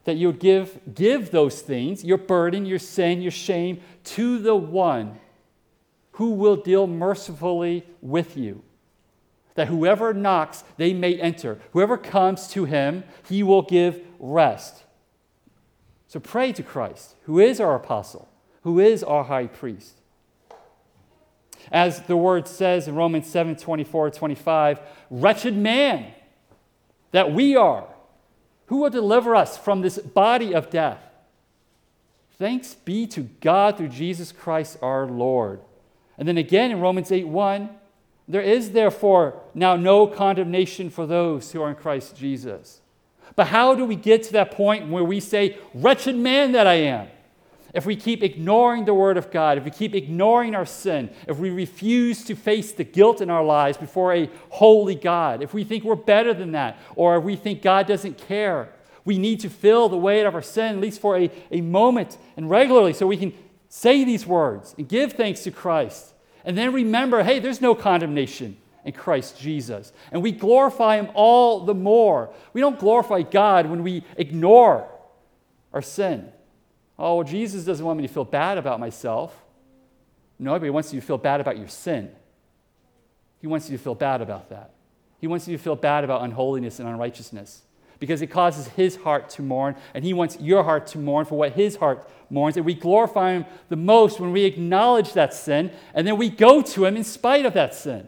that 0.03 0.18
you 0.18 0.28
would 0.28 0.41
give, 0.41 0.78
give 0.93 1.32
those 1.32 1.62
things, 1.62 2.03
your 2.03 2.18
burden, 2.18 2.66
your 2.66 2.80
sin, 2.80 3.22
your 3.22 3.32
shame, 3.32 3.80
to 4.03 4.39
the 4.39 4.57
one 4.57 5.22
who 6.12 6.32
will 6.32 6.57
deal 6.57 6.86
mercifully 6.86 7.86
with 8.01 8.36
you. 8.36 8.62
That 9.55 9.70
whoever 9.70 10.14
knocks, 10.14 10.66
they 10.76 10.93
may 10.93 11.16
enter. 11.16 11.62
Whoever 11.72 11.97
comes 11.97 12.49
to 12.49 12.66
him, 12.66 13.05
he 13.30 13.41
will 13.41 13.62
give 13.62 14.01
rest. 14.20 14.84
So 16.07 16.20
pray 16.20 16.51
to 16.51 16.62
Christ, 16.62 17.16
who 17.22 17.39
is 17.39 17.62
our 17.62 17.74
apostle, 17.74 18.28
who 18.64 18.82
is 18.82 19.01
our 19.01 19.24
high 19.24 19.47
priest. 19.47 20.01
As 21.72 22.01
the 22.01 22.17
word 22.17 22.47
says 22.47 22.88
in 22.88 22.95
Romans 22.95 23.28
7 23.28 23.55
24 23.55 24.11
25, 24.11 24.80
wretched 25.09 25.55
man 25.55 26.11
that 27.11 27.32
we 27.32 27.55
are 27.55 27.88
who 28.67 28.78
will 28.78 28.89
deliver 28.89 29.36
us 29.36 29.57
from 29.57 29.82
this 29.82 29.97
body 29.97 30.53
of 30.53 30.69
death? 30.69 31.03
Thanks 32.38 32.74
be 32.74 33.05
to 33.07 33.22
God 33.41 33.78
through 33.78 33.89
Jesus 33.89 34.32
Christ 34.32 34.78
our 34.82 35.05
Lord. 35.05 35.61
And 36.17 36.28
then 36.28 36.38
again 36.38 36.72
in 36.72 36.80
Romans 36.80 37.11
8 37.11 37.28
1, 37.28 37.69
there 38.28 38.41
is 38.41 38.72
therefore 38.72 39.41
now 39.53 39.76
no 39.76 40.07
condemnation 40.07 40.89
for 40.89 41.05
those 41.05 41.51
who 41.51 41.61
are 41.61 41.69
in 41.69 41.76
Christ 41.76 42.15
Jesus. 42.15 42.82
But 43.36 43.47
how 43.47 43.76
do 43.76 43.86
we 43.86 43.95
get 43.95 44.24
to 44.24 44.34
that 44.34 44.51
point 44.51 44.89
where 44.89 45.03
we 45.03 45.19
say, 45.19 45.57
Wretched 45.74 46.15
man 46.15 46.51
that 46.53 46.67
I 46.67 46.76
am? 46.76 47.07
If 47.74 47.86
we 47.86 47.95
keep 47.95 48.22
ignoring 48.22 48.86
the 48.86 48.93
Word 48.93 49.17
of 49.17 49.32
God, 49.32 49.57
if 49.57 49.63
we 49.63 49.72
keep 49.72 49.95
ignoring 49.95 50.55
our 50.55 50.65
sin, 50.65 51.09
if 51.28 51.38
we 51.38 51.49
refuse 51.49 52.24
to 52.26 52.36
face 52.36 52.74
the 52.74 52.84
guilt 52.84 53.22
in 53.22 53.30
our 53.30 53.43
lives 53.43 53.78
before 53.78 54.13
a 54.13 54.30
holy 54.49 54.95
God, 54.95 55.41
if 55.41 55.53
we 55.53 55.63
think 55.63 55.84
we're 55.84 55.95
better 55.95 56.34
than 56.34 56.51
that, 56.51 56.78
or 56.95 57.17
if 57.17 57.24
we 57.24 57.36
think 57.36 57.61
God 57.61 57.88
doesn't 57.88 58.17
care, 58.17 58.69
we 59.05 59.17
need 59.17 59.39
to 59.39 59.49
feel 59.49 59.89
the 59.89 59.97
weight 59.97 60.26
of 60.26 60.36
our 60.36 60.41
sin, 60.41 60.76
at 60.76 60.82
least 60.82 60.99
for 60.99 61.17
a, 61.17 61.32
a 61.49 61.61
moment 61.61 62.17
and 62.36 62.49
regularly, 62.49 62.93
so 62.93 63.07
we 63.07 63.17
can 63.17 63.34
say 63.69 64.03
these 64.03 64.28
words 64.28 64.76
and 64.78 64.88
give 64.88 65.13
thanks 65.13 65.43
to 65.43 65.51
Christ. 65.51 66.13
And 66.43 66.57
then 66.57 66.74
remember 66.74 67.24
hey, 67.24 67.39
there's 67.39 67.61
no 67.61 67.74
condemnation 67.74 68.57
in 68.84 68.93
Christ 68.93 69.39
Jesus. 69.39 69.93
And 70.11 70.22
we 70.22 70.32
glorify 70.32 70.97
Him 70.97 71.09
all 71.13 71.61
the 71.61 71.74
more. 71.74 72.34
We 72.53 72.61
don't 72.61 72.80
glorify 72.80 73.22
God 73.22 73.67
when 73.67 73.84
we 73.84 74.03
ignore 74.17 74.89
our 75.74 75.82
sin. 75.82 76.32
Oh, 77.04 77.16
well, 77.16 77.24
Jesus 77.24 77.64
doesn't 77.64 77.84
want 77.84 77.97
me 77.97 78.06
to 78.06 78.14
feel 78.14 78.24
bad 78.24 78.60
about 78.60 78.80
myself. 78.80 79.36
No, 80.38 80.54
but 80.54 80.64
he 80.64 80.70
wants 80.70 80.93
you 80.93 81.02
to 81.02 81.06
feel 81.06 81.18
bad 81.18 81.41
about 81.41 81.58
your 81.58 81.68
sin. 81.68 82.12
He 83.39 83.47
wants 83.47 83.68
you 83.68 83.76
to 83.76 83.84
feel 83.84 83.95
bad 83.95 84.22
about 84.22 84.52
that. 84.52 84.70
He 85.20 85.26
wants 85.26 85.47
you 85.47 85.58
to 85.58 85.64
feel 85.64 85.76
bad 85.76 86.04
about 86.04 86.22
unholiness 86.22 86.80
and 86.80 86.88
unrighteousness 86.88 87.64
because 87.97 88.22
it 88.22 88.28
causes 88.28 88.68
his 88.68 88.97
heart 88.97 89.32
to 89.32 89.41
mourn, 89.41 89.76
and 89.95 90.04
he 90.04 90.14
wants 90.14 90.39
your 90.39 90.64
heart 90.64 90.86
to 90.88 90.99
mourn 90.99 91.26
for 91.26 91.39
what 91.39 91.54
his 91.54 91.76
heart 91.76 92.08
mourns. 92.30 92.56
And 92.56 92.68
we 92.68 92.76
glorify 92.76 93.34
him 93.34 93.45
the 93.70 93.76
most 93.76 94.20
when 94.20 94.32
we 94.32 94.43
acknowledge 94.43 95.14
that 95.14 95.34
sin, 95.34 95.72
and 95.95 96.06
then 96.06 96.18
we 96.18 96.30
go 96.30 96.62
to 96.62 96.86
him 96.86 96.97
in 96.97 97.04
spite 97.04 97.47
of 97.47 97.54
that 97.54 97.74
sin. 97.74 98.08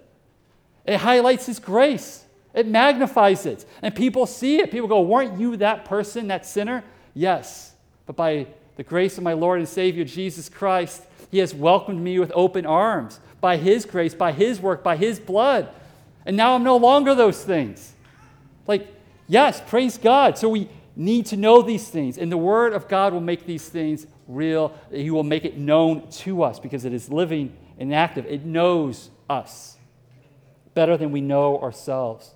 It 0.85 0.97
highlights 0.97 1.47
his 1.47 1.57
grace, 1.57 2.25
it 2.53 2.67
magnifies 2.67 3.47
it, 3.47 3.65
and 3.81 3.95
people 3.95 4.27
see 4.27 4.59
it. 4.59 4.69
People 4.69 4.87
go, 4.87 5.01
Weren't 5.01 5.39
you 5.39 5.57
that 5.57 5.85
person, 5.85 6.27
that 6.27 6.45
sinner? 6.45 6.83
Yes. 7.15 7.73
But 8.05 8.15
by 8.15 8.47
the 8.75 8.83
grace 8.83 9.17
of 9.17 9.23
my 9.23 9.33
Lord 9.33 9.59
and 9.59 9.67
Savior 9.67 10.03
Jesus 10.03 10.49
Christ, 10.49 11.03
He 11.31 11.39
has 11.39 11.53
welcomed 11.53 12.01
me 12.01 12.19
with 12.19 12.31
open 12.35 12.65
arms 12.65 13.19
by 13.41 13.57
His 13.57 13.85
grace, 13.85 14.13
by 14.13 14.31
His 14.31 14.59
work, 14.59 14.83
by 14.83 14.95
His 14.95 15.19
blood. 15.19 15.69
And 16.25 16.37
now 16.37 16.55
I'm 16.55 16.63
no 16.63 16.77
longer 16.77 17.13
those 17.13 17.43
things. 17.43 17.93
Like, 18.65 18.87
yes, 19.27 19.61
praise 19.67 19.97
God. 19.97 20.37
So 20.37 20.49
we 20.49 20.69
need 20.95 21.25
to 21.27 21.37
know 21.37 21.61
these 21.61 21.87
things. 21.87 22.17
And 22.17 22.31
the 22.31 22.37
Word 22.37 22.73
of 22.73 22.87
God 22.87 23.13
will 23.13 23.21
make 23.21 23.45
these 23.45 23.67
things 23.67 24.07
real. 24.27 24.77
He 24.91 25.11
will 25.11 25.23
make 25.23 25.45
it 25.45 25.57
known 25.57 26.09
to 26.09 26.43
us 26.43 26.59
because 26.59 26.85
it 26.85 26.93
is 26.93 27.09
living 27.09 27.55
and 27.77 27.93
active. 27.93 28.25
It 28.25 28.45
knows 28.45 29.09
us 29.29 29.77
better 30.73 30.97
than 30.97 31.11
we 31.11 31.21
know 31.21 31.59
ourselves. 31.61 32.31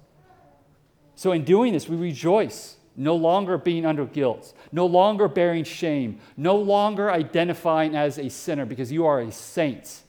So 1.16 1.32
in 1.32 1.44
doing 1.44 1.74
this, 1.74 1.88
we 1.88 1.96
rejoice 1.96 2.77
no 2.98 3.16
longer 3.16 3.58
being 3.60 3.86
under 3.86 4.06
guilt, 4.06 4.54
no 4.72 4.88
longer 4.88 5.28
bearing 5.28 5.64
shame, 5.64 6.20
no 6.36 6.56
longer 6.56 7.12
identifying 7.12 7.96
as 7.96 8.18
a 8.18 8.28
sinner 8.30 8.66
because 8.66 8.92
you 8.92 9.06
are 9.06 9.22
a 9.22 9.32
saint. 9.32 10.02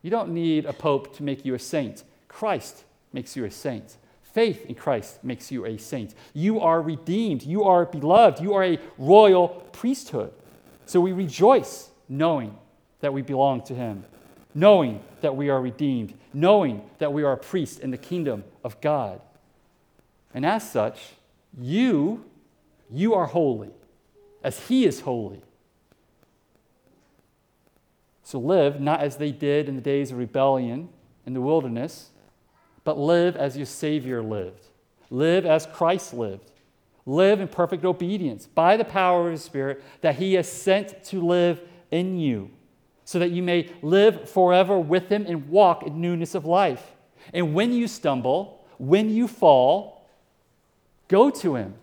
You 0.00 0.10
don't 0.10 0.30
need 0.30 0.64
a 0.64 0.72
pope 0.72 1.14
to 1.16 1.22
make 1.22 1.44
you 1.44 1.54
a 1.54 1.58
saint. 1.58 2.02
Christ 2.26 2.84
makes 3.12 3.36
you 3.36 3.44
a 3.44 3.50
saint. 3.50 3.96
Faith 4.22 4.66
in 4.66 4.74
Christ 4.74 5.22
makes 5.22 5.52
you 5.52 5.64
a 5.66 5.76
saint. 5.78 6.14
You 6.32 6.60
are 6.60 6.82
redeemed. 6.82 7.44
You 7.44 7.64
are 7.64 7.84
beloved. 7.84 8.40
You 8.40 8.54
are 8.54 8.64
a 8.64 8.78
royal 8.98 9.48
priesthood. 9.72 10.32
So 10.86 11.00
we 11.00 11.12
rejoice 11.12 11.90
knowing 12.08 12.56
that 13.00 13.12
we 13.12 13.22
belong 13.22 13.62
to 13.64 13.74
Him, 13.74 14.04
knowing 14.54 15.00
that 15.20 15.36
we 15.36 15.50
are 15.50 15.60
redeemed, 15.60 16.14
knowing 16.32 16.82
that 16.98 17.12
we 17.12 17.22
are 17.22 17.32
a 17.32 17.38
priest 17.38 17.80
in 17.80 17.90
the 17.90 17.98
kingdom 17.98 18.44
of 18.64 18.80
God. 18.80 19.20
And 20.34 20.44
as 20.44 20.68
such, 20.68 21.12
you, 21.58 22.24
you 22.90 23.14
are 23.14 23.26
holy, 23.26 23.70
as 24.42 24.68
He 24.68 24.86
is 24.86 25.00
holy. 25.00 25.42
So 28.22 28.38
live 28.38 28.80
not 28.80 29.00
as 29.00 29.16
they 29.16 29.32
did 29.32 29.68
in 29.68 29.76
the 29.76 29.82
days 29.82 30.10
of 30.10 30.18
rebellion 30.18 30.88
in 31.26 31.34
the 31.34 31.40
wilderness, 31.40 32.10
but 32.82 32.98
live 32.98 33.36
as 33.36 33.56
your 33.56 33.66
Savior 33.66 34.22
lived. 34.22 34.66
Live 35.10 35.46
as 35.46 35.66
Christ 35.66 36.14
lived. 36.14 36.50
Live 37.06 37.40
in 37.40 37.48
perfect 37.48 37.84
obedience 37.84 38.46
by 38.46 38.76
the 38.76 38.84
power 38.84 39.26
of 39.26 39.32
His 39.32 39.42
Spirit 39.42 39.82
that 40.00 40.16
He 40.16 40.34
has 40.34 40.50
sent 40.50 41.04
to 41.04 41.20
live 41.24 41.60
in 41.90 42.18
you, 42.18 42.50
so 43.04 43.18
that 43.18 43.30
you 43.30 43.42
may 43.42 43.70
live 43.82 44.28
forever 44.28 44.78
with 44.78 45.10
Him 45.10 45.26
and 45.26 45.48
walk 45.48 45.86
in 45.86 46.00
newness 46.00 46.34
of 46.34 46.46
life. 46.46 46.92
And 47.32 47.54
when 47.54 47.72
you 47.72 47.86
stumble, 47.86 48.66
when 48.78 49.10
you 49.10 49.28
fall, 49.28 49.93
Go 51.08 51.30
to 51.30 51.54
him. 51.54 51.74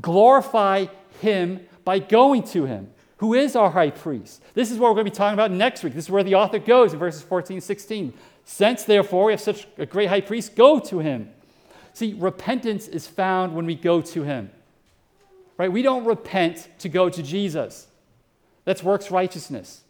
Glorify 0.00 0.86
him 1.20 1.66
by 1.84 1.98
going 1.98 2.42
to 2.42 2.64
him, 2.64 2.90
who 3.18 3.32
is 3.32 3.56
our 3.56 3.70
high 3.70 3.90
priest. 3.90 4.42
This 4.54 4.70
is 4.70 4.78
what 4.78 4.88
we're 4.88 4.96
going 4.96 5.06
to 5.06 5.10
be 5.12 5.16
talking 5.16 5.34
about 5.34 5.50
next 5.50 5.82
week. 5.84 5.94
This 5.94 6.06
is 6.06 6.10
where 6.10 6.24
the 6.24 6.34
author 6.34 6.58
goes 6.58 6.92
in 6.92 6.98
verses 6.98 7.22
14 7.22 7.58
and 7.58 7.64
16. 7.64 8.12
Since, 8.44 8.84
therefore, 8.84 9.26
we 9.26 9.32
have 9.32 9.40
such 9.40 9.66
a 9.78 9.86
great 9.86 10.08
high 10.08 10.20
priest, 10.20 10.56
go 10.56 10.78
to 10.80 10.98
him. 10.98 11.30
See, 11.94 12.14
repentance 12.18 12.88
is 12.88 13.06
found 13.06 13.54
when 13.54 13.66
we 13.66 13.74
go 13.74 14.00
to 14.02 14.22
him. 14.22 14.50
Right? 15.56 15.72
We 15.72 15.82
don't 15.82 16.04
repent 16.04 16.68
to 16.80 16.88
go 16.88 17.08
to 17.08 17.22
Jesus. 17.22 17.86
That's 18.64 18.82
works 18.82 19.10
righteousness. 19.10 19.82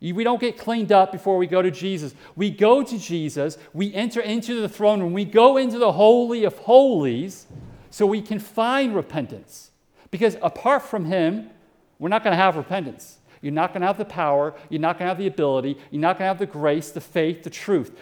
We 0.00 0.22
don't 0.22 0.40
get 0.40 0.56
cleaned 0.56 0.92
up 0.92 1.10
before 1.10 1.38
we 1.38 1.48
go 1.48 1.60
to 1.60 1.72
Jesus. 1.72 2.14
We 2.36 2.50
go 2.50 2.84
to 2.84 2.98
Jesus, 2.98 3.58
we 3.74 3.92
enter 3.92 4.20
into 4.20 4.60
the 4.60 4.68
throne 4.68 5.00
room, 5.00 5.12
we 5.12 5.24
go 5.24 5.56
into 5.56 5.78
the 5.78 5.90
Holy 5.90 6.44
of 6.44 6.56
Holies, 6.58 7.46
so 7.90 8.06
we 8.06 8.22
can 8.22 8.38
find 8.38 8.94
repentance. 8.94 9.70
Because 10.10 10.36
apart 10.42 10.82
from 10.82 11.04
Him, 11.04 11.50
we're 11.98 12.08
not 12.08 12.24
going 12.24 12.32
to 12.32 12.42
have 12.42 12.56
repentance. 12.56 13.18
You're 13.40 13.52
not 13.52 13.72
going 13.72 13.82
to 13.82 13.86
have 13.86 13.98
the 13.98 14.04
power, 14.04 14.54
you're 14.68 14.80
not 14.80 14.98
going 14.98 15.06
to 15.06 15.10
have 15.10 15.18
the 15.18 15.26
ability, 15.26 15.78
you're 15.90 16.00
not 16.00 16.18
going 16.18 16.24
to 16.24 16.28
have 16.28 16.38
the 16.38 16.46
grace, 16.46 16.90
the 16.90 17.00
faith, 17.00 17.44
the 17.44 17.50
truth. 17.50 17.96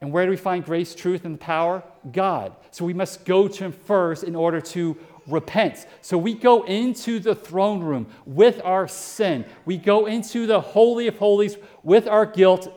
And 0.00 0.12
where 0.12 0.24
do 0.24 0.30
we 0.30 0.36
find 0.36 0.64
grace, 0.64 0.94
truth, 0.94 1.24
and 1.24 1.38
power? 1.38 1.82
God. 2.10 2.54
So 2.70 2.84
we 2.84 2.92
must 2.92 3.24
go 3.24 3.48
to 3.48 3.64
Him 3.64 3.72
first 3.72 4.24
in 4.24 4.34
order 4.34 4.60
to 4.60 4.96
repent. 5.28 5.86
So 6.00 6.18
we 6.18 6.34
go 6.34 6.64
into 6.64 7.20
the 7.20 7.34
throne 7.34 7.82
room 7.82 8.08
with 8.26 8.60
our 8.64 8.88
sin. 8.88 9.44
We 9.64 9.78
go 9.78 10.06
into 10.06 10.46
the 10.46 10.60
Holy 10.60 11.06
of 11.06 11.18
Holies 11.18 11.56
with 11.82 12.08
our 12.08 12.26
guilt 12.26 12.72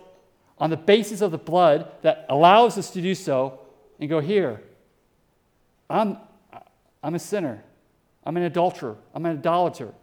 on 0.58 0.70
the 0.70 0.78
basis 0.78 1.22
of 1.22 1.32
the 1.32 1.38
blood 1.38 1.92
that 2.02 2.26
allows 2.30 2.78
us 2.78 2.92
to 2.92 3.02
do 3.02 3.16
so 3.16 3.60
and 4.00 4.10
go, 4.10 4.20
Here, 4.20 4.62
I'm, 5.90 6.18
I'm 7.04 7.16
a 7.16 7.20
sinner. 7.20 7.64
I'm 8.24 8.38
an 8.38 8.44
adulterer. 8.44 8.98
I'm 9.14 9.26
an 9.26 9.38
idolater. 9.38 9.94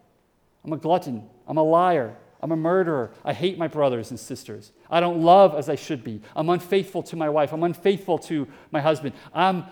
I'm 0.64 0.72
a 0.72 0.76
glutton. 0.76 1.28
I'm 1.46 1.58
a 1.58 1.62
liar. 1.62 2.16
I'm 2.40 2.52
a 2.52 2.56
murderer. 2.56 3.10
I 3.24 3.32
hate 3.32 3.58
my 3.58 3.68
brothers 3.68 4.10
and 4.10 4.18
sisters. 4.18 4.72
I 4.90 5.00
don't 5.00 5.22
love 5.22 5.54
as 5.54 5.68
I 5.68 5.76
should 5.76 6.02
be. 6.02 6.20
I'm 6.34 6.50
unfaithful 6.50 7.02
to 7.04 7.16
my 7.16 7.28
wife. 7.28 7.52
I'm 7.52 7.62
unfaithful 7.62 8.18
to 8.20 8.48
my 8.70 8.80
husband. 8.80 9.14
I'm, 9.32 9.64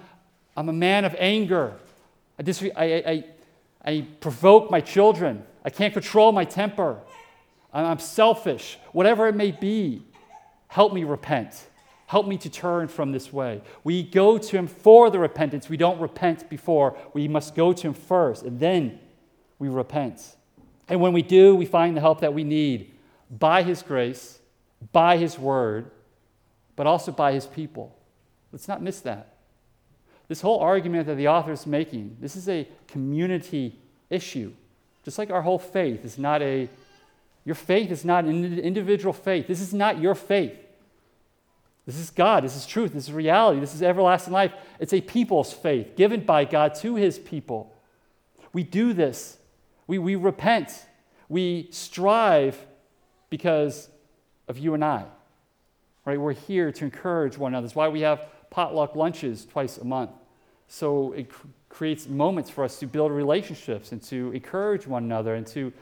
I'm 0.57 0.69
a 0.69 0.73
man 0.73 1.05
of 1.05 1.15
anger. 1.19 1.75
I, 2.39 2.43
dis- 2.43 2.63
I, 2.77 2.85
I, 2.85 3.25
I 3.85 4.07
provoke 4.21 4.71
my 4.71 4.81
children. 4.81 5.45
I 5.65 5.71
can't 5.71 5.93
control 5.93 6.33
my 6.33 6.45
temper. 6.45 6.99
I'm 7.73 7.99
selfish, 7.99 8.79
whatever 8.93 9.29
it 9.29 9.37
may 9.37 9.53
be. 9.53 10.03
Help 10.69 10.93
me 10.93 11.05
repent. 11.05 11.55
Help 12.11 12.27
me 12.27 12.37
to 12.37 12.51
turn 12.51 12.89
from 12.89 13.13
this 13.13 13.33
way. 13.33 13.63
We 13.85 14.03
go 14.03 14.37
to 14.37 14.57
Him 14.59 14.67
for 14.67 15.11
the 15.11 15.21
repentance. 15.21 15.69
We 15.69 15.77
don't 15.77 16.01
repent 16.01 16.51
before. 16.51 16.97
We 17.15 17.29
must 17.29 17.55
go 17.55 17.73
to 17.73 17.87
Him 17.87 17.95
first, 17.95 18.43
and 18.43 18.59
then 18.59 18.99
we 19.61 19.69
repent. 19.69 20.35
And 20.89 21.01
when 21.01 21.13
we 21.13 21.23
do, 21.23 21.55
we 21.55 21.67
find 21.67 21.97
the 21.97 22.01
help 22.01 22.23
that 22.23 22.35
we 22.35 22.43
need 22.43 22.93
by 23.31 23.63
His 23.63 23.83
grace, 23.83 24.41
by 24.91 25.19
His 25.19 25.39
word, 25.39 25.93
but 26.75 26.85
also 26.85 27.13
by 27.13 27.31
His 27.31 27.47
people. 27.47 27.97
Let's 28.51 28.67
not 28.67 28.83
miss 28.83 28.99
that. 29.03 29.37
This 30.27 30.41
whole 30.41 30.59
argument 30.59 31.07
that 31.07 31.15
the 31.15 31.29
author 31.29 31.53
is 31.53 31.65
making, 31.65 32.17
this 32.21 32.35
is 32.35 32.49
a 32.49 32.67
community 32.89 33.79
issue. 34.11 34.53
Just 35.05 35.17
like 35.17 35.31
our 35.31 35.43
whole 35.43 35.61
faith 35.61 36.05
is 36.05 36.19
not 36.19 36.43
a, 36.43 36.69
your 37.45 37.55
faith 37.55 37.93
is 37.93 38.05
not 38.05 38.25
an 38.25 38.59
individual 38.59 39.13
faith. 39.13 39.47
This 39.47 39.61
is 39.61 39.73
not 39.73 40.01
your 40.01 40.17
faith. 40.17 40.59
This 41.91 42.05
is 42.05 42.11
God. 42.11 42.45
This 42.45 42.55
is 42.55 42.67
truth. 42.67 42.93
This 42.93 43.09
is 43.09 43.13
reality. 43.13 43.59
This 43.59 43.75
is 43.75 43.83
everlasting 43.83 44.33
life. 44.33 44.53
It's 44.79 44.93
a 44.93 45.01
people's 45.01 45.53
faith 45.53 45.97
given 45.97 46.21
by 46.21 46.45
God 46.45 46.77
to 46.77 46.95
his 46.95 47.19
people. 47.19 47.75
We 48.53 48.63
do 48.63 48.93
this. 48.93 49.39
We, 49.89 49.99
we 49.99 50.15
repent. 50.15 50.87
We 51.29 51.67
strive 51.73 52.57
because 53.29 53.89
of 54.47 54.57
you 54.57 54.75
and 54.75 54.85
I. 54.85 55.05
Right? 56.05 56.21
We're 56.21 56.33
here 56.33 56.71
to 56.71 56.85
encourage 56.85 57.37
one 57.37 57.53
another. 57.53 57.67
That's 57.67 57.75
why 57.75 57.89
we 57.89 58.03
have 58.03 58.29
potluck 58.51 58.95
lunches 58.95 59.45
twice 59.45 59.77
a 59.77 59.85
month. 59.85 60.13
So 60.69 61.11
it 61.15 61.29
cr- 61.29 61.49
creates 61.69 62.07
moments 62.07 62.51
for 62.51 62.63
us 62.63 62.79
to 62.79 62.87
build 62.87 63.11
relationships 63.11 63.91
and 63.91 64.01
to 64.05 64.31
encourage 64.31 64.87
one 64.87 65.03
another 65.03 65.35
and 65.35 65.45
to 65.49 65.73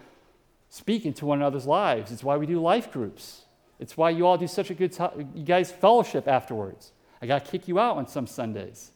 speak 0.70 1.04
into 1.04 1.26
one 1.26 1.40
another's 1.40 1.66
lives. 1.66 2.12
It's 2.12 2.24
why 2.24 2.38
we 2.38 2.46
do 2.46 2.60
life 2.62 2.90
groups. 2.90 3.42
It's 3.78 3.96
why 3.96 4.10
you 4.10 4.26
all 4.26 4.36
do 4.36 4.46
such 4.46 4.70
a 4.70 4.74
good 4.74 4.92
time. 4.92 5.30
You 5.34 5.44
guys 5.44 5.70
fellowship 5.70 6.26
afterwards. 6.26 6.92
I 7.22 7.26
got 7.26 7.44
to 7.44 7.50
kick 7.50 7.68
you 7.68 7.78
out 7.78 7.96
on 7.96 8.06
some 8.06 8.26
Sundays. 8.26 8.92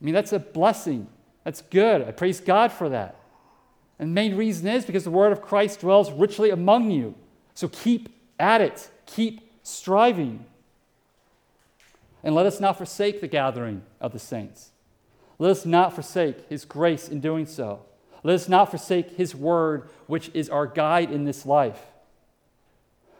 I 0.00 0.04
mean, 0.04 0.14
that's 0.14 0.32
a 0.32 0.38
blessing. 0.38 1.06
That's 1.44 1.60
good. 1.62 2.02
I 2.02 2.12
praise 2.12 2.40
God 2.40 2.72
for 2.72 2.88
that. 2.90 3.16
And 3.98 4.10
the 4.10 4.14
main 4.14 4.36
reason 4.36 4.68
is 4.68 4.84
because 4.84 5.04
the 5.04 5.10
word 5.10 5.32
of 5.32 5.42
Christ 5.42 5.80
dwells 5.80 6.10
richly 6.12 6.50
among 6.50 6.90
you. 6.90 7.14
So 7.54 7.68
keep 7.68 8.08
at 8.38 8.60
it, 8.60 8.88
keep 9.06 9.50
striving. 9.62 10.44
And 12.22 12.34
let 12.34 12.46
us 12.46 12.60
not 12.60 12.76
forsake 12.76 13.20
the 13.20 13.28
gathering 13.28 13.82
of 14.00 14.12
the 14.12 14.18
saints. 14.18 14.70
Let 15.38 15.50
us 15.50 15.66
not 15.66 15.94
forsake 15.94 16.48
his 16.48 16.64
grace 16.64 17.08
in 17.08 17.20
doing 17.20 17.46
so. 17.46 17.80
Let 18.22 18.34
us 18.34 18.48
not 18.48 18.70
forsake 18.70 19.16
his 19.16 19.34
word, 19.34 19.88
which 20.06 20.30
is 20.34 20.50
our 20.50 20.66
guide 20.66 21.10
in 21.10 21.24
this 21.24 21.46
life. 21.46 21.80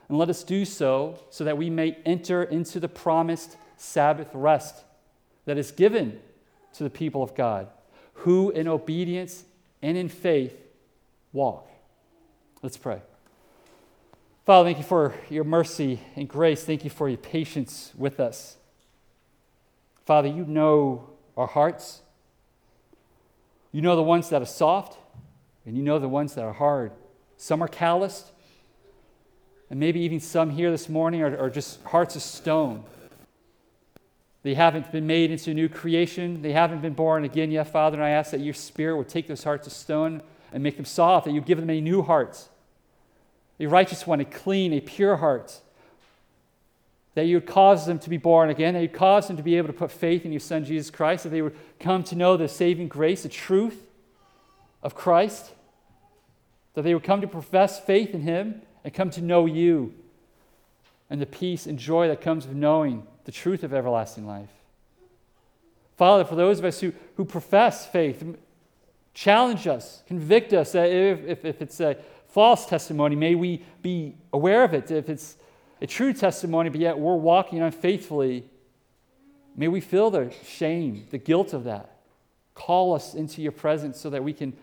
And 0.09 0.19
let 0.19 0.29
us 0.31 0.43
do 0.43 0.65
so 0.65 1.19
so 1.31 1.45
that 1.45 1.59
we 1.59 1.71
may 1.71 1.99
enter 2.07 2.43
into 2.43 2.81
the 2.81 2.89
promised 2.89 3.57
Sabbath 3.77 4.29
rest 4.33 4.85
that 5.45 5.59
is 5.59 5.71
given 5.71 6.19
to 6.75 6.85
the 6.85 6.91
people 6.91 7.23
of 7.23 7.35
God, 7.35 7.69
who 8.15 8.51
in 8.51 8.69
obedience 8.69 9.45
and 9.83 9.97
in 9.97 10.09
faith 10.09 10.57
walk. 11.33 11.69
Let's 12.63 12.77
pray. 12.77 13.01
Father, 14.45 14.67
thank 14.67 14.79
you 14.79 14.85
for 14.85 15.15
your 15.29 15.45
mercy 15.45 16.01
and 16.17 16.27
grace. 16.27 16.65
Thank 16.65 16.83
you 16.83 16.91
for 16.91 17.09
your 17.09 17.19
patience 17.19 17.93
with 17.97 18.19
us. 18.19 18.57
Father, 20.07 20.29
you 20.29 20.45
know 20.47 21.11
our 21.37 21.47
hearts. 21.47 22.01
You 23.73 23.83
know 23.83 23.95
the 23.95 24.03
ones 24.03 24.31
that 24.31 24.41
are 24.41 24.47
soft, 24.47 24.97
and 25.67 25.77
you 25.77 25.83
know 25.83 25.99
the 25.99 26.09
ones 26.09 26.35
that 26.35 26.45
are 26.45 26.55
hard. 26.55 26.93
Some 27.37 27.63
are 27.63 27.69
calloused, 27.69 28.33
and 29.71 29.79
maybe 29.79 30.01
even 30.01 30.21
some 30.21 30.51
here 30.51 30.71
this 30.71 30.89
morning 30.89 31.23
are, 31.23 31.39
are 31.39 31.51
just 31.51 31.83
hearts 31.85 32.17
of 32.17 32.23
stone. 32.23 32.85
They 34.43 34.55
haven't 34.55 34.91
been 34.93 35.07
made 35.07 35.31
into 35.31 35.51
a 35.51 35.55
new 35.55 35.69
creation. 35.69 36.41
They 36.43 36.53
haven't 36.53 36.81
been 36.81 36.95
born 36.95 37.25
again 37.25 37.51
yet, 37.51 37.71
Father. 37.71 37.97
And 37.97 38.05
I 38.05 38.11
ask 38.11 38.31
that 38.31 38.41
your 38.41 38.55
Spirit 38.55 38.97
would 38.97 39.09
take 39.09 39.27
those 39.27 39.45
hearts 39.45 39.67
of 39.67 39.73
stone 39.73 40.23
and 40.53 40.63
make 40.63 40.77
them 40.77 40.87
soft, 40.87 41.27
that 41.27 41.33
you 41.33 41.41
give 41.41 41.59
them 41.59 41.69
a 41.69 41.81
new 41.81 42.03
heart, 42.03 42.49
a 43.61 43.67
righteous 43.67 44.07
one, 44.07 44.21
a 44.21 44.25
clean, 44.25 44.73
a 44.73 44.81
pure 44.81 45.17
heart. 45.17 45.61
That 47.15 47.25
you 47.25 47.37
would 47.37 47.47
cause 47.47 47.85
them 47.85 47.99
to 47.99 48.09
be 48.09 48.17
born 48.17 48.49
again, 48.49 48.75
that 48.75 48.81
you 48.81 48.89
would 48.89 48.97
cause 48.97 49.27
them 49.27 49.37
to 49.37 49.43
be 49.43 49.57
able 49.57 49.67
to 49.67 49.75
put 49.75 49.91
faith 49.91 50.25
in 50.25 50.33
your 50.33 50.41
Son, 50.41 50.65
Jesus 50.65 50.89
Christ, 50.89 51.25
that 51.25 51.31
they 51.31 51.43
would 51.43 51.57
come 51.79 52.03
to 52.05 52.15
know 52.15 52.37
the 52.37 52.49
saving 52.49 52.89
grace, 52.89 53.25
the 53.25 53.29
truth 53.29 53.89
of 54.83 54.95
Christ, 54.95 55.51
that 56.75 56.83
they 56.83 56.95
would 56.95 57.03
come 57.03 57.21
to 57.21 57.27
profess 57.27 57.81
faith 57.81 58.15
in 58.15 58.23
Him 58.23 58.63
and 58.85 58.95
come 58.95 59.11
to 59.11 59.21
know 59.21 59.47
you 59.47 59.95
and 61.11 61.21
the 61.21 61.27
peace 61.27 61.67
and 61.67 61.79
joy 61.79 62.09
that 62.09 62.21
comes 62.21 62.47
with 62.47 62.57
knowing 62.57 63.07
the 63.25 63.33
truth 63.33 63.63
of 63.63 63.73
everlasting 63.73 64.27
life. 64.27 64.51
Father, 65.97 66.25
for 66.25 66.37
those 66.37 66.59
of 66.59 66.65
us 66.65 66.81
who, 66.81 66.93
who 67.17 67.25
profess 67.25 67.87
faith, 67.87 68.23
challenge 69.15 69.67
us, 69.67 70.03
convict 70.07 70.53
us 70.53 70.73
that 70.73 70.91
if, 70.91 71.25
if, 71.25 71.45
if 71.45 71.63
it's 71.63 71.81
a 71.81 71.97
false 72.29 72.67
testimony, 72.67 73.17
may 73.17 73.35
we 73.35 73.65
be 73.83 74.15
aware 74.33 74.63
of 74.63 74.75
it. 74.75 74.91
If 74.91 75.09
it's 75.09 75.37
a 75.81 75.87
true 75.87 76.13
testimony, 76.13 76.69
but 76.71 76.81
yet 76.81 76.99
we're 76.99 77.17
walking 77.17 77.61
unfaithfully, 77.61 78.45
may 79.57 79.69
we 79.69 79.81
feel 79.81 80.11
the 80.11 80.33
shame, 80.47 81.07
the 81.11 81.19
guilt 81.19 81.53
of 81.53 81.65
that. 81.65 81.97
Call 82.55 82.95
us 82.95 83.15
into 83.15 83.43
your 83.43 83.53
presence 83.53 83.99
so 83.99 84.11
that 84.11 84.23
we 84.23 84.33
can 84.33 84.57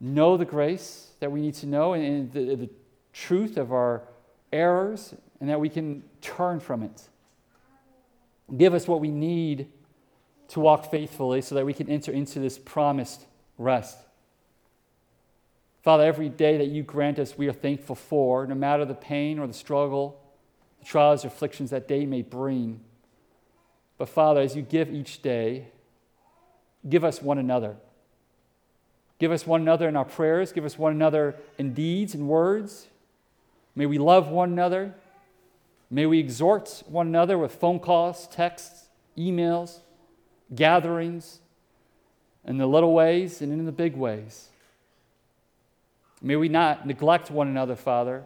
know 0.00 0.36
the 0.36 0.44
grace 0.44 1.08
that 1.20 1.30
we 1.30 1.40
need 1.40 1.54
to 1.54 1.66
know 1.66 1.92
and 1.92 2.32
the, 2.32 2.56
the 2.56 2.70
truth 3.12 3.56
of 3.56 3.72
our 3.72 4.02
errors 4.52 5.14
and 5.40 5.48
that 5.48 5.60
we 5.60 5.68
can 5.68 6.02
turn 6.20 6.60
from 6.60 6.82
it. 6.82 7.08
Give 8.56 8.74
us 8.74 8.86
what 8.88 9.00
we 9.00 9.10
need 9.10 9.68
to 10.48 10.60
walk 10.60 10.90
faithfully 10.90 11.40
so 11.40 11.54
that 11.54 11.64
we 11.64 11.72
can 11.72 11.88
enter 11.88 12.12
into 12.12 12.40
this 12.40 12.58
promised 12.58 13.26
rest. 13.56 13.98
Father, 15.82 16.04
every 16.04 16.28
day 16.28 16.58
that 16.58 16.66
you 16.66 16.82
grant 16.82 17.18
us, 17.18 17.38
we 17.38 17.48
are 17.48 17.52
thankful 17.52 17.96
for, 17.96 18.46
no 18.46 18.54
matter 18.54 18.84
the 18.84 18.94
pain 18.94 19.38
or 19.38 19.46
the 19.46 19.54
struggle, 19.54 20.20
the 20.78 20.84
trials 20.84 21.24
or 21.24 21.28
afflictions 21.28 21.70
that 21.70 21.88
day 21.88 22.04
may 22.04 22.22
bring. 22.22 22.80
But 23.96 24.08
Father, 24.08 24.40
as 24.40 24.56
you 24.56 24.62
give 24.62 24.92
each 24.92 25.22
day, 25.22 25.68
give 26.88 27.04
us 27.04 27.22
one 27.22 27.38
another. 27.38 27.76
Give 29.18 29.32
us 29.32 29.46
one 29.46 29.60
another 29.60 29.88
in 29.88 29.96
our 29.96 30.04
prayers. 30.04 30.52
Give 30.52 30.64
us 30.64 30.78
one 30.78 30.92
another 30.92 31.36
in 31.58 31.74
deeds 31.74 32.14
and 32.14 32.28
words. 32.28 32.88
May 33.74 33.86
we 33.86 33.98
love 33.98 34.28
one 34.28 34.52
another. 34.52 34.94
May 35.90 36.06
we 36.06 36.18
exhort 36.18 36.82
one 36.86 37.08
another 37.08 37.36
with 37.38 37.54
phone 37.54 37.80
calls, 37.80 38.26
texts, 38.28 38.88
emails, 39.16 39.78
gatherings, 40.54 41.40
in 42.44 42.58
the 42.58 42.66
little 42.66 42.92
ways 42.92 43.42
and 43.42 43.52
in 43.52 43.66
the 43.66 43.72
big 43.72 43.96
ways. 43.96 44.48
May 46.22 46.36
we 46.36 46.48
not 46.48 46.86
neglect 46.86 47.30
one 47.30 47.48
another, 47.48 47.76
Father. 47.76 48.24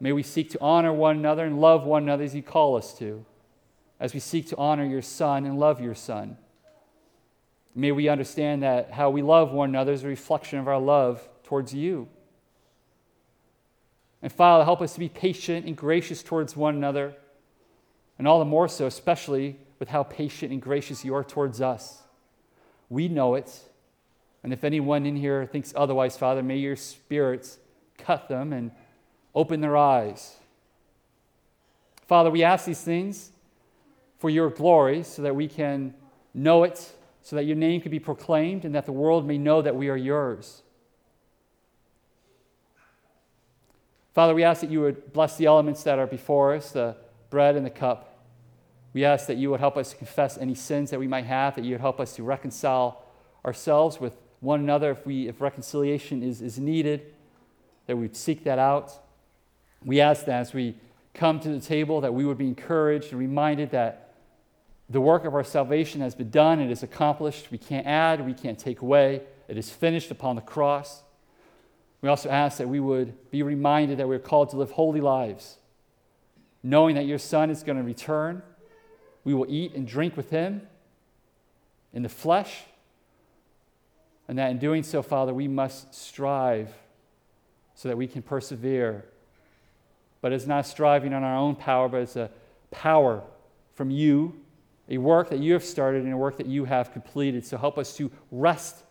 May 0.00 0.12
we 0.12 0.22
seek 0.22 0.50
to 0.50 0.60
honor 0.60 0.92
one 0.92 1.16
another 1.18 1.44
and 1.44 1.60
love 1.60 1.84
one 1.84 2.04
another 2.04 2.24
as 2.24 2.34
you 2.34 2.42
call 2.42 2.76
us 2.76 2.96
to, 2.98 3.24
as 3.98 4.14
we 4.14 4.20
seek 4.20 4.48
to 4.48 4.56
honor 4.56 4.84
your 4.84 5.02
Son 5.02 5.44
and 5.44 5.58
love 5.58 5.80
your 5.80 5.94
Son. 5.94 6.36
May 7.74 7.92
we 7.92 8.08
understand 8.08 8.62
that 8.62 8.92
how 8.92 9.10
we 9.10 9.22
love 9.22 9.52
one 9.52 9.68
another 9.68 9.92
is 9.92 10.04
a 10.04 10.08
reflection 10.08 10.58
of 10.58 10.68
our 10.68 10.80
love 10.80 11.28
towards 11.44 11.74
you. 11.74 12.08
And 14.22 14.32
Father, 14.32 14.64
help 14.64 14.80
us 14.82 14.94
to 14.94 15.00
be 15.00 15.08
patient 15.08 15.66
and 15.66 15.76
gracious 15.76 16.22
towards 16.22 16.56
one 16.56 16.74
another, 16.74 17.14
and 18.18 18.26
all 18.26 18.40
the 18.40 18.44
more 18.44 18.68
so, 18.68 18.86
especially 18.86 19.58
with 19.78 19.88
how 19.88 20.02
patient 20.02 20.52
and 20.52 20.60
gracious 20.60 21.04
you 21.04 21.14
are 21.14 21.22
towards 21.22 21.60
us. 21.60 22.02
We 22.88 23.08
know 23.08 23.34
it. 23.36 23.60
And 24.42 24.52
if 24.52 24.64
anyone 24.64 25.06
in 25.06 25.16
here 25.16 25.46
thinks 25.46 25.72
otherwise, 25.76 26.16
Father, 26.16 26.42
may 26.42 26.56
your 26.56 26.76
spirits 26.76 27.58
cut 27.96 28.28
them 28.28 28.52
and 28.52 28.70
open 29.34 29.60
their 29.60 29.76
eyes. 29.76 30.36
Father, 32.06 32.30
we 32.30 32.42
ask 32.42 32.64
these 32.64 32.80
things 32.80 33.30
for 34.18 34.30
your 34.30 34.50
glory 34.50 35.02
so 35.02 35.22
that 35.22 35.36
we 35.36 35.46
can 35.46 35.94
know 36.34 36.64
it, 36.64 36.92
so 37.22 37.36
that 37.36 37.44
your 37.44 37.56
name 37.56 37.80
can 37.80 37.90
be 37.90 38.00
proclaimed, 38.00 38.64
and 38.64 38.74
that 38.74 38.86
the 38.86 38.92
world 38.92 39.26
may 39.26 39.38
know 39.38 39.62
that 39.62 39.76
we 39.76 39.88
are 39.88 39.96
yours. 39.96 40.62
Father, 44.18 44.34
we 44.34 44.42
ask 44.42 44.62
that 44.62 44.70
you 44.70 44.80
would 44.80 45.12
bless 45.12 45.36
the 45.36 45.46
elements 45.46 45.84
that 45.84 46.00
are 46.00 46.06
before 46.08 46.52
us, 46.52 46.72
the 46.72 46.96
bread 47.30 47.54
and 47.54 47.64
the 47.64 47.70
cup. 47.70 48.18
We 48.92 49.04
ask 49.04 49.28
that 49.28 49.36
you 49.36 49.48
would 49.50 49.60
help 49.60 49.76
us 49.76 49.90
to 49.90 49.96
confess 49.96 50.36
any 50.36 50.56
sins 50.56 50.90
that 50.90 50.98
we 50.98 51.06
might 51.06 51.24
have, 51.26 51.54
that 51.54 51.64
you 51.64 51.74
would 51.74 51.80
help 51.80 52.00
us 52.00 52.16
to 52.16 52.24
reconcile 52.24 53.04
ourselves 53.46 54.00
with 54.00 54.14
one 54.40 54.58
another 54.58 54.90
if, 54.90 55.06
we, 55.06 55.28
if 55.28 55.40
reconciliation 55.40 56.24
is, 56.24 56.42
is 56.42 56.58
needed, 56.58 57.14
that 57.86 57.96
we'd 57.96 58.16
seek 58.16 58.42
that 58.42 58.58
out. 58.58 58.92
We 59.84 60.00
ask 60.00 60.24
that 60.24 60.40
as 60.40 60.52
we 60.52 60.74
come 61.14 61.38
to 61.38 61.50
the 61.50 61.60
table, 61.60 62.00
that 62.00 62.12
we 62.12 62.24
would 62.24 62.38
be 62.38 62.48
encouraged 62.48 63.12
and 63.12 63.20
reminded 63.20 63.70
that 63.70 64.14
the 64.90 65.00
work 65.00 65.26
of 65.26 65.34
our 65.36 65.44
salvation 65.44 66.00
has 66.00 66.16
been 66.16 66.30
done, 66.30 66.58
it 66.58 66.72
is 66.72 66.82
accomplished. 66.82 67.52
We 67.52 67.58
can't 67.58 67.86
add, 67.86 68.26
we 68.26 68.34
can't 68.34 68.58
take 68.58 68.82
away. 68.82 69.22
It 69.46 69.56
is 69.56 69.70
finished 69.70 70.10
upon 70.10 70.34
the 70.34 70.42
cross. 70.42 71.04
We 72.00 72.08
also 72.08 72.28
ask 72.28 72.58
that 72.58 72.68
we 72.68 72.80
would 72.80 73.30
be 73.30 73.42
reminded 73.42 73.98
that 73.98 74.08
we're 74.08 74.18
called 74.18 74.50
to 74.50 74.56
live 74.56 74.70
holy 74.70 75.00
lives, 75.00 75.56
knowing 76.62 76.94
that 76.94 77.06
your 77.06 77.18
Son 77.18 77.50
is 77.50 77.62
going 77.62 77.78
to 77.78 77.84
return. 77.84 78.42
We 79.24 79.34
will 79.34 79.46
eat 79.48 79.74
and 79.74 79.86
drink 79.86 80.16
with 80.16 80.30
him 80.30 80.62
in 81.92 82.02
the 82.02 82.08
flesh, 82.08 82.64
and 84.28 84.38
that 84.38 84.50
in 84.50 84.58
doing 84.58 84.82
so, 84.82 85.02
Father, 85.02 85.34
we 85.34 85.48
must 85.48 85.94
strive 85.94 86.72
so 87.74 87.88
that 87.88 87.96
we 87.96 88.06
can 88.06 88.22
persevere. 88.22 89.04
But 90.20 90.32
it's 90.32 90.46
not 90.46 90.66
striving 90.66 91.14
on 91.14 91.24
our 91.24 91.36
own 91.36 91.56
power, 91.56 91.88
but 91.88 92.02
it's 92.02 92.16
a 92.16 92.30
power 92.70 93.22
from 93.74 93.90
you, 93.90 94.38
a 94.88 94.98
work 94.98 95.30
that 95.30 95.38
you 95.38 95.52
have 95.54 95.64
started 95.64 96.04
and 96.04 96.12
a 96.12 96.16
work 96.16 96.36
that 96.36 96.46
you 96.46 96.64
have 96.64 96.92
completed. 96.92 97.46
So 97.46 97.56
help 97.56 97.78
us 97.78 97.96
to 97.96 98.10
rest 98.30 98.82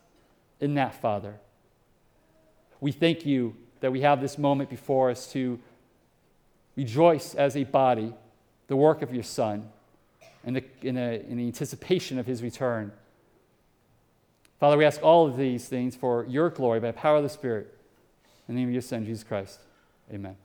in 0.60 0.74
that, 0.76 0.96
Father. 1.02 1.40
We 2.80 2.92
thank 2.92 3.26
you 3.26 3.56
that 3.80 3.92
we 3.92 4.02
have 4.02 4.22
this 4.22 4.38
moment 4.38 4.70
before 4.70 5.10
us 5.10 5.32
to 5.34 5.60
rejoice 6.76 7.36
as 7.36 7.56
a 7.56 7.64
body 7.64 8.14
the 8.68 8.76
work 8.76 9.02
of 9.02 9.14
your 9.14 9.24
Son 9.24 9.70
and 10.44 10.56
the, 10.56 10.64
in, 10.82 10.98
a, 10.98 11.22
in 11.28 11.38
the 11.38 11.48
anticipation 11.48 12.20
of 12.20 12.26
his 12.26 12.44
return. 12.44 12.92
Father, 14.60 14.78
we 14.78 14.86
ask 14.86 15.02
all 15.04 15.28
of 15.28 15.38
these 15.38 15.68
things 15.68 15.96
for 15.96 16.26
your 16.26 16.50
glory 16.50 16.80
by 16.80 16.88
the 16.88 16.98
power 16.98 17.18
of 17.18 17.24
the 17.24 17.30
Spirit. 17.30 17.78
In 18.48 18.56
the 18.56 18.62
name 18.62 18.70
of 18.70 18.74
your 18.74 18.82
Son, 18.82 19.06
Jesus 19.06 19.24
Christ. 19.24 19.60
Amen. 20.12 20.36